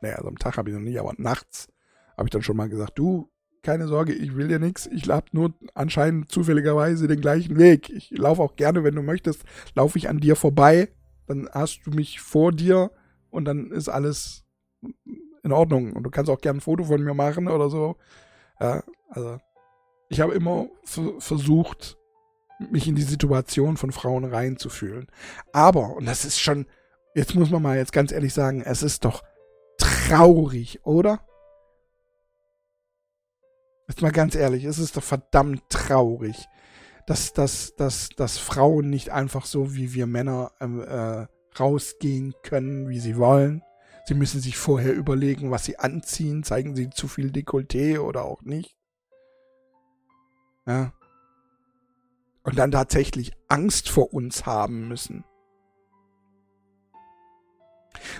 naja, 0.00 0.16
also 0.16 0.28
am 0.28 0.38
Tag 0.38 0.56
habe 0.56 0.70
ich 0.70 0.76
noch 0.76 0.82
nie, 0.82 0.98
aber 0.98 1.14
nachts 1.16 1.68
habe 2.16 2.26
ich 2.26 2.30
dann 2.30 2.42
schon 2.42 2.56
mal 2.56 2.68
gesagt, 2.68 2.98
du, 2.98 3.30
keine 3.62 3.86
Sorge, 3.86 4.12
ich 4.12 4.36
will 4.36 4.48
dir 4.48 4.58
nichts. 4.58 4.86
Ich 4.86 5.08
habe 5.08 5.26
nur 5.32 5.52
anscheinend 5.74 6.30
zufälligerweise 6.30 7.08
den 7.08 7.20
gleichen 7.20 7.58
Weg. 7.58 7.90
Ich 7.90 8.10
laufe 8.10 8.42
auch 8.42 8.56
gerne, 8.56 8.84
wenn 8.84 8.94
du 8.94 9.02
möchtest, 9.02 9.44
laufe 9.74 9.98
ich 9.98 10.08
an 10.08 10.20
dir 10.20 10.36
vorbei. 10.36 10.88
Dann 11.26 11.48
hast 11.52 11.82
du 11.84 11.90
mich 11.90 12.20
vor 12.20 12.52
dir 12.52 12.90
und 13.30 13.44
dann 13.44 13.70
ist 13.70 13.88
alles 13.88 14.44
in 15.42 15.52
Ordnung. 15.52 15.92
Und 15.92 16.02
du 16.04 16.10
kannst 16.10 16.30
auch 16.30 16.40
gerne 16.40 16.58
ein 16.58 16.62
Foto 16.62 16.84
von 16.84 17.02
mir 17.02 17.14
machen 17.14 17.48
oder 17.48 17.70
so. 17.70 17.96
Ja, 18.60 18.82
also 19.08 19.38
ich 20.08 20.20
habe 20.20 20.34
immer 20.34 20.68
versucht, 21.18 21.96
mich 22.58 22.88
in 22.88 22.96
die 22.96 23.02
Situation 23.02 23.76
von 23.76 23.92
Frauen 23.92 24.24
reinzufühlen. 24.24 25.06
Aber, 25.52 25.96
und 25.96 26.06
das 26.06 26.24
ist 26.24 26.40
schon, 26.40 26.66
jetzt 27.14 27.34
muss 27.34 27.50
man 27.50 27.62
mal 27.62 27.76
jetzt 27.76 27.92
ganz 27.92 28.12
ehrlich 28.12 28.34
sagen, 28.34 28.62
es 28.62 28.82
ist 28.82 29.04
doch 29.04 29.22
traurig, 29.78 30.80
oder? 30.84 31.20
Jetzt 33.86 34.02
mal 34.02 34.12
ganz 34.12 34.34
ehrlich, 34.34 34.64
es 34.64 34.78
ist 34.78 34.96
doch 34.96 35.02
verdammt 35.02 35.62
traurig, 35.70 36.46
dass, 37.06 37.32
dass, 37.32 37.74
dass, 37.76 38.10
dass 38.10 38.38
Frauen 38.38 38.90
nicht 38.90 39.10
einfach 39.10 39.46
so 39.46 39.74
wie 39.74 39.94
wir 39.94 40.06
Männer 40.06 40.52
ähm, 40.60 40.80
äh, 40.80 41.26
rausgehen 41.60 42.34
können, 42.42 42.88
wie 42.88 43.00
sie 43.00 43.16
wollen. 43.16 43.62
Sie 44.06 44.14
müssen 44.14 44.40
sich 44.40 44.56
vorher 44.56 44.94
überlegen, 44.94 45.50
was 45.50 45.64
sie 45.64 45.78
anziehen. 45.78 46.42
Zeigen 46.42 46.74
sie 46.74 46.90
zu 46.90 47.08
viel 47.08 47.30
Dekolleté 47.30 47.98
oder 47.98 48.24
auch 48.24 48.42
nicht. 48.42 48.76
Ja 50.66 50.92
und 52.48 52.58
dann 52.58 52.70
tatsächlich 52.70 53.32
Angst 53.48 53.90
vor 53.90 54.14
uns 54.14 54.46
haben 54.46 54.88
müssen. 54.88 55.22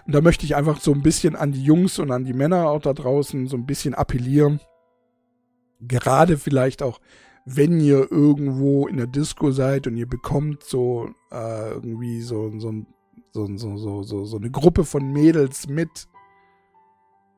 Und 0.07 0.14
da 0.14 0.20
möchte 0.20 0.45
ich 0.45 0.55
einfach 0.55 0.82
so 0.82 0.93
ein 0.93 1.03
bisschen 1.03 1.34
an 1.34 1.53
die 1.53 1.64
Jungs 1.64 1.99
und 1.99 2.11
an 2.11 2.26
die 2.26 2.34
Männer 2.34 2.68
auch 2.68 2.82
da 2.82 2.93
draußen 2.93 3.47
so 3.47 3.57
ein 3.57 3.64
bisschen 3.64 3.95
appellieren. 3.95 4.61
Gerade 5.80 6.36
vielleicht 6.36 6.82
auch, 6.82 7.01
wenn 7.47 7.80
ihr 7.80 8.12
irgendwo 8.12 8.86
in 8.86 8.99
der 8.99 9.07
Disco 9.07 9.51
seid 9.51 9.86
und 9.86 9.97
ihr 9.97 10.09
bekommt 10.09 10.62
so 10.62 11.09
äh, 11.30 11.70
irgendwie 11.70 12.20
so, 12.20 12.53
so, 12.59 12.84
so, 13.33 13.47
so, 13.57 13.76
so, 13.76 14.03
so, 14.03 14.24
so 14.24 14.37
eine 14.37 14.51
Gruppe 14.51 14.85
von 14.85 15.12
Mädels 15.12 15.68
mit, 15.68 16.09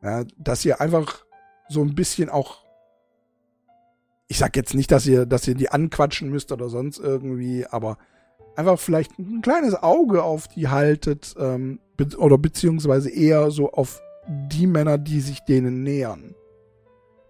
ja, 0.02 0.24
dass 0.38 0.64
ihr 0.64 0.80
einfach 0.80 1.24
so 1.68 1.82
ein 1.82 1.94
bisschen 1.94 2.28
auch 2.28 2.64
ich 4.30 4.38
sag 4.38 4.54
jetzt 4.54 4.74
nicht, 4.74 4.92
dass 4.92 5.06
ihr, 5.06 5.26
dass 5.26 5.48
ihr 5.48 5.56
die 5.56 5.70
anquatschen 5.70 6.30
müsst 6.30 6.52
oder 6.52 6.68
sonst 6.68 7.00
irgendwie, 7.00 7.66
aber 7.66 7.98
einfach 8.54 8.78
vielleicht 8.78 9.18
ein 9.18 9.42
kleines 9.42 9.74
Auge 9.74 10.22
auf 10.22 10.46
die 10.46 10.68
haltet, 10.68 11.34
ähm, 11.36 11.80
be 11.96 12.16
oder 12.16 12.38
beziehungsweise 12.38 13.10
eher 13.10 13.50
so 13.50 13.72
auf 13.72 14.00
die 14.28 14.68
Männer, 14.68 14.98
die 14.98 15.20
sich 15.20 15.40
denen 15.40 15.82
nähern. 15.82 16.36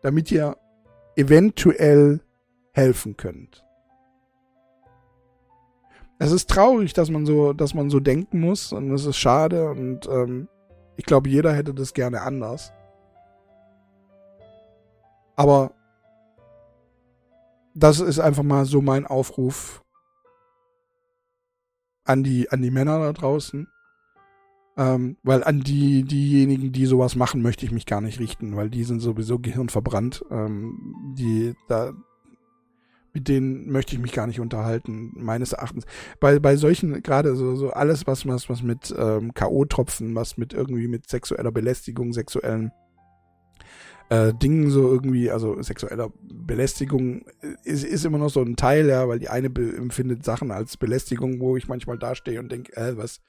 Damit 0.02 0.30
ihr 0.30 0.58
eventuell 1.16 2.20
helfen 2.72 3.16
könnt. 3.16 3.64
Es 6.22 6.32
ist 6.32 6.50
traurig, 6.50 6.92
dass 6.92 7.08
man 7.08 7.24
so, 7.24 7.54
dass 7.54 7.72
man 7.72 7.88
so 7.88 7.98
denken 7.98 8.40
muss 8.40 8.74
und 8.74 8.92
es 8.92 9.06
ist 9.06 9.16
schade 9.16 9.70
und 9.70 10.06
ähm, 10.06 10.48
ich 10.96 11.06
glaube, 11.06 11.30
jeder 11.30 11.54
hätte 11.54 11.72
das 11.72 11.94
gerne 11.94 12.20
anders. 12.20 12.74
Aber 15.34 15.72
das 17.74 18.00
ist 18.00 18.18
einfach 18.18 18.42
mal 18.42 18.66
so 18.66 18.82
mein 18.82 19.06
Aufruf 19.06 19.82
an 22.04 22.22
die, 22.22 22.50
an 22.50 22.60
die 22.60 22.70
Männer 22.70 22.98
da 22.98 23.14
draußen. 23.14 23.66
Ähm, 24.76 25.16
weil 25.22 25.42
an 25.42 25.60
die, 25.60 26.02
diejenigen, 26.02 26.70
die 26.70 26.84
sowas 26.84 27.16
machen, 27.16 27.40
möchte 27.40 27.64
ich 27.64 27.72
mich 27.72 27.86
gar 27.86 28.02
nicht 28.02 28.20
richten, 28.20 28.56
weil 28.56 28.68
die 28.68 28.84
sind 28.84 29.00
sowieso 29.00 29.38
gehirnverbrannt. 29.38 30.22
Ähm, 30.30 31.14
die, 31.16 31.54
da, 31.66 31.94
mit 33.12 33.28
denen 33.28 33.70
möchte 33.70 33.94
ich 33.94 34.00
mich 34.00 34.12
gar 34.12 34.26
nicht 34.26 34.40
unterhalten, 34.40 35.12
meines 35.14 35.52
Erachtens. 35.52 35.84
Bei, 36.20 36.38
bei 36.38 36.56
solchen, 36.56 37.02
gerade 37.02 37.34
so, 37.34 37.56
so 37.56 37.70
alles, 37.70 38.06
was, 38.06 38.26
was, 38.26 38.48
was 38.48 38.62
mit 38.62 38.94
ähm, 38.96 39.34
K.O.-Tropfen, 39.34 40.14
was 40.14 40.36
mit 40.36 40.52
irgendwie 40.52 40.88
mit 40.88 41.08
sexueller 41.08 41.52
Belästigung, 41.52 42.12
sexuellen 42.12 42.72
äh, 44.10 44.34
Dingen 44.34 44.70
so 44.70 44.92
irgendwie, 44.92 45.30
also 45.30 45.62
sexueller 45.62 46.12
Belästigung 46.20 47.24
ist, 47.64 47.84
ist 47.84 48.04
immer 48.04 48.18
noch 48.18 48.30
so 48.30 48.42
ein 48.42 48.56
Teil, 48.56 48.88
ja, 48.88 49.08
weil 49.08 49.20
die 49.20 49.28
eine 49.28 49.46
empfindet 49.46 50.24
Sachen 50.24 50.50
als 50.50 50.76
Belästigung, 50.76 51.40
wo 51.40 51.56
ich 51.56 51.68
manchmal 51.68 51.98
dastehe 51.98 52.40
und 52.40 52.50
denke, 52.50 52.76
äh, 52.76 52.96
was, 52.96 53.20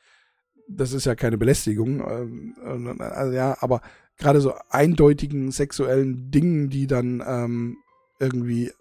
das 0.68 0.94
ist 0.94 1.06
ja 1.06 1.16
keine 1.16 1.38
Belästigung. 1.38 2.02
Ähm, 2.08 2.96
also, 3.00 3.34
ja, 3.34 3.58
aber 3.62 3.82
gerade 4.18 4.42
so 4.42 4.54
eindeutigen 4.70 5.52
sexuellen 5.52 6.32
Dingen, 6.32 6.70
die 6.70 6.88
dann 6.88 7.24
ähm, 7.26 7.78
irgendwie 8.20 8.72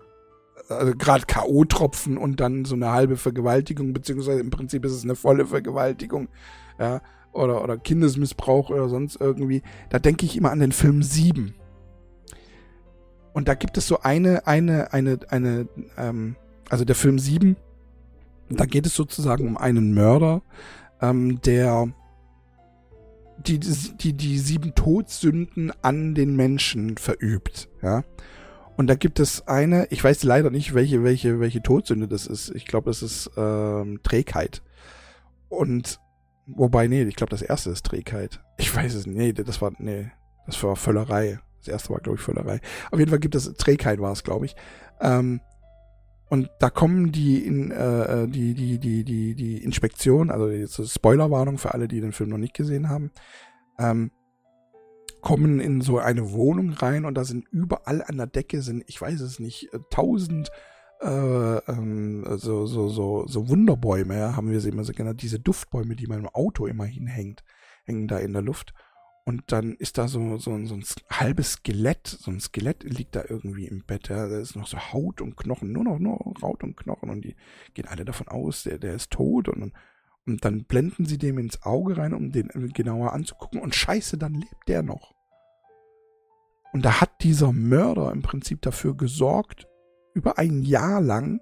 also 0.71 0.95
gerade 0.97 1.27
K.O.-Tropfen 1.27 2.17
und 2.17 2.41
dann 2.41 2.65
so 2.65 2.75
eine 2.75 2.93
halbe 2.93 3.17
Vergewaltigung, 3.17 3.93
beziehungsweise 3.93 4.41
im 4.41 4.51
Prinzip 4.51 4.85
ist 4.85 4.93
es 4.93 5.05
eine 5.05 5.17
volle 5.17 5.47
Vergewaltigung, 5.47 6.29
ja, 6.79 7.01
oder, 7.33 7.63
oder 7.63 7.77
Kindesmissbrauch 7.79 8.71
oder 8.71 8.89
sonst 8.89 9.21
irgendwie, 9.21 9.63
da 9.89 9.99
denke 9.99 10.27
ich 10.27 10.37
immer 10.37 10.51
an 10.51 10.61
den 10.61 10.73
Film 10.73 11.03
7. 11.03 11.55
Und 13.33 13.49
da 13.49 13.55
gibt 13.55 13.77
es 13.79 13.87
so 13.87 14.01
eine, 14.01 14.47
eine, 14.47 14.93
eine, 14.93 15.19
eine, 15.29 15.69
ähm, 15.97 16.37
also 16.69 16.85
der 16.85 16.97
Film 16.97 17.19
7, 17.19 17.57
da 18.49 18.67
geht 18.67 18.87
es 18.87 18.95
sozusagen 18.95 19.47
um 19.47 19.57
einen 19.57 19.95
Mörder, 19.95 20.43
ähm, 21.01 21.41
der 21.43 21.93
die, 23.47 23.59
die, 23.59 24.13
die 24.13 24.39
sieben 24.39 24.75
Todsünden 24.75 25.73
an 25.83 26.15
den 26.15 26.37
Menschen 26.37 26.97
verübt, 26.99 27.69
ja. 27.83 28.03
Und 28.81 28.87
da 28.87 28.95
gibt 28.95 29.21
es 29.21 29.47
eine, 29.47 29.87
ich 29.91 30.03
weiß 30.03 30.23
leider 30.23 30.49
nicht, 30.49 30.73
welche, 30.73 31.05
welche, 31.05 31.39
welche 31.39 31.61
Todsünde 31.61 32.09
das 32.09 32.27
ist. 32.27 32.49
Ich 32.55 32.65
glaube, 32.65 32.89
das 32.89 33.03
ist 33.03 33.31
ähm, 33.37 34.01
Trägheit. 34.03 34.63
Und 35.51 36.01
wobei, 36.47 36.87
nee, 36.87 37.03
ich 37.03 37.15
glaube, 37.15 37.29
das 37.29 37.43
erste 37.43 37.69
ist 37.69 37.85
Trägheit. 37.85 38.43
Ich 38.57 38.75
weiß 38.75 38.95
es 38.95 39.07
nicht. 39.07 39.19
Nee, 39.19 39.33
das 39.35 39.61
war, 39.61 39.73
nee, 39.77 40.11
das 40.47 40.63
war 40.63 40.77
Völlerei. 40.77 41.41
Das 41.59 41.69
erste 41.69 41.91
war, 41.91 42.01
glaube 42.01 42.17
ich, 42.17 42.25
Völlerei. 42.25 42.63
Auf 42.91 42.99
jeden 42.99 43.11
Fall 43.11 43.21
gibt 43.21 43.35
es, 43.35 43.53
Trägheit 43.53 44.01
war 44.01 44.13
es, 44.13 44.25
glaube 44.25 44.47
ich. 44.47 44.57
Ähm, 45.03 45.43
und 46.31 46.49
da 46.59 46.71
kommen 46.71 47.13
die 47.13 47.45
in 47.45 47.73
äh, 47.73 48.29
die 48.29 48.55
die 48.55 48.79
die 48.79 49.05
die 49.05 49.35
die 49.35 49.63
Inspektion, 49.63 50.31
also 50.31 50.49
jetzt 50.49 50.81
Spoilerwarnung 50.91 51.59
für 51.59 51.75
alle, 51.75 51.87
die 51.87 52.01
den 52.01 52.13
Film 52.13 52.31
noch 52.31 52.39
nicht 52.39 52.55
gesehen 52.55 52.89
haben, 52.89 53.11
ähm, 53.79 54.11
kommen 55.21 55.61
in 55.61 55.81
so 55.81 55.99
eine 55.99 56.33
Wohnung 56.33 56.71
rein 56.73 57.05
und 57.05 57.15
da 57.15 57.25
sind 57.25 57.47
überall 57.51 58.03
an 58.03 58.17
der 58.17 58.27
Decke 58.27 58.63
sind, 58.63 58.85
ich 58.87 59.01
weiß 59.01 59.21
es 59.21 59.39
nicht, 59.39 59.73
äh, 59.73 59.79
tausend 59.91 60.51
äh, 61.01 61.57
ähm, 61.71 62.25
so 62.37 62.67
so 62.67 62.89
so 62.89 63.27
so 63.27 63.49
Wunderbäume, 63.49 64.19
ja, 64.19 64.37
haben 64.37 64.51
wir 64.51 64.61
sie 64.61 64.69
immer 64.71 64.85
so 64.85 64.93
genannt, 64.93 65.23
diese 65.23 65.39
Duftbäume, 65.39 65.97
die 65.97 66.07
man 66.07 66.21
im 66.21 66.29
Auto 66.29 66.67
immer 66.67 66.85
hinhängt, 66.85 67.43
hängen 67.85 68.09
da 68.09 68.19
in 68.19 68.33
der 68.33 68.43
Luft. 68.43 68.75
Und 69.25 69.53
dann 69.53 69.75
ist 69.75 69.99
da 69.99 70.09
so, 70.09 70.39
so, 70.39 70.65
so 70.65 70.75
ein 70.75 70.85
halbes 71.11 71.53
Skelett, 71.53 72.07
so 72.07 72.31
ein 72.31 72.41
Skelett 72.41 72.83
liegt 72.83 73.15
da 73.15 73.23
irgendwie 73.29 73.67
im 73.67 73.85
Bett. 73.85 74.09
Ja. 74.09 74.29
Da 74.29 74.39
ist 74.39 74.57
noch 74.57 74.67
so 74.67 74.79
Haut 74.79 75.21
und 75.21 75.37
Knochen, 75.37 75.73
nur 75.73 75.85
noch 75.85 75.99
nur 75.99 76.19
Haut 76.43 76.65
und 76.65 76.77
Knochen. 76.77 77.11
Und 77.11 77.25
die 77.25 77.37
gehen 77.75 77.87
alle 77.87 78.05
davon 78.05 78.29
aus, 78.29 78.65
der, 78.65 78.79
der 78.79 78.95
ist 78.95 79.11
tot. 79.11 79.49
Und, 79.49 79.73
und 80.27 80.45
dann 80.45 80.65
blenden 80.65 81.07
sie 81.07 81.19
dem 81.19 81.39
ins 81.39 81.63
Auge 81.63 81.97
rein, 81.97 82.15
um 82.15 82.31
den 82.31 82.49
genauer 82.73 83.13
anzugucken. 83.13 83.61
Und 83.61 83.75
scheiße, 83.75 84.19
dann 84.19 84.35
lebt 84.35 84.69
der 84.69 84.83
noch. 84.83 85.15
Und 86.73 86.85
da 86.85 87.01
hat 87.01 87.11
dieser 87.23 87.53
Mörder 87.53 88.13
im 88.13 88.23
Prinzip 88.23 88.63
dafür 88.63 88.97
gesorgt, 88.97 89.67
über 90.15 90.39
ein 90.39 90.63
Jahr 90.63 91.01
lang, 91.01 91.41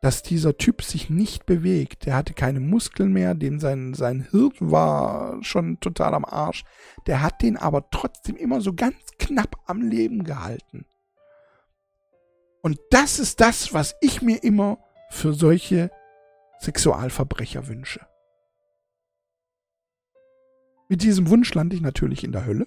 dass 0.00 0.22
dieser 0.22 0.56
Typ 0.56 0.82
sich 0.82 1.10
nicht 1.10 1.44
bewegt. 1.44 2.06
Der 2.06 2.14
hatte 2.14 2.34
keine 2.34 2.60
Muskeln 2.60 3.12
mehr, 3.12 3.34
dem 3.34 3.58
sein, 3.58 3.94
sein 3.94 4.28
Hirn 4.30 4.52
war 4.60 5.42
schon 5.42 5.80
total 5.80 6.14
am 6.14 6.24
Arsch. 6.24 6.64
Der 7.06 7.22
hat 7.22 7.42
den 7.42 7.56
aber 7.56 7.90
trotzdem 7.90 8.36
immer 8.36 8.60
so 8.60 8.74
ganz 8.74 8.96
knapp 9.18 9.56
am 9.66 9.82
Leben 9.82 10.22
gehalten. 10.22 10.86
Und 12.62 12.78
das 12.90 13.18
ist 13.18 13.40
das, 13.40 13.72
was 13.72 13.96
ich 14.00 14.22
mir 14.22 14.42
immer 14.42 14.78
für 15.10 15.32
solche 15.32 15.90
Sexualverbrecher 16.60 17.68
wünsche. 17.68 18.00
Mit 20.88 21.02
diesem 21.02 21.28
Wunsch 21.28 21.54
lande 21.54 21.76
ich 21.76 21.82
natürlich 21.82 22.24
in 22.24 22.32
der 22.32 22.46
Hölle. 22.46 22.66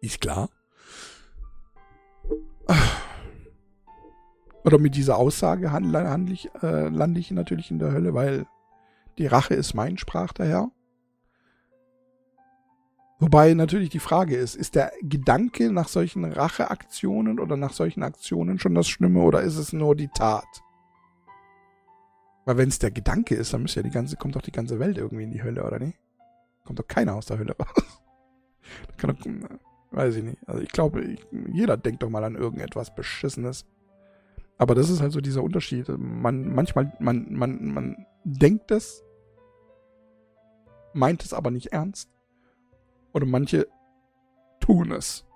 Ist 0.00 0.20
klar. 0.20 0.48
Oder 4.64 4.78
mit 4.78 4.94
dieser 4.94 5.16
Aussage 5.16 5.72
handle, 5.72 6.32
ich, 6.32 6.50
äh, 6.62 6.88
lande 6.88 7.20
ich 7.20 7.30
natürlich 7.30 7.70
in 7.70 7.78
der 7.78 7.92
Hölle, 7.92 8.14
weil 8.14 8.46
die 9.18 9.26
Rache 9.26 9.54
ist 9.54 9.74
mein, 9.74 9.98
sprach 9.98 10.32
der 10.32 10.46
Herr. 10.46 10.70
Wobei 13.18 13.54
natürlich 13.54 13.90
die 13.90 13.98
Frage 13.98 14.36
ist, 14.36 14.54
ist 14.54 14.76
der 14.76 14.92
Gedanke 15.02 15.72
nach 15.72 15.88
solchen 15.88 16.24
Racheaktionen 16.24 17.40
oder 17.40 17.56
nach 17.56 17.72
solchen 17.72 18.04
Aktionen 18.04 18.60
schon 18.60 18.76
das 18.76 18.88
Schlimme 18.88 19.22
oder 19.22 19.42
ist 19.42 19.56
es 19.56 19.72
nur 19.72 19.96
die 19.96 20.08
Tat? 20.08 20.46
Weil 22.48 22.56
wenn 22.56 22.70
es 22.70 22.78
der 22.78 22.90
Gedanke 22.90 23.34
ist, 23.34 23.52
dann 23.52 23.66
ja 23.66 23.82
die 23.82 23.90
ganze, 23.90 24.16
kommt 24.16 24.34
doch 24.34 24.40
die 24.40 24.52
ganze 24.52 24.78
Welt 24.78 24.96
irgendwie 24.96 25.24
in 25.24 25.32
die 25.32 25.42
Hölle, 25.42 25.66
oder 25.66 25.78
nicht? 25.78 25.98
Kommt 26.64 26.78
doch 26.78 26.88
keiner 26.88 27.14
aus 27.14 27.26
der 27.26 27.38
Hölle 27.38 27.54
raus. 27.54 28.00
Doch, 29.02 29.14
weiß 29.90 30.16
ich 30.16 30.24
nicht. 30.24 30.38
Also 30.48 30.62
ich 30.62 30.70
glaube, 30.70 31.16
jeder 31.52 31.76
denkt 31.76 32.02
doch 32.02 32.08
mal 32.08 32.24
an 32.24 32.36
irgendetwas 32.36 32.94
Beschissenes. 32.94 33.66
Aber 34.56 34.74
das 34.74 34.88
ist 34.88 35.02
halt 35.02 35.12
so 35.12 35.20
dieser 35.20 35.42
Unterschied. 35.42 35.90
Man, 35.98 36.54
manchmal, 36.54 36.90
man, 37.00 37.26
man, 37.34 37.66
man 37.66 38.06
denkt 38.24 38.70
es, 38.70 39.04
meint 40.94 41.26
es 41.26 41.34
aber 41.34 41.50
nicht 41.50 41.66
ernst. 41.66 42.08
Oder 43.12 43.26
manche 43.26 43.68
tun 44.58 44.90
es. 44.92 45.26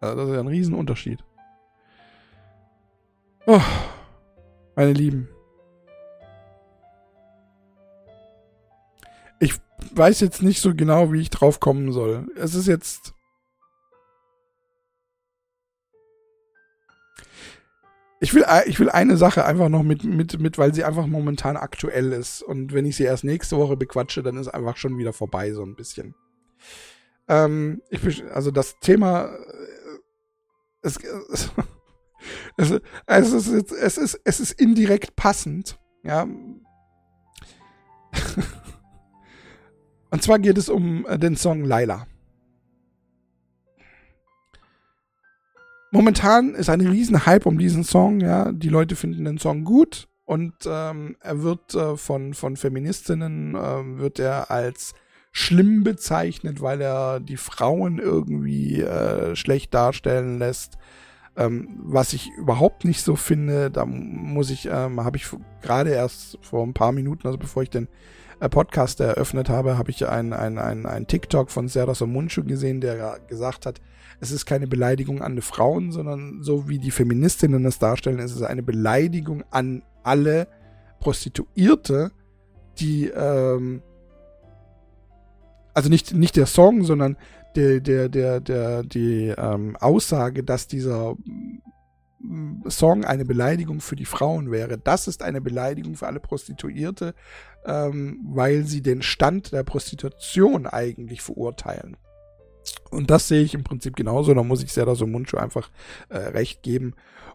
Also 0.00 0.16
das 0.16 0.28
ist 0.30 0.34
ja 0.34 0.40
ein 0.40 0.48
Riesenunterschied. 0.48 1.24
Oh, 3.46 3.60
meine 4.74 4.94
Lieben. 4.94 5.28
Weiß 9.94 10.20
jetzt 10.20 10.42
nicht 10.42 10.60
so 10.60 10.74
genau, 10.74 11.12
wie 11.12 11.20
ich 11.20 11.30
drauf 11.30 11.60
kommen 11.60 11.92
soll. 11.92 12.26
Es 12.36 12.54
ist 12.54 12.66
jetzt 12.66 13.14
Ich 18.24 18.32
will, 18.32 18.46
ich 18.64 18.80
will 18.80 18.88
eine 18.88 19.18
Sache 19.18 19.44
einfach 19.44 19.68
noch 19.68 19.82
mit, 19.82 20.02
mit, 20.02 20.40
mit, 20.40 20.56
weil 20.56 20.72
sie 20.72 20.82
einfach 20.82 21.06
momentan 21.06 21.58
aktuell 21.58 22.10
ist. 22.12 22.40
Und 22.40 22.72
wenn 22.72 22.86
ich 22.86 22.96
sie 22.96 23.04
erst 23.04 23.22
nächste 23.22 23.58
Woche 23.58 23.76
bequatsche, 23.76 24.22
dann 24.22 24.38
ist 24.38 24.48
einfach 24.48 24.78
schon 24.78 24.96
wieder 24.96 25.12
vorbei, 25.12 25.52
so 25.52 25.62
ein 25.62 25.74
bisschen. 25.74 26.14
Ähm, 27.28 27.82
ich, 27.90 28.24
also 28.32 28.50
das 28.50 28.78
Thema, 28.80 29.26
äh, 29.26 29.98
es, 30.80 30.96
es, 32.56 32.80
es, 33.06 33.32
ist, 33.32 33.72
es, 33.72 33.98
ist, 33.98 34.20
es 34.24 34.40
ist 34.40 34.52
indirekt 34.52 35.16
passend, 35.16 35.78
ja. 36.02 36.26
Und 40.14 40.22
zwar 40.22 40.38
geht 40.38 40.58
es 40.58 40.68
um 40.68 41.04
äh, 41.06 41.18
den 41.18 41.36
Song 41.36 41.64
Laila. 41.64 42.06
momentan 45.90 46.54
ist 46.54 46.68
ein 46.68 46.80
riesen 46.80 47.26
Hype 47.26 47.46
um 47.46 47.58
diesen 47.58 47.82
Song, 47.82 48.20
ja. 48.20 48.52
Die 48.52 48.68
Leute 48.68 48.94
finden 48.94 49.24
den 49.24 49.38
Song 49.38 49.64
gut 49.64 50.06
und 50.24 50.54
ähm, 50.66 51.16
er 51.20 51.42
wird 51.42 51.74
äh, 51.74 51.96
von, 51.96 52.34
von 52.34 52.56
Feministinnen 52.56 53.56
äh, 53.56 53.98
wird 53.98 54.20
er 54.20 54.52
als 54.52 54.94
schlimm 55.32 55.82
bezeichnet, 55.82 56.60
weil 56.60 56.80
er 56.80 57.18
die 57.18 57.36
Frauen 57.36 57.98
irgendwie 57.98 58.82
äh, 58.82 59.34
schlecht 59.34 59.74
darstellen 59.74 60.38
lässt. 60.38 60.78
Ähm, 61.36 61.80
was 61.82 62.12
ich 62.12 62.30
überhaupt 62.38 62.84
nicht 62.84 63.02
so 63.02 63.16
finde, 63.16 63.68
da 63.68 63.84
muss 63.84 64.50
ich, 64.50 64.66
ähm, 64.66 65.04
habe 65.04 65.16
ich 65.16 65.26
gerade 65.60 65.90
erst 65.90 66.38
vor 66.40 66.64
ein 66.64 66.74
paar 66.74 66.92
Minuten, 66.92 67.26
also 67.26 67.36
bevor 67.38 67.64
ich 67.64 67.70
den 67.70 67.88
Podcast 68.40 69.00
eröffnet 69.00 69.48
habe, 69.48 69.78
habe 69.78 69.90
ich 69.90 70.06
ein, 70.06 70.32
ein, 70.32 70.58
ein, 70.58 70.86
ein 70.86 71.06
TikTok 71.06 71.50
von 71.50 71.68
Serdar 71.68 71.94
Somuncu 71.94 72.44
gesehen, 72.44 72.80
der 72.80 73.18
gesagt 73.28 73.66
hat, 73.66 73.80
es 74.20 74.30
ist 74.30 74.46
keine 74.46 74.66
Beleidigung 74.66 75.22
an 75.22 75.36
die 75.36 75.42
Frauen, 75.42 75.92
sondern 75.92 76.42
so 76.42 76.68
wie 76.68 76.78
die 76.78 76.90
Feministinnen 76.90 77.64
das 77.64 77.78
darstellen, 77.78 78.18
ist 78.18 78.34
es 78.34 78.42
eine 78.42 78.62
Beleidigung 78.62 79.44
an 79.50 79.82
alle 80.02 80.48
Prostituierte, 81.00 82.12
die, 82.78 83.06
ähm, 83.08 83.82
also 85.74 85.88
nicht, 85.88 86.14
nicht 86.14 86.36
der 86.36 86.46
Song, 86.46 86.84
sondern 86.84 87.16
der, 87.56 87.80
der, 87.80 88.08
der, 88.08 88.40
der, 88.40 88.82
die 88.82 89.32
ähm, 89.36 89.76
Aussage, 89.76 90.42
dass 90.42 90.66
dieser 90.66 91.14
mm, 92.18 92.68
Song 92.68 93.04
eine 93.04 93.24
Beleidigung 93.24 93.80
für 93.80 93.96
die 93.96 94.04
Frauen 94.04 94.50
wäre. 94.50 94.78
Das 94.78 95.06
ist 95.08 95.22
eine 95.22 95.40
Beleidigung 95.40 95.94
für 95.94 96.06
alle 96.06 96.20
Prostituierte, 96.20 97.14
ähm, 97.64 98.20
weil 98.24 98.64
sie 98.64 98.82
den 98.82 99.02
Stand 99.02 99.52
der 99.52 99.62
Prostitution 99.62 100.66
eigentlich 100.66 101.22
verurteilen. 101.22 101.96
Und 102.90 103.10
das 103.10 103.28
sehe 103.28 103.42
ich 103.42 103.54
im 103.54 103.64
Prinzip 103.64 103.96
genauso. 103.96 104.32
Da 104.34 104.42
muss 104.42 104.62
ich 104.62 104.72
Serdar 104.72 104.96
Somuncu 104.96 105.36
einfach 105.36 105.70
äh, 106.08 106.18
recht 106.18 106.62
geben. 106.62 106.94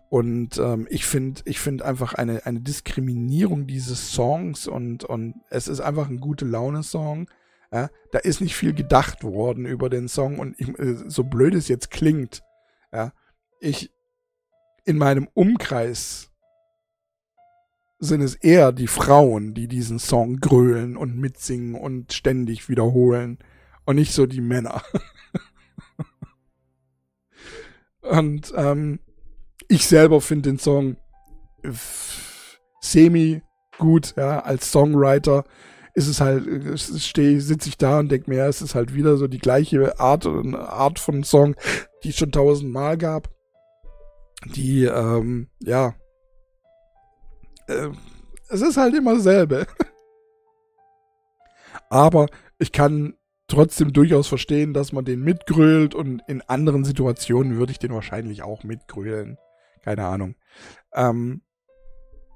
Und 0.09 0.57
ähm, 0.57 0.87
ich 0.89 1.05
finde, 1.05 1.41
ich 1.45 1.59
finde 1.59 1.85
einfach 1.85 2.15
eine, 2.15 2.45
eine 2.45 2.61
Diskriminierung 2.61 3.67
dieses 3.67 4.11
Songs 4.11 4.67
und, 4.67 5.03
und 5.03 5.35
es 5.51 5.67
ist 5.67 5.81
einfach 5.81 6.09
ein 6.09 6.19
gute 6.19 6.45
Laune-Song. 6.45 7.29
Ja? 7.71 7.89
Da 8.11 8.19
ist 8.19 8.41
nicht 8.41 8.55
viel 8.55 8.73
gedacht 8.73 9.23
worden 9.23 9.65
über 9.65 9.89
den 9.89 10.07
Song 10.07 10.39
und 10.39 10.59
ich, 10.59 10.67
äh, 10.79 10.95
so 11.07 11.23
blöd 11.23 11.53
es 11.53 11.67
jetzt 11.67 11.91
klingt, 11.91 12.41
ja, 12.91 13.13
ich 13.59 13.91
in 14.85 14.97
meinem 14.97 15.27
Umkreis 15.35 16.28
sind 17.99 18.21
es 18.21 18.35
eher 18.35 18.71
die 18.71 18.87
Frauen, 18.87 19.53
die 19.53 19.67
diesen 19.67 19.99
Song 19.99 20.37
grölen 20.37 20.95
und 20.95 21.17
mitsingen 21.17 21.75
und 21.75 22.13
ständig 22.13 22.69
wiederholen 22.69 23.37
und 23.85 23.95
nicht 23.95 24.13
so 24.13 24.25
die 24.25 24.41
Männer. 24.41 24.81
und 28.01 28.53
ähm, 28.55 28.99
ich 29.67 29.85
selber 29.85 30.21
finde 30.21 30.49
den 30.49 30.59
Song 30.59 30.95
semi 32.81 33.41
gut, 33.77 34.13
ja, 34.15 34.39
als 34.39 34.71
Songwriter. 34.71 35.43
ist 35.93 36.07
es 36.07 36.21
halt, 36.21 36.79
stehe, 36.79 37.41
sitze 37.41 37.69
ich 37.69 37.77
da 37.77 37.99
und 37.99 38.09
denke 38.09 38.29
mir, 38.29 38.37
ja, 38.37 38.47
es 38.47 38.61
ist 38.61 38.75
halt 38.75 38.93
wieder 38.93 39.17
so 39.17 39.27
die 39.27 39.39
gleiche 39.39 39.99
Art, 39.99 40.25
Art 40.25 40.99
von 40.99 41.23
Song, 41.23 41.55
die 42.03 42.09
es 42.09 42.17
schon 42.17 42.31
tausendmal 42.31 42.97
gab. 42.97 43.29
Die, 44.45 44.85
ähm, 44.85 45.49
ja, 45.59 45.95
äh, 47.69 47.91
es 48.49 48.61
ist 48.61 48.77
halt 48.77 48.95
immer 48.95 49.15
dasselbe. 49.15 49.67
Aber 51.89 52.27
ich 52.57 52.71
kann 52.71 53.13
trotzdem 53.47 53.93
durchaus 53.93 54.27
verstehen, 54.27 54.73
dass 54.73 54.91
man 54.91 55.05
den 55.05 55.21
mitgrölt 55.21 55.95
und 55.95 56.21
in 56.27 56.41
anderen 56.41 56.83
Situationen 56.83 57.57
würde 57.57 57.71
ich 57.71 57.79
den 57.79 57.93
wahrscheinlich 57.93 58.43
auch 58.43 58.63
mitgrölen. 58.63 59.37
Keine 59.83 60.05
Ahnung. 60.05 60.35
Ähm, 60.93 61.41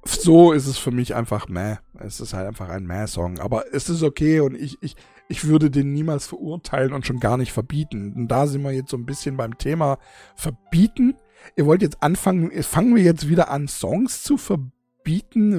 so 0.06 0.52
ist 0.52 0.68
es 0.68 0.78
für 0.78 0.92
mich 0.92 1.16
einfach 1.16 1.48
meh. 1.48 1.78
Es 2.00 2.20
ist 2.20 2.34
halt 2.34 2.48
einfach 2.48 2.70
ein 2.70 2.86
meh-Song. 2.86 3.40
Aber 3.40 3.74
es 3.74 3.90
ist 3.90 4.04
okay 4.04 4.40
und 4.40 4.56
ich, 4.56 4.78
ich, 4.82 4.96
ich 5.30 5.48
würde 5.48 5.70
den 5.70 5.94
niemals 5.94 6.28
verurteilen 6.28 6.94
und 6.94 7.06
schon 7.06 7.20
gar 7.20 7.38
nicht 7.38 7.54
verbieten. 7.54 8.14
Und 8.14 8.28
da 8.28 8.48
sind 8.48 8.64
wir 8.64 8.72
jetzt 8.72 8.90
so 8.90 8.98
ein 8.98 9.06
bisschen 9.06 9.38
beim 9.38 9.58
Thema 9.58 10.00
verbieten. 10.36 11.16
Ihr 11.56 11.66
wollt 11.66 11.82
jetzt 11.82 12.02
anfangen, 12.02 12.52
fangen 12.64 12.96
wir 12.96 13.04
jetzt 13.04 13.30
wieder 13.30 13.50
an, 13.50 13.68
Songs 13.68 14.24
zu 14.24 14.38
verbieten, 14.38 14.83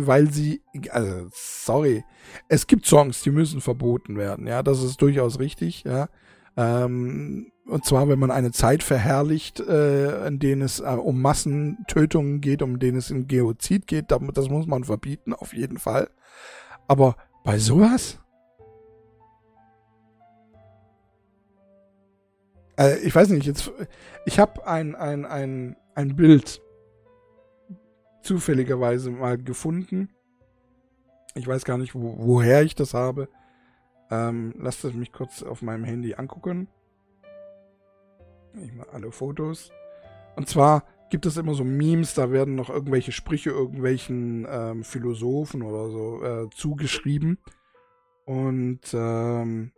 weil 0.06 0.30
sie, 0.30 0.62
also, 0.90 1.28
sorry. 1.32 2.04
Es 2.48 2.66
gibt 2.66 2.86
Songs, 2.86 3.22
die 3.22 3.30
müssen 3.30 3.60
verboten 3.60 4.16
werden. 4.16 4.46
Ja, 4.46 4.62
das 4.62 4.82
ist 4.82 5.00
durchaus 5.00 5.38
richtig, 5.38 5.84
ja. 5.84 6.08
Ähm, 6.56 7.50
und 7.66 7.84
zwar, 7.84 8.08
wenn 8.08 8.18
man 8.18 8.30
eine 8.30 8.52
Zeit 8.52 8.82
verherrlicht, 8.82 9.60
äh, 9.60 10.26
in 10.26 10.38
denen 10.38 10.62
es 10.62 10.80
äh, 10.80 10.84
um 10.84 11.22
Massentötungen 11.22 12.40
geht, 12.40 12.62
um 12.62 12.78
denen 12.78 12.98
es 12.98 13.10
in 13.10 13.26
Geozid 13.26 13.86
geht, 13.86 14.06
das 14.10 14.48
muss 14.48 14.66
man 14.66 14.84
verbieten, 14.84 15.32
auf 15.32 15.54
jeden 15.54 15.78
Fall. 15.78 16.10
Aber 16.88 17.16
bei 17.42 17.58
sowas? 17.58 18.18
Äh, 22.78 22.98
ich 22.98 23.14
weiß 23.14 23.30
nicht, 23.30 23.46
jetzt, 23.46 23.72
ich 24.26 24.38
habe 24.38 24.66
ein, 24.66 24.94
ein, 24.94 25.24
ein, 25.24 25.76
ein 25.94 26.16
Bild 26.16 26.60
zufälligerweise 28.24 29.10
mal 29.10 29.38
gefunden. 29.38 30.08
Ich 31.34 31.46
weiß 31.46 31.64
gar 31.64 31.78
nicht, 31.78 31.94
wo, 31.94 32.16
woher 32.18 32.62
ich 32.62 32.74
das 32.74 32.94
habe. 32.94 33.28
Ähm, 34.10 34.54
lasst 34.58 34.84
es 34.84 34.94
mich 34.94 35.12
kurz 35.12 35.42
auf 35.42 35.62
meinem 35.62 35.84
Handy 35.84 36.14
angucken. 36.14 36.68
Ich 38.62 38.72
mal 38.72 38.86
alle 38.92 39.10
Fotos. 39.10 39.70
Und 40.36 40.48
zwar 40.48 40.84
gibt 41.10 41.26
es 41.26 41.36
immer 41.36 41.54
so 41.54 41.64
Memes, 41.64 42.14
da 42.14 42.30
werden 42.30 42.54
noch 42.54 42.70
irgendwelche 42.70 43.12
Sprüche 43.12 43.50
irgendwelchen 43.50 44.46
ähm, 44.48 44.84
Philosophen 44.84 45.62
oder 45.62 45.90
so 45.90 46.22
äh, 46.22 46.50
zugeschrieben. 46.50 47.38
Und 48.24 48.80
ähm, 48.94 49.72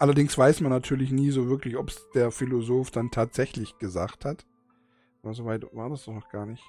allerdings 0.00 0.36
weiß 0.36 0.60
man 0.62 0.70
natürlich 0.70 1.12
nie 1.12 1.30
so 1.30 1.48
wirklich, 1.48 1.76
ob 1.76 1.90
es 1.90 2.08
der 2.14 2.30
Philosoph 2.30 2.90
dann 2.90 3.10
tatsächlich 3.10 3.78
gesagt 3.78 4.24
hat. 4.24 4.46
Aber 5.22 5.34
so 5.34 5.44
weit 5.44 5.64
war 5.74 5.90
das 5.90 6.04
doch 6.06 6.14
noch 6.14 6.28
gar 6.30 6.46
nicht. 6.46 6.64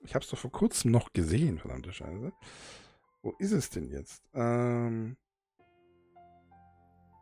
Ich 0.00 0.14
habe 0.14 0.24
es 0.24 0.30
doch 0.30 0.38
vor 0.38 0.52
kurzem 0.52 0.90
noch 0.90 1.12
gesehen, 1.12 1.58
verdammte 1.58 1.92
Scheiße. 1.92 2.32
Wo 3.22 3.34
ist 3.38 3.52
es 3.52 3.70
denn 3.70 3.88
jetzt? 3.88 4.22
Ähm, 4.34 5.16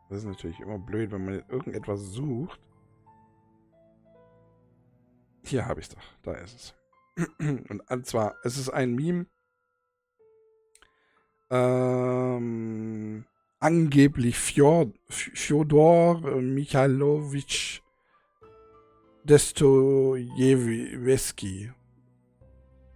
das 0.09 0.19
ist 0.19 0.25
natürlich 0.25 0.59
immer 0.59 0.79
blöd, 0.79 1.11
wenn 1.11 1.25
man 1.25 1.43
irgendetwas 1.49 2.01
sucht. 2.01 2.59
Hier 5.43 5.65
habe 5.65 5.79
ich 5.79 5.87
es 5.87 5.95
doch. 5.95 6.03
Da 6.23 6.33
ist 6.33 6.55
es. 6.55 6.75
Und 7.89 8.05
zwar, 8.05 8.35
es 8.43 8.57
ist 8.57 8.69
ein 8.69 8.95
Meme. 8.95 9.27
Ähm, 11.49 13.25
angeblich 13.59 14.37
Fjodor 14.37 16.21
Michailowitsch 16.41 17.81
Dostojewski 19.25 20.21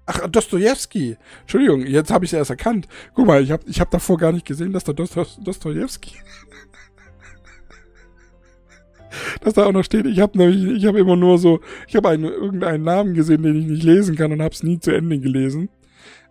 Ach, 0.05 0.28
Dostojewski. 0.28 1.18
Entschuldigung, 1.41 1.86
jetzt 1.86 2.12
habe 2.12 2.26
ich 2.26 2.34
es 2.34 2.38
erst 2.38 2.49
erkannt. 2.49 2.88
Guck 3.14 3.28
mal, 3.28 3.41
ich 3.41 3.51
habe 3.51 3.64
ich 3.68 3.80
hab 3.80 3.91
davor 3.91 4.18
gar 4.18 4.34
nicht 4.34 4.45
gesehen, 4.45 4.74
dass 4.74 4.84
da 4.84 4.91
Dostojewski. 4.93 6.16
dass 9.41 9.53
da 9.53 9.66
auch 9.66 9.72
noch 9.72 9.84
steht. 9.84 10.05
Ich 10.07 10.20
habe 10.20 10.38
nämlich, 10.38 10.78
ich 10.78 10.86
habe 10.86 10.99
immer 10.99 11.16
nur 11.16 11.38
so, 11.38 11.62
ich 11.88 11.95
habe 11.95 12.09
einen, 12.09 12.26
irgendeinen 12.26 12.84
Namen 12.84 13.14
gesehen, 13.14 13.43
den 13.43 13.55
ich 13.55 13.66
nicht 13.68 13.84
lesen 13.84 14.16
kann 14.16 14.34
und 14.34 14.41
habe 14.41 14.53
es 14.53 14.64
nie 14.64 14.80
zu 14.80 14.91
Ende 14.91 15.20
gelesen. 15.20 15.70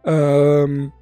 Ähm, 0.04 0.92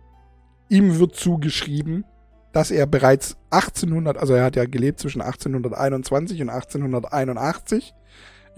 ihm 0.68 0.99
wird 0.99 1.16
zugeschrieben, 1.16 2.05
dass 2.53 2.70
er 2.70 2.86
bereits 2.86 3.36
1800, 3.51 4.16
also 4.16 4.34
er 4.34 4.44
hat 4.44 4.57
ja 4.57 4.64
gelebt 4.64 5.01
zwischen 5.01 5.20
1821 5.20 6.42
und 6.42 6.49
1881 6.51 7.94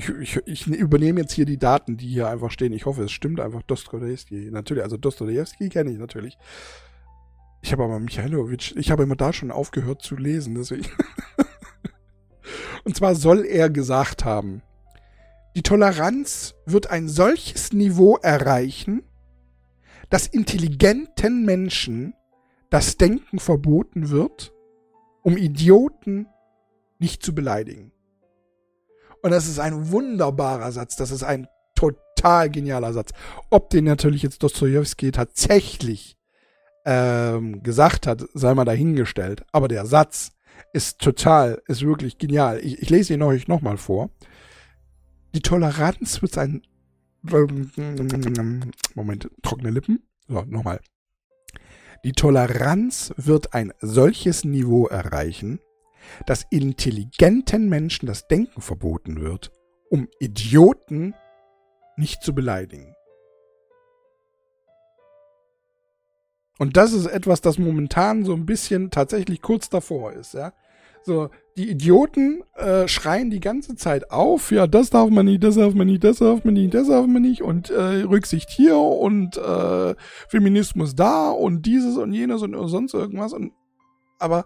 ich, 0.00 0.36
ich, 0.46 0.46
ich 0.46 0.66
übernehme 0.66 1.20
jetzt 1.20 1.32
hier 1.32 1.44
die 1.44 1.58
Daten, 1.58 1.96
die 1.96 2.08
hier 2.08 2.28
einfach 2.28 2.50
stehen. 2.50 2.72
Ich 2.72 2.86
hoffe, 2.86 3.04
es 3.04 3.12
stimmt 3.12 3.40
einfach. 3.40 3.62
Dostojewski. 3.62 4.48
Natürlich, 4.50 4.82
also 4.82 4.96
Dostojewski 4.96 5.68
kenne 5.68 5.90
ich 5.90 5.98
natürlich. 5.98 6.38
Ich 7.62 7.72
habe 7.72 7.84
aber 7.84 7.98
Michailowitsch, 7.98 8.74
ich 8.76 8.90
habe 8.90 9.02
immer 9.02 9.16
da 9.16 9.32
schon 9.32 9.50
aufgehört 9.50 10.00
zu 10.00 10.16
lesen, 10.16 10.54
deswegen. 10.54 10.86
Und 12.84 12.96
zwar 12.96 13.14
soll 13.14 13.44
er 13.44 13.68
gesagt 13.68 14.24
haben, 14.24 14.62
die 15.54 15.62
Toleranz 15.62 16.54
wird 16.64 16.90
ein 16.90 17.08
solches 17.08 17.72
Niveau 17.72 18.16
erreichen, 18.16 19.02
dass 20.08 20.26
intelligenten 20.26 21.44
Menschen 21.44 22.14
das 22.70 22.96
Denken 22.96 23.38
verboten 23.38 24.10
wird, 24.10 24.52
um 25.22 25.36
Idioten 25.36 26.26
nicht 26.98 27.22
zu 27.22 27.34
beleidigen. 27.34 27.92
Und 29.22 29.32
das 29.32 29.48
ist 29.48 29.58
ein 29.58 29.90
wunderbarer 29.90 30.72
Satz. 30.72 30.96
Das 30.96 31.10
ist 31.10 31.22
ein 31.22 31.46
total 31.74 32.48
genialer 32.50 32.92
Satz. 32.92 33.10
Ob 33.50 33.70
den 33.70 33.84
natürlich 33.84 34.22
jetzt 34.22 34.42
Dostoevsky 34.42 35.10
tatsächlich 35.10 36.16
ähm, 36.86 37.62
gesagt 37.62 38.06
hat, 38.06 38.24
sei 38.34 38.54
mal 38.54 38.64
dahingestellt. 38.64 39.44
Aber 39.52 39.68
der 39.68 39.84
Satz 39.84 40.32
ist 40.72 41.00
total, 41.00 41.62
ist 41.66 41.82
wirklich 41.82 42.18
genial. 42.18 42.60
Ich, 42.62 42.80
ich 42.80 42.90
lese 42.90 43.14
ihn 43.14 43.22
euch 43.22 43.48
nochmal 43.48 43.76
vor. 43.76 44.10
Die 45.34 45.40
Toleranz 45.40 46.22
wird 46.22 46.32
sein. 46.32 46.62
Moment, 48.94 49.30
trockene 49.42 49.70
Lippen. 49.70 50.02
So, 50.28 50.42
nochmal. 50.42 50.80
Die 52.02 52.12
Toleranz 52.12 53.12
wird 53.16 53.52
ein 53.52 53.74
solches 53.80 54.44
Niveau 54.44 54.86
erreichen, 54.86 55.60
dass 56.24 56.46
intelligenten 56.50 57.68
Menschen 57.68 58.06
das 58.06 58.26
Denken 58.26 58.62
verboten 58.62 59.20
wird, 59.20 59.52
um 59.90 60.08
Idioten 60.18 61.14
nicht 61.96 62.22
zu 62.22 62.34
beleidigen. 62.34 62.94
Und 66.58 66.78
das 66.78 66.92
ist 66.92 67.06
etwas, 67.06 67.42
das 67.42 67.58
momentan 67.58 68.24
so 68.24 68.32
ein 68.32 68.46
bisschen 68.46 68.90
tatsächlich 68.90 69.42
kurz 69.42 69.68
davor 69.68 70.12
ist, 70.12 70.34
ja. 70.34 70.52
So, 71.02 71.30
die 71.56 71.70
Idioten 71.70 72.42
äh, 72.56 72.86
schreien 72.88 73.30
die 73.30 73.40
ganze 73.40 73.74
Zeit 73.74 74.10
auf, 74.10 74.50
ja, 74.50 74.66
das 74.66 74.90
darf 74.90 75.10
man 75.10 75.26
nicht, 75.26 75.42
das 75.42 75.56
darf 75.56 75.74
man 75.74 75.86
nicht, 75.86 76.04
das 76.04 76.18
darf 76.18 76.44
man 76.44 76.54
nicht, 76.54 76.74
das 76.74 76.88
darf 76.88 77.06
man 77.06 77.22
nicht 77.22 77.42
und 77.42 77.70
äh, 77.70 78.02
Rücksicht 78.02 78.50
hier 78.50 78.76
und 78.78 79.36
äh, 79.36 79.94
Feminismus 80.28 80.94
da 80.94 81.30
und 81.30 81.66
dieses 81.66 81.96
und 81.96 82.12
jenes 82.12 82.42
und 82.42 82.54
sonst 82.68 82.94
irgendwas. 82.94 83.32
Und, 83.32 83.52
aber 84.18 84.44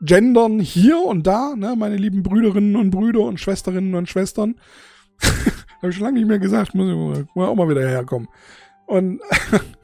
gendern 0.00 0.58
hier 0.58 0.98
und 0.98 1.26
da, 1.26 1.54
ne, 1.56 1.74
meine 1.76 1.96
lieben 1.96 2.22
Brüderinnen 2.22 2.76
und 2.76 2.90
Brüder 2.90 3.20
und 3.20 3.40
Schwesterinnen 3.40 3.94
und 3.94 4.08
Schwestern. 4.08 4.56
Habe 5.78 5.90
ich 5.90 5.96
schon 5.96 6.04
lange 6.04 6.18
nicht 6.18 6.28
mehr 6.28 6.38
gesagt, 6.38 6.74
muss 6.74 7.18
ich 7.18 7.26
auch 7.36 7.54
mal 7.54 7.68
wieder 7.68 7.86
herkommen. 7.86 8.28
Und 8.86 9.20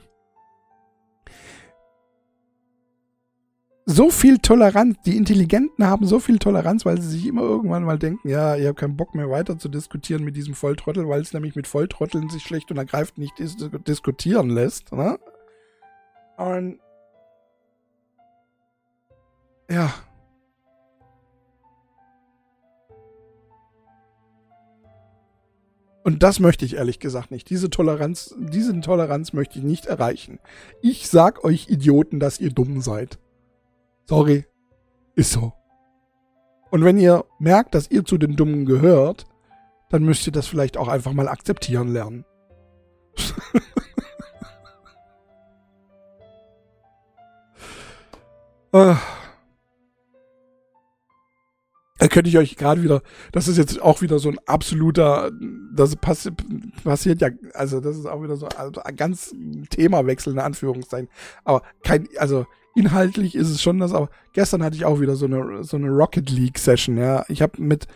so 3.92 4.10
viel 4.10 4.38
Toleranz, 4.38 4.96
die 5.04 5.16
Intelligenten 5.16 5.86
haben 5.86 6.06
so 6.06 6.18
viel 6.18 6.38
Toleranz, 6.38 6.84
weil 6.84 7.00
sie 7.00 7.08
sich 7.08 7.26
immer 7.26 7.42
irgendwann 7.42 7.84
mal 7.84 7.98
denken, 7.98 8.28
ja, 8.28 8.56
ihr 8.56 8.68
habt 8.68 8.78
keinen 8.78 8.96
Bock 8.96 9.14
mehr 9.14 9.30
weiter 9.30 9.58
zu 9.58 9.68
diskutieren 9.68 10.24
mit 10.24 10.36
diesem 10.36 10.54
Volltrottel, 10.54 11.08
weil 11.08 11.20
es 11.20 11.32
nämlich 11.32 11.54
mit 11.54 11.66
Volltrotteln 11.66 12.28
sich 12.28 12.42
schlecht 12.42 12.70
und 12.70 12.78
ergreifend 12.78 13.18
nicht 13.18 13.38
dis 13.38 13.56
diskutieren 13.86 14.50
lässt. 14.50 14.92
Ne? 14.92 15.18
Und 16.36 16.80
ja. 19.70 19.92
Und 26.04 26.22
das 26.24 26.40
möchte 26.40 26.64
ich 26.64 26.76
ehrlich 26.76 26.98
gesagt 26.98 27.30
nicht. 27.30 27.48
Diese 27.48 27.70
Toleranz, 27.70 28.34
diese 28.38 28.80
Toleranz 28.80 29.32
möchte 29.32 29.58
ich 29.58 29.64
nicht 29.64 29.86
erreichen. 29.86 30.40
Ich 30.80 31.08
sag 31.08 31.44
euch 31.44 31.68
Idioten, 31.68 32.18
dass 32.18 32.40
ihr 32.40 32.50
dumm 32.50 32.80
seid. 32.80 33.18
Sorry. 34.06 34.44
Ist 35.14 35.32
so. 35.32 35.52
Und 36.70 36.84
wenn 36.84 36.96
ihr 36.98 37.24
merkt, 37.38 37.74
dass 37.74 37.90
ihr 37.90 38.04
zu 38.04 38.16
den 38.18 38.36
Dummen 38.36 38.64
gehört, 38.64 39.26
dann 39.90 40.04
müsst 40.04 40.26
ihr 40.26 40.32
das 40.32 40.46
vielleicht 40.46 40.78
auch 40.78 40.88
einfach 40.88 41.12
mal 41.12 41.28
akzeptieren 41.28 41.88
lernen. 41.88 42.24
ah. 48.72 48.96
Da 51.98 52.08
könnte 52.08 52.30
ich 52.30 52.38
euch 52.38 52.56
gerade 52.56 52.82
wieder, 52.82 53.02
das 53.30 53.46
ist 53.46 53.58
jetzt 53.58 53.80
auch 53.80 54.00
wieder 54.02 54.18
so 54.18 54.28
ein 54.30 54.40
absoluter, 54.46 55.30
das 55.72 55.94
passi 55.94 56.32
passiert 56.82 57.20
ja, 57.20 57.28
also 57.54 57.80
das 57.80 57.96
ist 57.96 58.06
auch 58.06 58.24
wieder 58.24 58.34
so 58.34 58.48
also 58.48 58.82
ein 58.82 58.96
ganz 58.96 59.32
Themawechsel 59.70 60.32
in 60.32 60.40
Anführungszeichen. 60.40 61.08
Aber 61.44 61.62
kein, 61.84 62.08
also 62.16 62.46
inhaltlich 62.74 63.34
ist 63.34 63.50
es 63.50 63.62
schon 63.62 63.78
das, 63.78 63.92
aber 63.92 64.08
gestern 64.32 64.62
hatte 64.62 64.76
ich 64.76 64.84
auch 64.84 65.00
wieder 65.00 65.16
so 65.16 65.26
eine, 65.26 65.64
so 65.64 65.76
eine 65.76 65.88
Rocket 65.88 66.30
League 66.30 66.58
Session, 66.58 66.96
ja. 66.96 67.24
Ich 67.28 67.42
habe 67.42 67.60
mit 67.62 67.86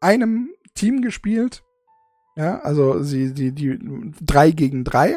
einem 0.00 0.50
Team 0.74 1.02
gespielt, 1.02 1.62
ja, 2.36 2.60
also 2.60 3.02
sie, 3.02 3.34
die, 3.34 3.52
die, 3.52 3.78
drei 4.20 4.50
gegen 4.50 4.84
drei. 4.84 5.16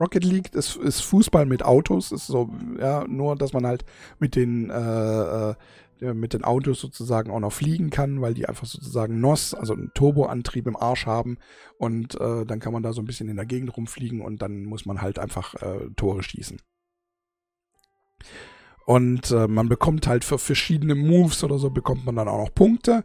Rocket 0.00 0.24
League 0.24 0.54
ist, 0.54 0.76
ist 0.76 1.00
Fußball 1.00 1.46
mit 1.46 1.64
Autos, 1.64 2.12
ist 2.12 2.26
so, 2.26 2.50
ja, 2.78 3.06
nur, 3.06 3.36
dass 3.36 3.52
man 3.52 3.66
halt 3.66 3.84
mit 4.18 4.34
den, 4.34 4.70
äh, 4.70 5.50
äh, 5.50 5.54
mit 6.12 6.32
den 6.32 6.44
Autos 6.44 6.80
sozusagen 6.80 7.30
auch 7.30 7.40
noch 7.40 7.52
fliegen 7.52 7.90
kann, 7.90 8.20
weil 8.20 8.34
die 8.34 8.46
einfach 8.46 8.66
sozusagen 8.66 9.20
NOS, 9.20 9.54
also 9.54 9.72
einen 9.72 9.92
Turboantrieb 9.94 10.66
im 10.66 10.76
Arsch 10.76 11.06
haben 11.06 11.38
und 11.78 12.20
äh, 12.20 12.44
dann 12.44 12.60
kann 12.60 12.72
man 12.72 12.82
da 12.82 12.92
so 12.92 13.00
ein 13.00 13.06
bisschen 13.06 13.28
in 13.28 13.36
der 13.36 13.46
Gegend 13.46 13.76
rumfliegen 13.76 14.20
und 14.20 14.42
dann 14.42 14.64
muss 14.64 14.84
man 14.84 15.00
halt 15.00 15.18
einfach 15.18 15.54
äh, 15.54 15.88
Tore 15.96 16.22
schießen. 16.22 16.58
Und 18.86 19.30
äh, 19.30 19.48
man 19.48 19.68
bekommt 19.68 20.06
halt 20.06 20.24
für 20.24 20.38
verschiedene 20.38 20.94
Moves 20.94 21.42
oder 21.42 21.58
so 21.58 21.70
bekommt 21.70 22.04
man 22.04 22.16
dann 22.16 22.28
auch 22.28 22.38
noch 22.38 22.54
Punkte 22.54 23.04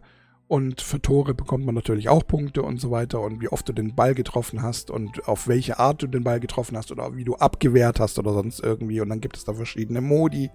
und 0.49 0.82
für 0.82 1.01
Tore 1.01 1.34
bekommt 1.34 1.65
man 1.65 1.76
natürlich 1.76 2.09
auch 2.09 2.26
Punkte 2.26 2.63
und 2.63 2.82
so 2.82 2.91
weiter 2.91 3.22
und 3.22 3.39
wie 3.39 3.49
oft 3.49 3.70
du 3.70 3.72
den 3.72 3.95
Ball 3.95 4.15
getroffen 4.15 4.61
hast 4.61 4.91
und 4.91 5.28
auf 5.28 5.47
welche 5.47 5.80
Art 5.80 6.01
du 6.01 6.07
den 6.07 6.24
Ball 6.24 6.39
getroffen 6.39 6.76
hast 6.76 6.91
oder 6.91 7.15
wie 7.15 7.24
du 7.24 7.36
abgewehrt 7.36 7.99
hast 7.99 8.20
oder 8.20 8.34
sonst 8.34 8.59
irgendwie 8.59 8.99
und 8.99 9.09
dann 9.09 9.22
gibt 9.22 9.38
es 9.38 9.45
da 9.45 9.53
verschiedene 9.53 10.01
Modi, 10.01 10.49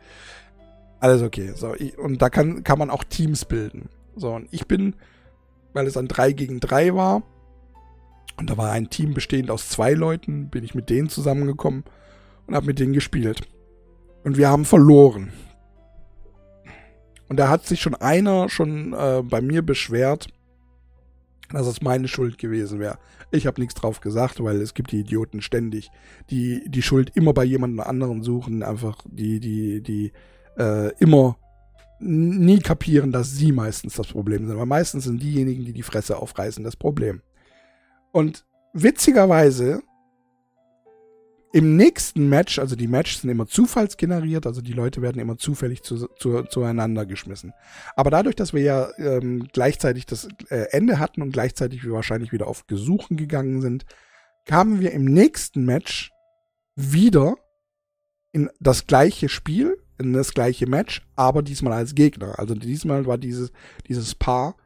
alles 0.99 1.23
okay. 1.23 1.53
So, 1.55 1.75
ich, 1.75 1.97
und 1.99 2.21
da 2.23 2.29
kann, 2.29 2.65
kann 2.65 2.79
man 2.79 2.91
auch 2.91 3.05
Teams 3.05 3.45
bilden. 3.45 3.89
So, 4.17 4.33
und 4.33 4.49
ich 4.51 4.67
bin, 4.67 4.97
weil 5.75 5.87
es 5.87 5.97
ein 5.97 6.09
3 6.09 6.33
gegen 6.33 6.61
3 6.61 6.95
war, 6.95 7.23
und 8.37 8.51
da 8.51 8.57
war 8.57 8.73
ein 8.73 8.91
Team 8.91 9.15
bestehend 9.15 9.51
aus 9.51 9.69
zwei 9.69 9.93
Leuten, 9.93 10.49
bin 10.49 10.65
ich 10.65 10.75
mit 10.75 10.91
denen 10.91 11.09
zusammengekommen 11.09 11.85
und 12.47 12.55
habe 12.57 12.67
mit 12.67 12.81
denen 12.81 12.95
gespielt. 12.95 13.43
Und 14.25 14.37
wir 14.39 14.49
haben 14.49 14.65
verloren. 14.65 15.33
Und 17.29 17.37
da 17.37 17.49
hat 17.49 17.67
sich 17.67 17.81
schon 17.81 17.95
einer 17.95 18.49
schon 18.49 18.93
äh, 18.93 19.23
bei 19.23 19.41
mir 19.41 19.63
beschwert, 19.63 20.27
dass 21.53 21.67
es 21.67 21.83
meine 21.83 22.09
Schuld 22.09 22.39
gewesen 22.39 22.81
wäre. 22.81 22.99
Ich 23.31 23.47
habe 23.47 23.61
nichts 23.61 23.75
drauf 23.75 24.01
gesagt, 24.01 24.43
weil 24.43 24.61
es 24.61 24.75
gibt 24.75 24.93
die 24.93 25.01
Idioten 25.01 25.43
ständig, 25.43 25.91
die 26.31 26.63
die 26.69 26.83
Schuld 26.83 27.13
immer 27.15 27.33
bei 27.33 27.45
jemand 27.45 27.79
anderen 27.81 28.23
suchen, 28.23 28.63
einfach 28.63 28.99
die 29.07 29.41
die 29.41 29.83
die 29.83 30.13
äh, 30.59 30.93
immer 30.99 31.37
nie 32.01 32.59
kapieren, 32.59 33.13
dass 33.13 33.33
sie 33.33 33.53
meistens 33.53 33.95
das 33.95 34.09
Problem 34.09 34.47
sind. 34.47 34.59
Weil 34.59 34.67
meistens 34.67 35.05
sind 35.05 35.23
diejenigen, 35.23 35.65
die 35.65 35.73
die 35.73 35.83
Fresse 35.83 36.19
aufreißen, 36.19 36.65
das 36.65 36.77
Problem. 36.77 37.23
Und 38.13 38.45
witzigerweise 38.73 39.83
im 41.55 41.77
nächsten 41.77 42.29
Match, 42.29 42.59
also 42.59 42.75
die 42.75 42.89
Matches 42.89 43.21
sind 43.21 43.31
immer 43.31 43.47
zufallsgeneriert, 43.47 44.45
also 44.45 44.61
die 44.61 44.73
Leute 44.73 45.03
werden 45.03 45.21
immer 45.21 45.39
zufällig 45.39 45.85
zu, 45.85 46.09
zu, 46.19 46.43
zueinander 46.43 47.07
geschmissen. 47.07 47.53
Aber 47.95 48.11
dadurch, 48.11 48.35
dass 48.35 48.53
wir 48.53 48.63
ja 48.63 48.89
ähm, 48.99 49.47
gleichzeitig 49.53 50.05
das 50.05 50.27
äh, 50.49 50.67
Ende 50.73 50.99
hatten 50.99 51.23
und 51.23 51.31
gleichzeitig 51.31 51.85
wir 51.85 51.93
wahrscheinlich 51.93 52.33
wieder 52.33 52.49
auf 52.49 52.67
Gesuchen 52.67 53.17
gegangen 53.17 53.61
sind, 53.61 53.87
kamen 54.47 54.81
wir 54.81 54.91
im 54.91 55.05
nächsten 55.05 55.65
Match 55.65 56.11
wieder 56.75 57.37
in 58.33 58.51
das 58.59 58.89
gleiche 58.89 59.29
Spiel, 59.29 59.81
in 59.97 60.13
das 60.13 60.35
gleiche 60.35 60.67
Match, 60.67 61.07
aber 61.15 61.45
diesmal 61.45 61.75
als 61.75 61.95
Gegner. 61.95 62.37
Also 62.37 62.57
diesmal 62.57 63.07
war 63.07 63.17
dieses, 63.17 63.53
dieses 63.87 64.17
Paar 64.17 64.57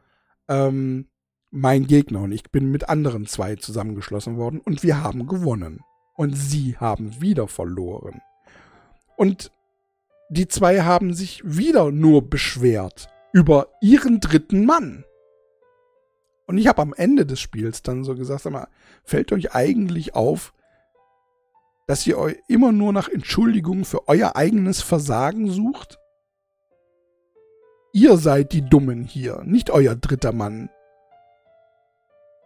ähm, 0.47 1.07
mein 1.51 1.85
Gegner 1.85 2.21
und 2.21 2.31
ich 2.31 2.49
bin 2.49 2.71
mit 2.71 2.89
anderen 2.89 3.27
zwei 3.27 3.57
zusammengeschlossen 3.57 4.37
worden 4.37 4.59
und 4.59 4.81
wir 4.81 5.03
haben 5.03 5.27
gewonnen. 5.27 5.83
Und 6.19 6.33
sie 6.33 6.75
haben 6.75 7.21
wieder 7.21 7.47
verloren. 7.47 8.19
Und 9.15 9.53
die 10.29 10.49
zwei 10.49 10.81
haben 10.81 11.13
sich 11.13 11.41
wieder 11.45 11.91
nur 11.91 12.29
beschwert 12.29 13.07
über 13.31 13.69
ihren 13.79 14.19
dritten 14.19 14.65
Mann. 14.65 15.05
Und 16.45 16.57
ich 16.57 16.67
habe 16.67 16.81
am 16.81 16.93
Ende 16.93 17.25
des 17.25 17.39
Spiels 17.39 17.83
dann 17.83 18.03
so 18.03 18.15
gesagt, 18.15 18.41
sag 18.41 18.51
mal, 18.51 18.67
fällt 19.05 19.31
euch 19.31 19.55
eigentlich 19.55 20.13
auf, 20.13 20.51
dass 21.87 22.05
ihr 22.05 22.17
euch 22.17 22.35
immer 22.49 22.73
nur 22.73 22.91
nach 22.91 23.07
Entschuldigungen 23.07 23.85
für 23.85 24.09
euer 24.09 24.35
eigenes 24.35 24.81
Versagen 24.81 25.49
sucht? 25.49 25.99
Ihr 27.93 28.17
seid 28.17 28.51
die 28.51 28.69
Dummen 28.69 29.05
hier, 29.05 29.41
nicht 29.45 29.69
euer 29.69 29.95
dritter 29.95 30.33
Mann. 30.33 30.69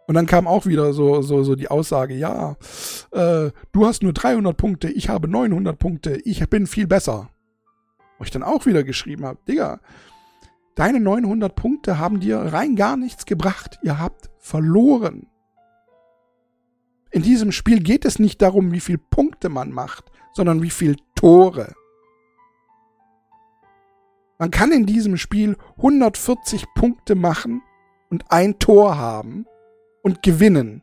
Und 0.06 0.14
dann 0.14 0.26
kam 0.26 0.46
auch 0.46 0.66
wieder 0.66 0.92
so, 0.92 1.22
so, 1.22 1.42
so 1.44 1.54
die 1.54 1.68
Aussage, 1.68 2.14
ja, 2.14 2.56
äh, 3.12 3.50
du 3.72 3.86
hast 3.86 4.02
nur 4.02 4.12
300 4.12 4.56
Punkte, 4.56 4.90
ich 4.90 5.08
habe 5.08 5.28
900 5.28 5.78
Punkte, 5.78 6.20
ich 6.24 6.46
bin 6.50 6.66
viel 6.66 6.86
besser. 6.86 7.30
Wo 8.18 8.24
ich 8.24 8.30
dann 8.30 8.42
auch 8.42 8.66
wieder 8.66 8.84
geschrieben 8.84 9.24
habe, 9.24 9.38
Digga, 9.48 9.80
deine 10.74 11.00
900 11.00 11.54
Punkte 11.54 11.98
haben 11.98 12.20
dir 12.20 12.38
rein 12.38 12.76
gar 12.76 12.96
nichts 12.96 13.24
gebracht, 13.24 13.78
ihr 13.82 13.98
habt 13.98 14.30
verloren. 14.38 15.26
In 17.10 17.22
diesem 17.22 17.50
Spiel 17.52 17.80
geht 17.80 18.04
es 18.04 18.18
nicht 18.18 18.42
darum, 18.42 18.72
wie 18.72 18.80
viele 18.80 18.98
Punkte 18.98 19.48
man 19.48 19.72
macht, 19.72 20.10
sondern 20.32 20.62
wie 20.62 20.70
viele 20.70 20.96
Tore. 21.14 21.72
Man 24.38 24.50
kann 24.50 24.72
in 24.72 24.84
diesem 24.84 25.16
Spiel 25.16 25.56
140 25.76 26.66
Punkte 26.74 27.14
machen 27.14 27.62
und 28.10 28.30
ein 28.30 28.58
Tor 28.58 28.98
haben 28.98 29.46
und 30.04 30.22
gewinnen. 30.22 30.82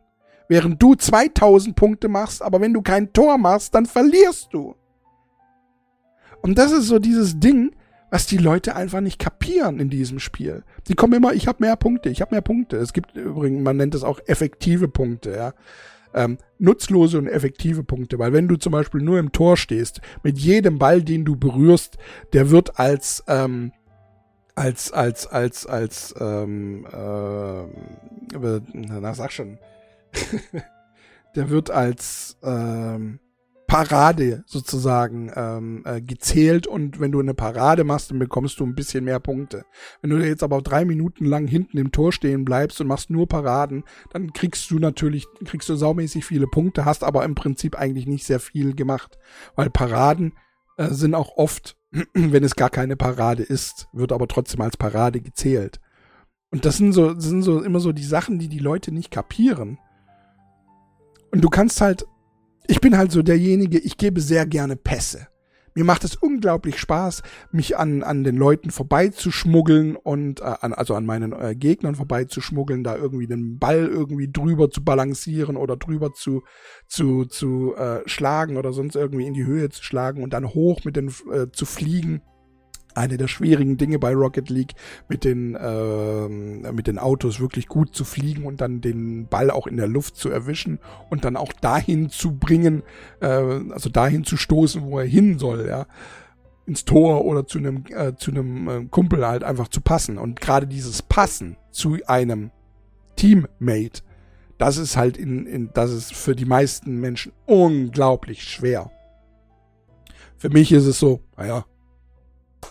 Während 0.50 0.84
du 0.84 0.96
2000 0.96 1.78
Punkte 1.78 2.10
machst, 2.10 2.42
aber 2.42 2.60
wenn 2.60 2.74
du 2.74 2.82
kein 2.82 3.14
Tor 3.14 3.38
machst, 3.38 3.74
dann 3.74 3.86
verlierst 3.86 4.50
du. 4.52 4.76
Und 6.42 6.58
das 6.58 6.74
ist 6.74 6.88
so 6.88 7.00
dieses 7.00 7.40
Ding, 7.40 7.74
was 8.10 8.26
die 8.26 8.38
Leute 8.38 8.76
einfach 8.76 9.00
nicht 9.00 9.20
kapieren 9.20 9.80
in 9.80 9.90
diesem 9.90 10.20
Spiel. 10.20 10.64
Die 10.90 10.96
kommen 10.96 11.14
immer, 11.14 11.34
ich 11.34 11.48
habe 11.48 11.64
mehr 11.64 11.78
Punkte, 11.78 12.10
ich 12.10 12.20
habe 12.20 12.36
mehr 12.36 12.42
Punkte. 12.42 12.76
Es 12.76 12.92
gibt 12.92 13.16
übrigens, 13.16 13.64
man 13.64 13.78
nennt 13.78 13.96
es 13.96 14.04
auch 14.04 14.20
effektive 14.26 14.90
Punkte, 14.90 15.32
ja 15.32 15.54
ähm, 16.14 16.38
nutzlose 16.60 17.18
und 17.18 17.28
effektive 17.28 17.84
Punkte. 17.84 18.20
Weil 18.20 18.34
wenn 18.34 18.48
du 18.48 18.56
zum 18.56 18.72
Beispiel 18.72 19.02
nur 19.02 19.20
im 19.20 19.32
Tor 19.32 19.58
stehst, 19.58 20.02
mit 20.24 20.38
jedem 20.38 20.80
Ball, 20.80 21.02
den 21.02 21.26
du 21.26 21.36
berührst, 21.36 21.98
der 22.34 22.50
wird 22.50 22.80
als 22.80 23.24
ähm, 23.28 23.72
als 24.56 24.92
als 24.92 25.28
als 25.28 25.66
als 25.66 26.16
ähm, 26.20 26.86
äh, 26.92 28.62
na 28.74 29.14
sag 29.14 29.32
schon, 29.32 29.58
der 31.36 31.50
wird 31.50 31.72
als 31.72 32.38
ähm, 32.44 33.20
Parade 33.72 34.44
sozusagen 34.48 35.32
ähm, 35.34 35.84
äh, 35.86 36.02
gezählt 36.02 36.68
und 36.68 37.00
wenn 37.00 37.14
du 37.14 37.22
eine 37.22 37.34
Parade 37.34 37.86
machst, 37.86 38.12
dann 38.12 38.20
bekommst 38.20 38.60
du 38.60 38.66
ein 38.66 38.76
bisschen 38.76 39.06
mehr 39.06 39.22
Punkte. 39.22 39.64
Wenn 40.02 40.10
du 40.10 40.18
jetzt 40.18 40.44
aber 40.44 40.62
drei 40.62 40.84
Minuten 40.84 41.24
lang 41.24 41.48
hinten 41.48 41.78
im 41.78 41.94
Tor 41.94 42.12
stehen 42.12 42.44
bleibst 42.44 42.82
und 42.82 42.88
machst 42.88 43.10
nur 43.10 43.30
Paraden, 43.30 43.86
dann 44.10 44.34
kriegst 44.34 44.70
du 44.72 44.80
natürlich, 44.80 45.26
kriegst 45.46 45.70
du 45.70 45.78
saumäßig 45.78 46.26
viele 46.26 46.48
Punkte, 46.48 46.84
hast 46.84 47.06
aber 47.06 47.24
im 47.24 47.34
Prinzip 47.34 47.78
eigentlich 47.78 48.08
nicht 48.08 48.26
sehr 48.26 48.42
viel 48.42 48.76
gemacht. 48.76 49.18
Weil 49.56 49.70
Paraden 49.70 50.34
äh, 50.76 50.90
sind 50.90 51.16
auch 51.16 51.38
oft, 51.38 51.78
wenn 52.14 52.44
es 52.44 52.56
gar 52.56 52.70
keine 52.70 52.96
Parade 52.96 53.44
ist, 53.44 53.88
wird 53.94 54.12
aber 54.12 54.28
trotzdem 54.28 54.62
als 54.62 54.78
Parade 54.78 55.22
gezählt. 55.22 55.80
Und 56.52 56.66
das 56.66 56.78
sind 56.78 56.94
so, 56.94 57.14
das 57.14 57.26
sind 57.26 57.44
so 57.44 57.62
immer 57.62 57.80
so 57.80 57.92
die 57.92 58.04
Sachen, 58.04 58.40
die 58.40 58.50
die 58.50 58.60
Leute 58.60 58.92
nicht 58.92 59.12
kapieren. 59.12 59.78
Und 61.32 61.42
du 61.42 61.50
kannst 61.50 61.80
halt 61.80 62.06
ich 62.68 62.80
bin 62.80 62.98
halt 62.98 63.12
so 63.12 63.22
derjenige, 63.22 63.80
ich 63.80 63.98
gebe 63.98 64.22
sehr 64.22 64.46
gerne 64.46 64.76
Pässe. 64.76 65.28
Mir 65.74 65.86
macht 65.86 66.04
es 66.04 66.16
unglaublich 66.16 66.80
Spaß, 66.80 67.24
mich 67.52 67.78
an, 67.78 68.04
an 68.04 68.24
den 68.24 68.36
Leuten 68.36 68.72
vorbeizuschmuggeln 68.72 69.96
und 69.96 70.42
äh, 70.42 70.56
an, 70.62 70.74
also 70.74 70.96
an 70.96 71.06
meinen 71.06 71.32
äh, 71.34 71.56
Gegnern 71.56 71.96
vorbeizuschmuggeln, 71.96 72.84
da 72.84 72.96
irgendwie 72.96 73.28
den 73.28 73.58
Ball 73.58 73.88
irgendwie 73.88 74.30
drüber 74.30 74.70
zu 74.70 74.84
balancieren 74.84 75.56
oder 75.56 75.78
drüber 75.78 76.14
zu, 76.14 76.44
zu, 76.88 77.26
zu 77.26 77.76
äh, 77.76 78.02
schlagen 78.06 78.58
oder 78.58 78.74
sonst 78.74 78.96
irgendwie 78.96 79.28
in 79.28 79.34
die 79.34 79.46
Höhe 79.46 79.70
zu 79.70 79.84
schlagen 79.84 80.24
und 80.24 80.34
dann 80.34 80.50
hoch 80.50 80.84
mit 80.84 80.96
den 80.96 81.08
äh, 81.32 81.50
zu 81.52 81.66
fliegen 81.66 82.22
eine 82.96 83.18
der 83.18 83.28
schwierigen 83.28 83.78
Dinge 83.78 84.00
bei 84.00 84.14
Rocket 84.14 84.50
League, 84.50 84.74
mit 85.08 85.24
den, 85.24 85.56
äh, 85.56 86.28
mit 86.72 86.88
den 86.88 87.00
Autos 87.00 87.40
wirklich 87.40 87.68
gut 87.68 87.96
zu 87.96 88.04
fliegen 88.06 88.46
und 88.46 88.62
dann 88.62 88.82
den 88.82 89.28
Ball 89.28 89.52
auch 89.52 89.68
in 89.68 89.78
der 89.78 89.88
Luft 89.88 90.16
zu 90.16 90.30
erwischen 90.30 90.80
und 91.10 91.26
dann 91.26 91.36
auch 91.36 91.54
dahin 91.54 92.10
zu 92.10 92.34
bringen, 92.34 92.84
äh, 93.20 93.28
also 93.28 93.90
dahin 93.90 94.24
zu 94.24 94.38
stoßen, 94.38 94.84
wo 94.84 95.00
er 95.00 95.06
hin 95.06 95.40
soll, 95.40 95.68
ja 95.68 95.88
ins 96.68 96.86
Tor 96.86 97.26
oder 97.26 97.48
zu 97.48 97.58
einem 97.58 97.84
äh, 97.90 98.16
zu 98.16 98.32
einem 98.32 98.70
äh, 98.70 98.86
Kumpel 98.86 99.26
halt 99.26 99.44
einfach 99.44 99.68
zu 99.68 99.82
passen 99.82 100.20
und 100.20 100.40
gerade 100.40 100.68
dieses 100.68 101.02
Passen 101.02 101.58
zu 101.72 101.98
einem 102.06 102.52
Teammate 103.16 104.04
das 104.62 104.78
ist 104.78 104.96
halt 104.96 105.18
in, 105.18 105.48
in, 105.48 105.72
das 105.74 105.92
ist 105.92 106.14
für 106.14 106.36
die 106.36 106.46
meisten 106.46 107.00
Menschen 107.00 107.32
unglaublich 107.48 108.44
schwer. 108.44 108.92
Für 110.38 110.50
mich 110.50 110.72
ist 110.72 110.86
es 110.86 111.00
so, 111.00 111.22
naja, 111.36 111.66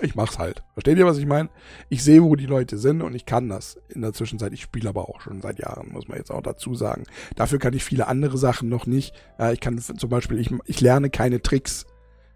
ich 0.01 0.15
mach's 0.15 0.39
halt. 0.39 0.63
Versteht 0.75 0.99
ihr, 0.99 1.07
was 1.07 1.19
ich 1.19 1.27
meine? 1.27 1.49
Ich 1.89 2.03
sehe, 2.03 2.23
wo 2.23 2.37
die 2.37 2.47
Leute 2.47 2.79
sind 2.79 3.03
und 3.03 3.15
ich 3.15 3.27
kann 3.27 3.49
das 3.49 3.79
in 3.89 4.03
der 4.03 4.13
Zwischenzeit. 4.13 4.53
Ich 4.53 4.63
spiele 4.63 4.89
aber 4.89 5.09
auch 5.09 5.21
schon 5.21 5.41
seit 5.41 5.59
Jahren, 5.59 5.93
muss 5.93 6.09
man 6.09 6.19
jetzt 6.19 6.31
auch 6.31 6.43
dazu 6.43 6.75
sagen. 6.75 7.05
Dafür 7.37 7.59
kann 7.59 7.75
ich 7.75 7.85
viele 7.85 8.07
andere 8.07 8.39
Sachen 8.39 8.69
noch 8.69 8.87
nicht. 8.87 9.15
Ja, 9.39 9.53
ich 9.53 9.61
kann 9.61 9.79
zum 9.79 10.11
Beispiel, 10.11 10.39
ich, 10.39 10.51
ich 10.67 10.81
lerne 10.81 11.11
keine 11.11 11.43
Tricks. 11.43 11.87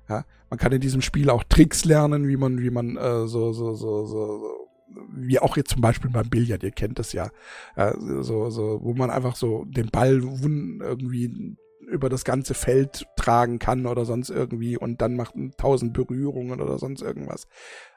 Ja, 0.08 0.24
man 0.50 0.58
kann 0.58 0.72
in 0.72 0.80
diesem 0.80 1.00
Spiel 1.00 1.30
auch 1.30 1.44
Tricks 1.44 1.84
lernen, 1.84 2.28
wie 2.28 2.36
man, 2.36 2.60
wie 2.60 2.70
man 2.70 2.96
äh, 2.96 3.26
so, 3.26 3.52
so, 3.52 3.74
so, 3.74 4.04
so, 4.04 4.68
wie 5.12 5.38
auch 5.38 5.56
jetzt 5.56 5.70
zum 5.70 5.80
Beispiel 5.80 6.10
beim 6.10 6.28
Billard, 6.28 6.62
ihr 6.62 6.70
kennt 6.70 6.98
das 6.98 7.12
ja, 7.12 7.30
äh, 7.76 7.92
so, 8.20 8.50
so, 8.50 8.80
wo 8.82 8.92
man 8.94 9.10
einfach 9.10 9.36
so 9.36 9.64
den 9.64 9.88
Ball 9.90 10.22
irgendwie 10.22 11.56
über 11.84 12.08
das 12.08 12.24
ganze 12.24 12.54
Feld 12.54 13.06
tragen 13.16 13.58
kann 13.58 13.86
oder 13.86 14.04
sonst 14.04 14.30
irgendwie 14.30 14.76
und 14.76 15.00
dann 15.00 15.16
macht 15.16 15.34
tausend 15.58 15.92
Berührungen 15.92 16.60
oder 16.60 16.78
sonst 16.78 17.02
irgendwas. 17.02 17.46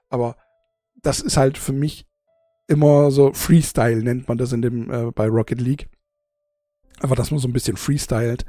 Aber 0.10 0.36
das 1.02 1.20
ist 1.20 1.38
halt 1.38 1.58
für 1.58 1.74
mich 1.74 2.06
immer 2.68 3.12
so 3.12 3.34
Freestyle 3.34 4.04
nennt 4.04 4.28
man 4.28 4.38
das 4.38 4.52
in 4.52 4.62
dem 4.62 4.92
äh, 4.92 5.12
bei 5.12 5.28
Rocket 5.28 5.62
League. 5.62 5.90
Aber 7.00 7.16
dass 7.16 7.32
man 7.32 7.40
so 7.40 7.48
ein 7.48 7.54
bisschen 7.54 7.78
freestylt, 7.78 8.46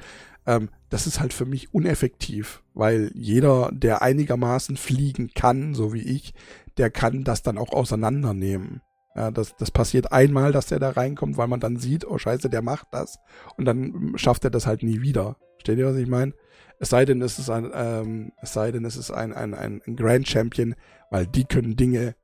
ähm, 0.46 0.70
das 0.88 1.06
ist 1.06 1.20
halt 1.20 1.32
für 1.32 1.44
mich 1.44 1.72
uneffektiv, 1.74 2.62
weil 2.74 3.10
jeder, 3.14 3.70
der 3.72 4.02
einigermaßen 4.02 4.76
fliegen 4.76 5.30
kann, 5.34 5.74
so 5.74 5.92
wie 5.92 6.02
ich, 6.02 6.32
der 6.78 6.90
kann 6.90 7.24
das 7.24 7.42
dann 7.42 7.58
auch 7.58 7.72
auseinandernehmen. 7.72 8.80
Ja, 9.18 9.32
das, 9.32 9.56
das 9.56 9.72
passiert 9.72 10.12
einmal, 10.12 10.52
dass 10.52 10.66
der 10.66 10.78
da 10.78 10.90
reinkommt, 10.90 11.36
weil 11.36 11.48
man 11.48 11.58
dann 11.58 11.76
sieht, 11.76 12.06
oh 12.06 12.18
scheiße, 12.18 12.48
der 12.48 12.62
macht 12.62 12.86
das. 12.92 13.18
Und 13.56 13.64
dann 13.64 14.12
schafft 14.14 14.44
er 14.44 14.50
das 14.50 14.68
halt 14.68 14.84
nie 14.84 15.02
wieder. 15.02 15.34
Versteht 15.54 15.76
ihr, 15.76 15.86
was 15.86 15.96
ich 15.96 16.06
meine? 16.06 16.34
Es 16.78 16.90
sei 16.90 17.04
denn, 17.04 17.20
es 17.20 17.36
ist 17.40 17.50
ein, 17.50 17.68
ähm, 17.74 18.30
es 18.40 18.52
sei 18.52 18.70
denn, 18.70 18.84
es 18.84 18.96
ist 18.96 19.10
ein, 19.10 19.32
ein, 19.32 19.54
ein 19.54 19.96
Grand 19.96 20.28
Champion, 20.28 20.76
weil 21.10 21.26
die 21.26 21.44
können 21.44 21.74
Dinge, 21.74 22.14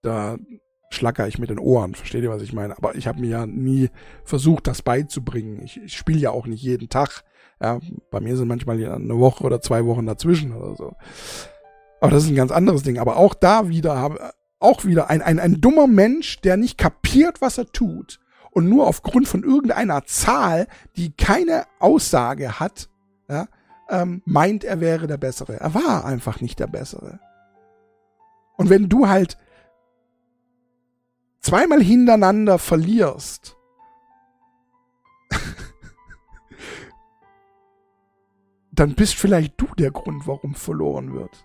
da 0.00 0.38
schlacker 0.88 1.28
ich 1.28 1.38
mit 1.38 1.50
den 1.50 1.58
Ohren. 1.58 1.94
Versteht 1.94 2.22
ihr, 2.22 2.30
was 2.30 2.40
ich 2.40 2.54
meine? 2.54 2.78
Aber 2.78 2.94
ich 2.94 3.06
habe 3.06 3.20
mir 3.20 3.28
ja 3.28 3.46
nie 3.46 3.90
versucht, 4.24 4.68
das 4.68 4.80
beizubringen. 4.80 5.60
Ich, 5.62 5.82
ich 5.82 5.94
spiele 5.94 6.18
ja 6.18 6.30
auch 6.30 6.46
nicht 6.46 6.62
jeden 6.62 6.88
Tag. 6.88 7.24
Ja, 7.60 7.78
bei 8.10 8.20
mir 8.20 8.38
sind 8.38 8.48
manchmal 8.48 8.82
eine 8.82 9.18
Woche 9.18 9.44
oder 9.44 9.60
zwei 9.60 9.84
Wochen 9.84 10.06
dazwischen 10.06 10.54
oder 10.54 10.76
so. 10.76 10.96
Aber 12.00 12.10
das 12.10 12.24
ist 12.24 12.30
ein 12.30 12.36
ganz 12.36 12.52
anderes 12.52 12.84
Ding. 12.84 12.98
Aber 12.98 13.18
auch 13.18 13.34
da 13.34 13.68
wieder 13.68 13.98
habe, 13.98 14.32
auch 14.60 14.84
wieder 14.84 15.10
ein, 15.10 15.22
ein, 15.22 15.40
ein 15.40 15.60
dummer 15.60 15.86
Mensch, 15.86 16.40
der 16.42 16.56
nicht 16.56 16.78
kapiert, 16.78 17.40
was 17.40 17.58
er 17.58 17.66
tut 17.72 18.20
und 18.50 18.68
nur 18.68 18.86
aufgrund 18.86 19.26
von 19.26 19.42
irgendeiner 19.42 20.04
Zahl, 20.04 20.68
die 20.96 21.12
keine 21.12 21.64
Aussage 21.78 22.60
hat, 22.60 22.88
ja, 23.28 23.48
ähm, 23.88 24.22
meint, 24.24 24.64
er 24.64 24.80
wäre 24.80 25.06
der 25.06 25.18
Bessere. 25.18 25.60
Er 25.60 25.74
war 25.74 26.04
einfach 26.04 26.40
nicht 26.40 26.58
der 26.58 26.66
Bessere. 26.66 27.20
Und 28.56 28.70
wenn 28.70 28.88
du 28.88 29.08
halt 29.08 29.36
zweimal 31.40 31.82
hintereinander 31.82 32.58
verlierst, 32.58 33.56
dann 38.72 38.94
bist 38.94 39.14
vielleicht 39.14 39.60
du 39.60 39.66
der 39.78 39.90
Grund, 39.90 40.26
warum 40.26 40.54
verloren 40.54 41.14
wird. 41.14 41.44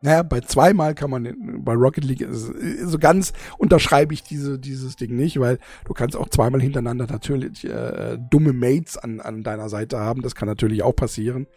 Naja, 0.00 0.22
bei 0.22 0.40
zweimal 0.40 0.94
kann 0.94 1.10
man 1.10 1.62
bei 1.64 1.72
Rocket 1.72 2.04
League 2.04 2.26
so 2.30 2.98
ganz 2.98 3.32
unterschreibe 3.58 4.14
ich 4.14 4.22
diese, 4.22 4.58
dieses 4.58 4.94
Ding 4.94 5.16
nicht, 5.16 5.40
weil 5.40 5.58
du 5.86 5.92
kannst 5.92 6.16
auch 6.16 6.28
zweimal 6.28 6.60
hintereinander 6.60 7.06
natürlich 7.08 7.64
äh, 7.64 8.16
dumme 8.30 8.52
Mates 8.52 8.96
an, 8.96 9.20
an 9.20 9.42
deiner 9.42 9.68
Seite 9.68 9.98
haben. 9.98 10.22
Das 10.22 10.36
kann 10.36 10.48
natürlich 10.48 10.84
auch 10.84 10.94
passieren. 10.94 11.48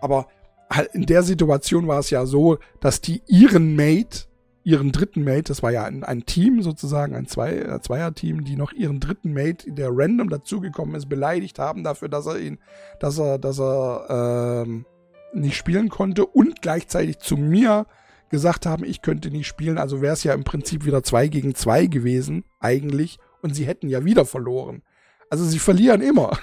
Aber 0.00 0.28
halt 0.72 0.94
in 0.94 1.06
der 1.06 1.24
Situation 1.24 1.88
war 1.88 1.98
es 1.98 2.10
ja 2.10 2.26
so, 2.26 2.58
dass 2.78 3.00
die 3.00 3.22
ihren 3.26 3.74
Mate, 3.74 4.26
ihren 4.62 4.92
dritten 4.92 5.24
Mate, 5.24 5.44
das 5.44 5.64
war 5.64 5.72
ja 5.72 5.82
ein, 5.82 6.04
ein 6.04 6.26
Team 6.26 6.62
sozusagen, 6.62 7.16
ein 7.16 7.26
Zwei, 7.26 7.56
äh, 7.56 7.80
Zweier-Team, 7.80 8.44
die 8.44 8.54
noch 8.54 8.72
ihren 8.72 9.00
dritten 9.00 9.32
Mate, 9.32 9.72
der 9.72 9.88
random 9.90 10.28
dazugekommen 10.28 10.94
ist, 10.94 11.08
beleidigt 11.08 11.58
haben 11.58 11.82
dafür, 11.82 12.08
dass 12.08 12.26
er 12.26 12.38
ihn, 12.38 12.58
dass 13.00 13.18
er, 13.18 13.38
dass 13.38 13.58
er 13.58 14.62
ähm, 14.64 14.86
nicht 15.32 15.56
spielen 15.56 15.88
konnte 15.88 16.26
und 16.26 16.62
gleichzeitig 16.62 17.18
zu 17.18 17.36
mir 17.36 17.86
gesagt 18.30 18.64
haben, 18.64 18.84
ich 18.84 19.02
könnte 19.02 19.30
nicht 19.30 19.46
spielen. 19.46 19.78
Also 19.78 20.00
wäre 20.00 20.14
es 20.14 20.24
ja 20.24 20.34
im 20.34 20.44
Prinzip 20.44 20.84
wieder 20.84 21.02
zwei 21.02 21.28
gegen 21.28 21.54
zwei 21.54 21.86
gewesen, 21.86 22.44
eigentlich. 22.60 23.18
Und 23.42 23.54
sie 23.54 23.66
hätten 23.66 23.88
ja 23.88 24.04
wieder 24.04 24.24
verloren. 24.24 24.82
Also 25.28 25.44
sie 25.44 25.58
verlieren 25.58 26.00
immer. 26.00 26.36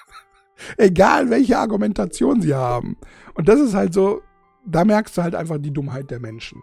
Egal 0.76 1.30
welche 1.30 1.58
Argumentation 1.58 2.40
sie 2.40 2.54
haben. 2.54 2.96
Und 3.34 3.48
das 3.48 3.60
ist 3.60 3.74
halt 3.74 3.92
so, 3.92 4.22
da 4.66 4.84
merkst 4.84 5.16
du 5.16 5.22
halt 5.22 5.34
einfach 5.34 5.58
die 5.58 5.72
Dummheit 5.72 6.10
der 6.10 6.20
Menschen. 6.20 6.62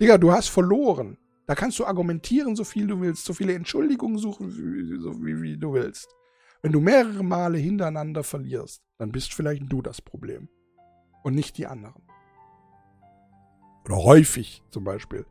Digga, 0.00 0.18
du 0.18 0.32
hast 0.32 0.48
verloren. 0.48 1.18
Da 1.46 1.54
kannst 1.54 1.78
du 1.78 1.86
argumentieren, 1.86 2.56
so 2.56 2.64
viel 2.64 2.86
du 2.86 3.00
willst, 3.00 3.24
so 3.24 3.32
viele 3.32 3.54
Entschuldigungen 3.54 4.18
suchen, 4.18 4.50
so 5.00 5.24
wie, 5.24 5.40
wie 5.42 5.58
du 5.58 5.72
willst. 5.74 6.08
Wenn 6.62 6.72
du 6.72 6.80
mehrere 6.80 7.24
Male 7.24 7.58
hintereinander 7.58 8.22
verlierst, 8.22 8.82
dann 9.02 9.10
bist 9.10 9.34
vielleicht 9.34 9.64
du 9.68 9.82
das 9.82 10.00
Problem. 10.00 10.48
Und 11.24 11.34
nicht 11.34 11.58
die 11.58 11.66
anderen. 11.66 12.02
Oder 13.84 13.96
häufig 13.96 14.62
zum 14.70 14.84
Beispiel. 14.84 15.26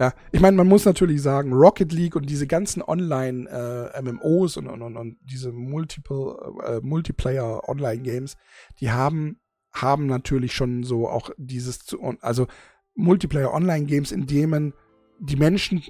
Ja, 0.00 0.14
ich 0.32 0.40
meine, 0.40 0.56
man 0.56 0.66
muss 0.66 0.86
natürlich 0.86 1.20
sagen, 1.20 1.52
Rocket 1.52 1.92
League 1.92 2.16
und 2.16 2.30
diese 2.30 2.46
ganzen 2.46 2.82
Online-MMOs 2.82 4.56
äh, 4.56 4.60
und, 4.60 4.68
und, 4.68 4.96
und, 4.96 5.18
diese 5.20 5.52
Multiple, 5.52 6.34
äh, 6.64 6.80
Multiplayer-Online-Games, 6.82 8.38
die 8.80 8.90
haben, 8.90 9.38
haben 9.70 10.06
natürlich 10.06 10.54
schon 10.54 10.82
so 10.82 11.06
auch 11.06 11.28
dieses, 11.36 11.94
also 12.22 12.46
Multiplayer-Online-Games, 12.94 14.12
in 14.12 14.26
denen 14.26 14.72
die 15.20 15.36
Menschen 15.36 15.82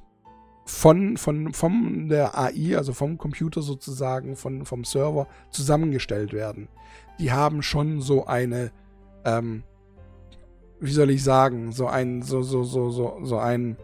von, 0.67 1.17
von, 1.17 1.53
von 1.53 2.09
der 2.09 2.37
AI, 2.37 2.77
also 2.77 2.93
vom 2.93 3.19
Computer 3.19 3.63
sozusagen, 3.63 4.35
von, 4.35 4.65
vom 4.65 4.85
Server 4.85 5.29
zusammengestellt 5.51 6.33
werden. 6.33 6.69
Die 7.19 7.33
haben 7.33 7.63
schon 7.63 8.01
so 8.01 8.27
eine, 8.27 8.73
ähm, 9.25 9.63
wie 10.81 10.93
soll 10.93 11.11
ich 11.11 11.23
sagen, 11.23 11.73
so 11.73 11.87
ein, 11.87 12.23
so, 12.23 12.43
so, 12.43 12.65
so, 12.65 12.91
so, 12.91 13.21
so 13.23 13.39
ein 13.39 13.77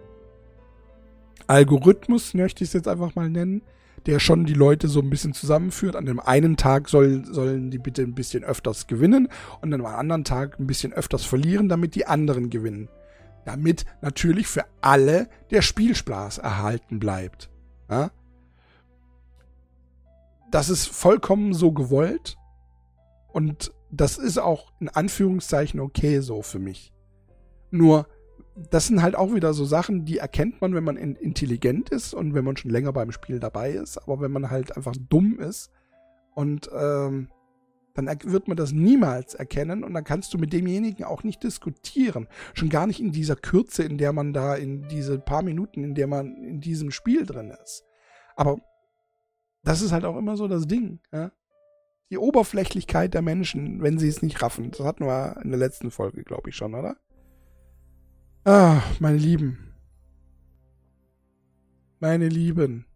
Algorithmus, 1.47 2.35
möchte 2.35 2.65
ich 2.65 2.71
es 2.71 2.75
jetzt 2.75 2.89
einfach 2.89 3.15
mal 3.15 3.29
nennen, 3.29 3.63
der 4.07 4.19
schon 4.19 4.45
die 4.45 4.55
Leute 4.55 4.89
so 4.89 5.01
ein 5.01 5.11
bisschen 5.11 5.35
zusammenführt. 5.35 5.97
An 5.97 6.07
dem 6.07 6.21
einen 6.21 6.57
Tag 6.57 6.89
soll, 6.89 7.25
sollen 7.25 7.71
die 7.71 7.79
bitte 7.79 8.03
ein 8.03 8.15
bisschen 8.15 8.45
öfters 8.45 8.87
gewinnen 8.87 9.29
und 9.61 9.73
an 9.75 9.81
dem 9.81 9.87
anderen 9.87 10.25
Tag 10.25 10.59
ein 10.59 10.67
bisschen 10.67 10.93
öfters 10.93 11.25
verlieren, 11.25 11.69
damit 11.69 11.95
die 11.95 12.07
anderen 12.07 12.51
gewinnen 12.51 12.89
damit 13.45 13.85
natürlich 14.01 14.47
für 14.47 14.65
alle 14.81 15.29
der 15.51 15.63
Spielspaß 15.63 16.39
erhalten 16.39 16.99
bleibt. 16.99 17.51
Ja? 17.91 18.11
Das 20.51 20.69
ist 20.69 20.89
vollkommen 20.89 21.55
so 21.55 21.73
gewollt 21.73 22.37
und 23.33 23.73
das 23.91 24.19
ist 24.19 24.39
auch 24.39 24.73
in 24.81 24.89
Anführungszeichen 24.89 25.81
okay 25.81 26.21
so 26.21 26.43
für 26.43 26.59
mich. 26.59 26.93
Nur, 27.71 28.07
das 28.71 28.87
sind 28.87 29.03
halt 29.03 29.17
auch 29.17 29.35
wieder 29.35 29.55
so 29.55 29.65
Sachen, 29.65 30.05
die 30.05 30.19
erkennt 30.19 30.61
man, 30.61 30.75
wenn 30.75 30.85
man 30.85 30.97
intelligent 30.97 31.91
ist 31.91 32.15
und 32.15 32.35
wenn 32.35 32.45
man 32.45 32.57
schon 32.57 32.71
länger 32.71 32.93
beim 32.93 33.13
Spiel 33.13 33.41
dabei 33.41 33.73
ist. 33.73 33.99
Aber 33.99 34.21
wenn 34.21 34.33
man 34.33 34.51
halt 34.51 34.77
einfach 34.77 34.95
dumm 35.09 35.39
ist 35.39 35.71
und 36.35 36.69
ähm, 36.73 37.29
dann 37.95 38.07
wird 38.25 38.49
man 38.49 38.57
das 38.57 38.73
niemals 38.73 39.35
erkennen 39.35 39.83
und 39.83 39.95
dann 39.95 40.05
kannst 40.05 40.33
du 40.33 40.39
mit 40.39 40.53
demjenigen 40.53 41.05
auch 41.05 41.25
nicht 41.25 41.43
diskutieren. 41.43 42.29
Schon 42.55 42.69
gar 42.69 42.87
nicht 42.87 43.01
in 43.01 43.13
dieser 43.13 43.37
Kürze, 43.37 43.83
in 43.83 43.99
der 43.99 44.13
man 44.13 44.33
da, 44.33 44.55
in 44.55 44.89
diese 44.89 45.19
paar 45.19 45.43
Minuten, 45.43 45.83
in 45.85 45.95
der 45.95 46.07
man 46.07 46.37
in 46.45 46.61
diesem 46.61 46.91
Spiel 46.91 47.27
drin 47.27 47.53
ist. 47.63 47.85
Aber 48.37 48.59
das 49.63 49.83
ist 49.83 49.93
halt 49.93 50.05
auch 50.05 50.17
immer 50.17 50.37
so 50.37 50.49
das 50.49 50.67
Ding. 50.67 51.01
Ja? 51.13 51.33
Die 52.11 52.19
Oberflächlichkeit 52.19 53.15
der 53.15 53.23
Menschen, 53.23 53.83
wenn 53.83 53.99
sie 53.99 54.09
es 54.09 54.21
nicht 54.21 54.43
raffen. 54.43 54.73
Das 54.73 54.81
hatten 54.81 55.07
wir 55.07 55.41
in 55.43 55.51
der 55.51 55.59
letzten 55.59 55.91
Folge, 55.91 56.25
glaube 56.25 56.51
ich, 56.51 56.57
schon, 56.57 56.75
oder? 56.75 56.97
Ah, 58.45 58.83
meine 58.99 59.19
Lieben. 59.19 59.75
Meine 62.01 62.29
Lieben. 62.29 62.87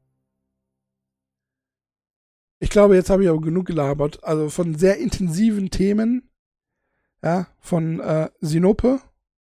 Ich 2.59 2.71
glaube, 2.71 2.97
jetzt 2.97 3.11
habe 3.11 3.23
ich 3.23 3.29
aber 3.29 3.41
genug 3.41 3.67
gelabert. 3.67 4.25
Also 4.25 4.51
von 4.51 4.75
sehr 4.75 4.99
intensiven 4.99 5.71
Themen. 5.71 6.31
Ja, 7.23 7.47
von 7.61 8.01
äh, 8.01 8.31
Sinope. 8.41 9.01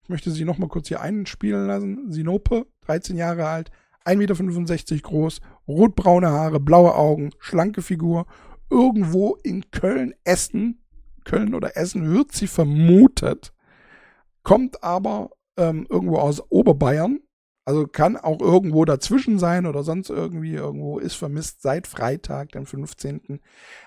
Ich 0.04 0.10
möchte 0.10 0.30
sie 0.32 0.46
nochmal 0.46 0.70
kurz 0.70 0.88
hier 0.90 1.02
einspielen 1.02 1.66
lassen. 1.68 2.12
Sinope, 2.12 2.68
13 2.82 3.18
Jahre 3.18 3.48
alt, 3.48 3.72
1,65 4.06 4.94
Meter 4.94 5.04
groß, 5.04 5.42
rotbraune 5.68 6.30
Haare, 6.30 6.62
blaue 6.62 6.96
Augen, 6.96 7.32
schlanke 7.40 7.82
Figur. 7.82 8.26
Irgendwo 8.70 9.36
in 9.44 9.70
Köln, 9.72 10.14
Essen, 10.24 10.84
Köln 11.24 11.54
oder 11.54 11.78
Essen 11.78 12.14
wird 12.14 12.32
sie 12.32 12.48
vermutet. 12.48 13.54
Kommt 14.44 14.84
aber 14.84 15.32
ähm, 15.58 15.86
irgendwo 15.90 16.18
aus 16.18 16.42
Oberbayern. 16.50 17.20
Also 17.66 17.86
kann 17.86 18.16
auch 18.16 18.40
irgendwo 18.40 18.86
dazwischen 18.86 19.40
sein 19.40 19.66
oder 19.66 19.84
sonst 19.84 20.10
irgendwie 20.10 20.54
irgendwo 20.54 21.00
ist 21.00 21.16
vermisst 21.16 21.62
seit 21.62 21.86
Freitag, 21.86 22.54
dem 22.54 22.66
15. 22.66 23.42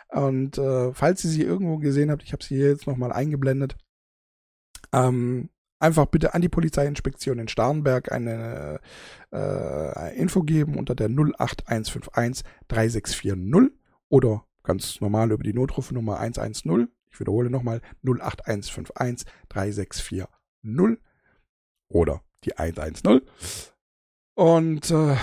Und 0.08 0.58
äh, 0.58 0.92
falls 0.92 1.24
ihr 1.24 1.30
sie 1.30 1.42
irgendwo 1.42 1.78
gesehen 1.78 2.10
habt, 2.10 2.22
ich 2.22 2.34
habe 2.34 2.44
sie 2.44 2.56
hier 2.56 2.68
jetzt 2.68 2.86
nochmal 2.86 3.10
eingeblendet, 3.10 3.76
ähm, 4.92 5.48
einfach 5.78 6.06
bitte 6.06 6.34
an 6.34 6.42
die 6.42 6.50
Polizeiinspektion 6.50 7.38
in 7.38 7.48
Starnberg 7.48 8.12
eine 8.12 8.80
äh, 9.32 10.14
Info 10.18 10.42
geben 10.42 10.76
unter 10.76 10.94
der 10.94 11.08
08151 11.08 12.44
3640 12.68 13.72
oder 14.10 14.44
ganz 14.62 15.00
normal 15.00 15.32
über 15.32 15.42
die 15.42 15.54
Notrufnummer 15.54 16.18
110. 16.18 16.88
Ich 17.10 17.20
wiederhole 17.20 17.50
nochmal 17.50 17.80
08151 18.04 19.26
3640 19.48 20.26
oder 21.88 22.22
die 22.44 22.56
110. 22.56 23.20
Und 24.34 24.90
äh, 24.90 25.16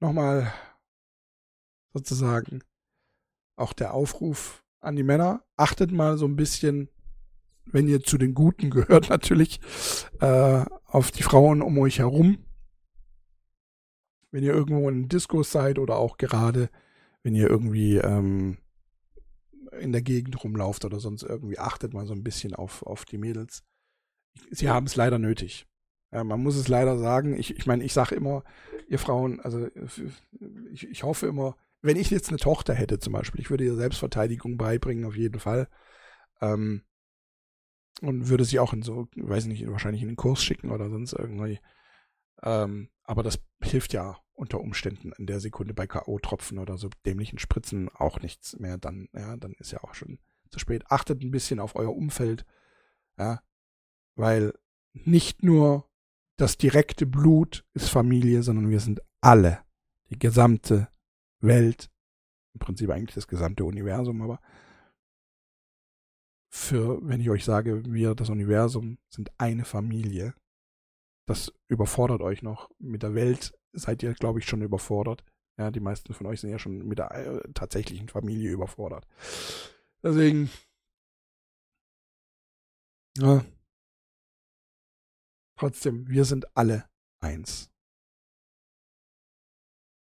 nochmal 0.00 0.52
sozusagen 1.92 2.62
auch 3.56 3.72
der 3.72 3.94
Aufruf 3.94 4.62
an 4.80 4.96
die 4.96 5.02
Männer, 5.02 5.42
achtet 5.56 5.90
mal 5.90 6.16
so 6.16 6.26
ein 6.26 6.36
bisschen, 6.36 6.88
wenn 7.66 7.88
ihr 7.88 8.02
zu 8.02 8.18
den 8.18 8.34
Guten 8.34 8.70
gehört 8.70 9.08
natürlich, 9.10 9.60
äh, 10.20 10.64
auf 10.84 11.10
die 11.10 11.22
Frauen 11.22 11.62
um 11.62 11.78
euch 11.78 11.98
herum. 11.98 12.38
Wenn 14.30 14.44
ihr 14.44 14.52
irgendwo 14.52 14.88
in 14.88 15.08
Diskos 15.08 15.50
seid 15.50 15.78
oder 15.78 15.96
auch 15.96 16.18
gerade, 16.18 16.70
wenn 17.22 17.34
ihr 17.34 17.48
irgendwie 17.48 17.96
ähm, 17.96 18.58
in 19.80 19.92
der 19.92 20.02
Gegend 20.02 20.42
rumlauft 20.42 20.84
oder 20.84 21.00
sonst 21.00 21.22
irgendwie, 21.22 21.58
achtet 21.58 21.92
mal 21.94 22.06
so 22.06 22.14
ein 22.14 22.24
bisschen 22.24 22.54
auf, 22.54 22.82
auf 22.82 23.04
die 23.04 23.18
Mädels. 23.18 23.64
Sie 24.50 24.68
haben 24.68 24.86
es 24.86 24.96
leider 24.96 25.18
nötig. 25.18 25.66
Ja, 26.12 26.24
man 26.24 26.42
muss 26.42 26.56
es 26.56 26.68
leider 26.68 26.98
sagen. 26.98 27.38
Ich 27.38 27.50
meine, 27.50 27.58
ich, 27.58 27.66
mein, 27.66 27.80
ich 27.82 27.92
sage 27.92 28.14
immer, 28.14 28.44
ihr 28.88 28.98
Frauen, 28.98 29.40
also 29.40 29.68
ich, 30.72 30.88
ich 30.88 31.02
hoffe 31.02 31.26
immer, 31.26 31.56
wenn 31.82 31.96
ich 31.96 32.10
jetzt 32.10 32.30
eine 32.30 32.38
Tochter 32.38 32.74
hätte 32.74 32.98
zum 32.98 33.12
Beispiel, 33.12 33.40
ich 33.40 33.50
würde 33.50 33.64
ihr 33.64 33.74
Selbstverteidigung 33.74 34.56
beibringen, 34.56 35.04
auf 35.04 35.16
jeden 35.16 35.38
Fall. 35.38 35.68
Ähm, 36.40 36.82
und 38.00 38.28
würde 38.28 38.44
sie 38.44 38.60
auch 38.60 38.72
in 38.72 38.82
so, 38.82 39.08
weiß 39.16 39.46
nicht, 39.46 39.66
wahrscheinlich 39.68 40.02
in 40.02 40.08
den 40.08 40.16
Kurs 40.16 40.42
schicken 40.42 40.70
oder 40.70 40.88
sonst 40.88 41.12
irgendwie. 41.12 41.58
Ähm, 42.42 42.90
aber 43.04 43.22
das 43.22 43.38
hilft 43.62 43.92
ja 43.92 44.16
unter 44.34 44.60
Umständen 44.60 45.12
in 45.12 45.26
der 45.26 45.40
Sekunde 45.40 45.74
bei 45.74 45.86
K.O.-Tropfen 45.86 46.60
oder 46.60 46.76
so 46.76 46.88
dämlichen 47.04 47.38
Spritzen 47.38 47.88
auch 47.88 48.20
nichts 48.20 48.58
mehr. 48.58 48.78
Dann, 48.78 49.08
ja, 49.12 49.36
dann 49.36 49.52
ist 49.54 49.72
ja 49.72 49.82
auch 49.82 49.94
schon 49.94 50.18
zu 50.50 50.58
spät. 50.58 50.84
Achtet 50.90 51.22
ein 51.22 51.30
bisschen 51.30 51.60
auf 51.60 51.74
euer 51.74 51.94
Umfeld, 51.94 52.44
ja, 53.18 53.42
weil 54.14 54.54
nicht 54.92 55.42
nur 55.42 55.88
das 56.36 56.56
direkte 56.56 57.06
Blut 57.06 57.64
ist 57.74 57.88
Familie, 57.88 58.42
sondern 58.42 58.70
wir 58.70 58.80
sind 58.80 59.00
alle, 59.20 59.60
die 60.10 60.18
gesamte 60.18 60.88
Welt, 61.40 61.90
im 62.54 62.60
Prinzip 62.60 62.90
eigentlich 62.90 63.14
das 63.14 63.28
gesamte 63.28 63.64
Universum, 63.64 64.22
aber 64.22 64.40
für, 66.48 67.00
wenn 67.06 67.20
ich 67.20 67.28
euch 67.28 67.44
sage, 67.44 67.82
wir, 67.86 68.14
das 68.14 68.30
Universum, 68.30 68.98
sind 69.08 69.30
eine 69.38 69.64
Familie, 69.64 70.34
das 71.28 71.52
überfordert 71.68 72.22
euch 72.22 72.42
noch. 72.42 72.70
Mit 72.78 73.02
der 73.02 73.14
Welt 73.14 73.52
seid 73.72 74.02
ihr, 74.02 74.14
glaube 74.14 74.38
ich, 74.38 74.46
schon 74.46 74.62
überfordert. 74.62 75.24
Ja, 75.58 75.70
die 75.70 75.80
meisten 75.80 76.14
von 76.14 76.26
euch 76.26 76.40
sind 76.40 76.50
ja 76.50 76.58
schon 76.58 76.86
mit 76.86 76.98
der 76.98 77.10
äh, 77.10 77.52
tatsächlichen 77.52 78.08
Familie 78.08 78.50
überfordert. 78.50 79.06
Deswegen, 80.02 80.50
ja, 83.18 83.44
trotzdem, 85.56 86.08
wir 86.08 86.24
sind 86.24 86.56
alle 86.56 86.88
eins. 87.20 87.70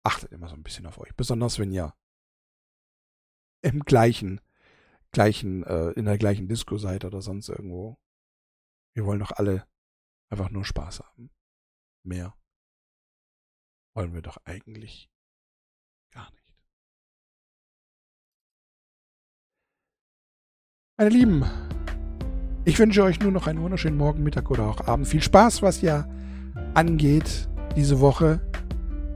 Achtet 0.03 0.33
immer 0.33 0.49
so 0.49 0.55
ein 0.55 0.63
bisschen 0.63 0.87
auf 0.87 0.99
euch, 0.99 1.15
besonders 1.15 1.59
wenn 1.59 1.71
ihr 1.71 1.95
im 3.63 3.81
gleichen, 3.81 4.41
gleichen, 5.13 5.63
äh, 5.65 5.91
in 5.91 6.07
der 6.07 6.19
gleichen 6.19 6.49
Disco 6.49 6.77
seid 6.77 7.05
oder 7.05 7.23
sonst 7.23 7.49
irgendwo. 7.49 7.99
Wir 8.95 9.07
wollen 9.07 9.21
doch 9.21 9.33
alle 9.33 9.67
einfach 10.31 10.51
nur 10.51 10.65
Spaß 10.65 11.01
haben. 11.01 11.31
Mehr 12.05 12.35
wollen 13.95 14.13
wir 14.13 14.23
doch 14.23 14.39
eigentlich 14.45 15.11
gar 16.13 16.31
nicht. 16.33 16.45
Meine 20.97 21.11
Lieben, 21.11 21.45
ich 22.65 22.79
wünsche 22.79 23.03
euch 23.03 23.21
nur 23.21 23.33
noch 23.33 23.47
einen 23.47 23.61
wunderschönen 23.61 23.97
Morgen, 23.97 24.23
Mittag 24.23 24.51
oder 24.51 24.65
auch 24.65 24.87
Abend. 24.87 25.07
Viel 25.07 25.23
Spaß, 25.23 25.63
was 25.63 25.81
ja 25.81 26.09
angeht 26.75 27.49
diese 27.77 28.01
Woche. 28.01 28.41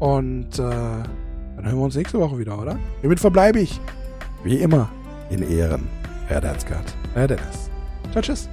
Und 0.00 0.58
äh, 0.58 0.62
dann 0.62 1.64
hören 1.64 1.78
wir 1.78 1.84
uns 1.84 1.96
nächste 1.96 2.18
Woche 2.18 2.38
wieder, 2.38 2.60
oder? 2.60 2.78
Hiermit 3.00 3.20
verbleibe 3.20 3.60
ich, 3.60 3.80
wie 4.44 4.58
immer, 4.58 4.90
in 5.30 5.42
Ehren. 5.42 5.88
Herr 6.26 6.40
Derzgard, 6.40 6.94
Herr 7.14 7.26
Dennis. 7.26 7.70
Ciao, 8.12 8.22
tschüss. 8.22 8.48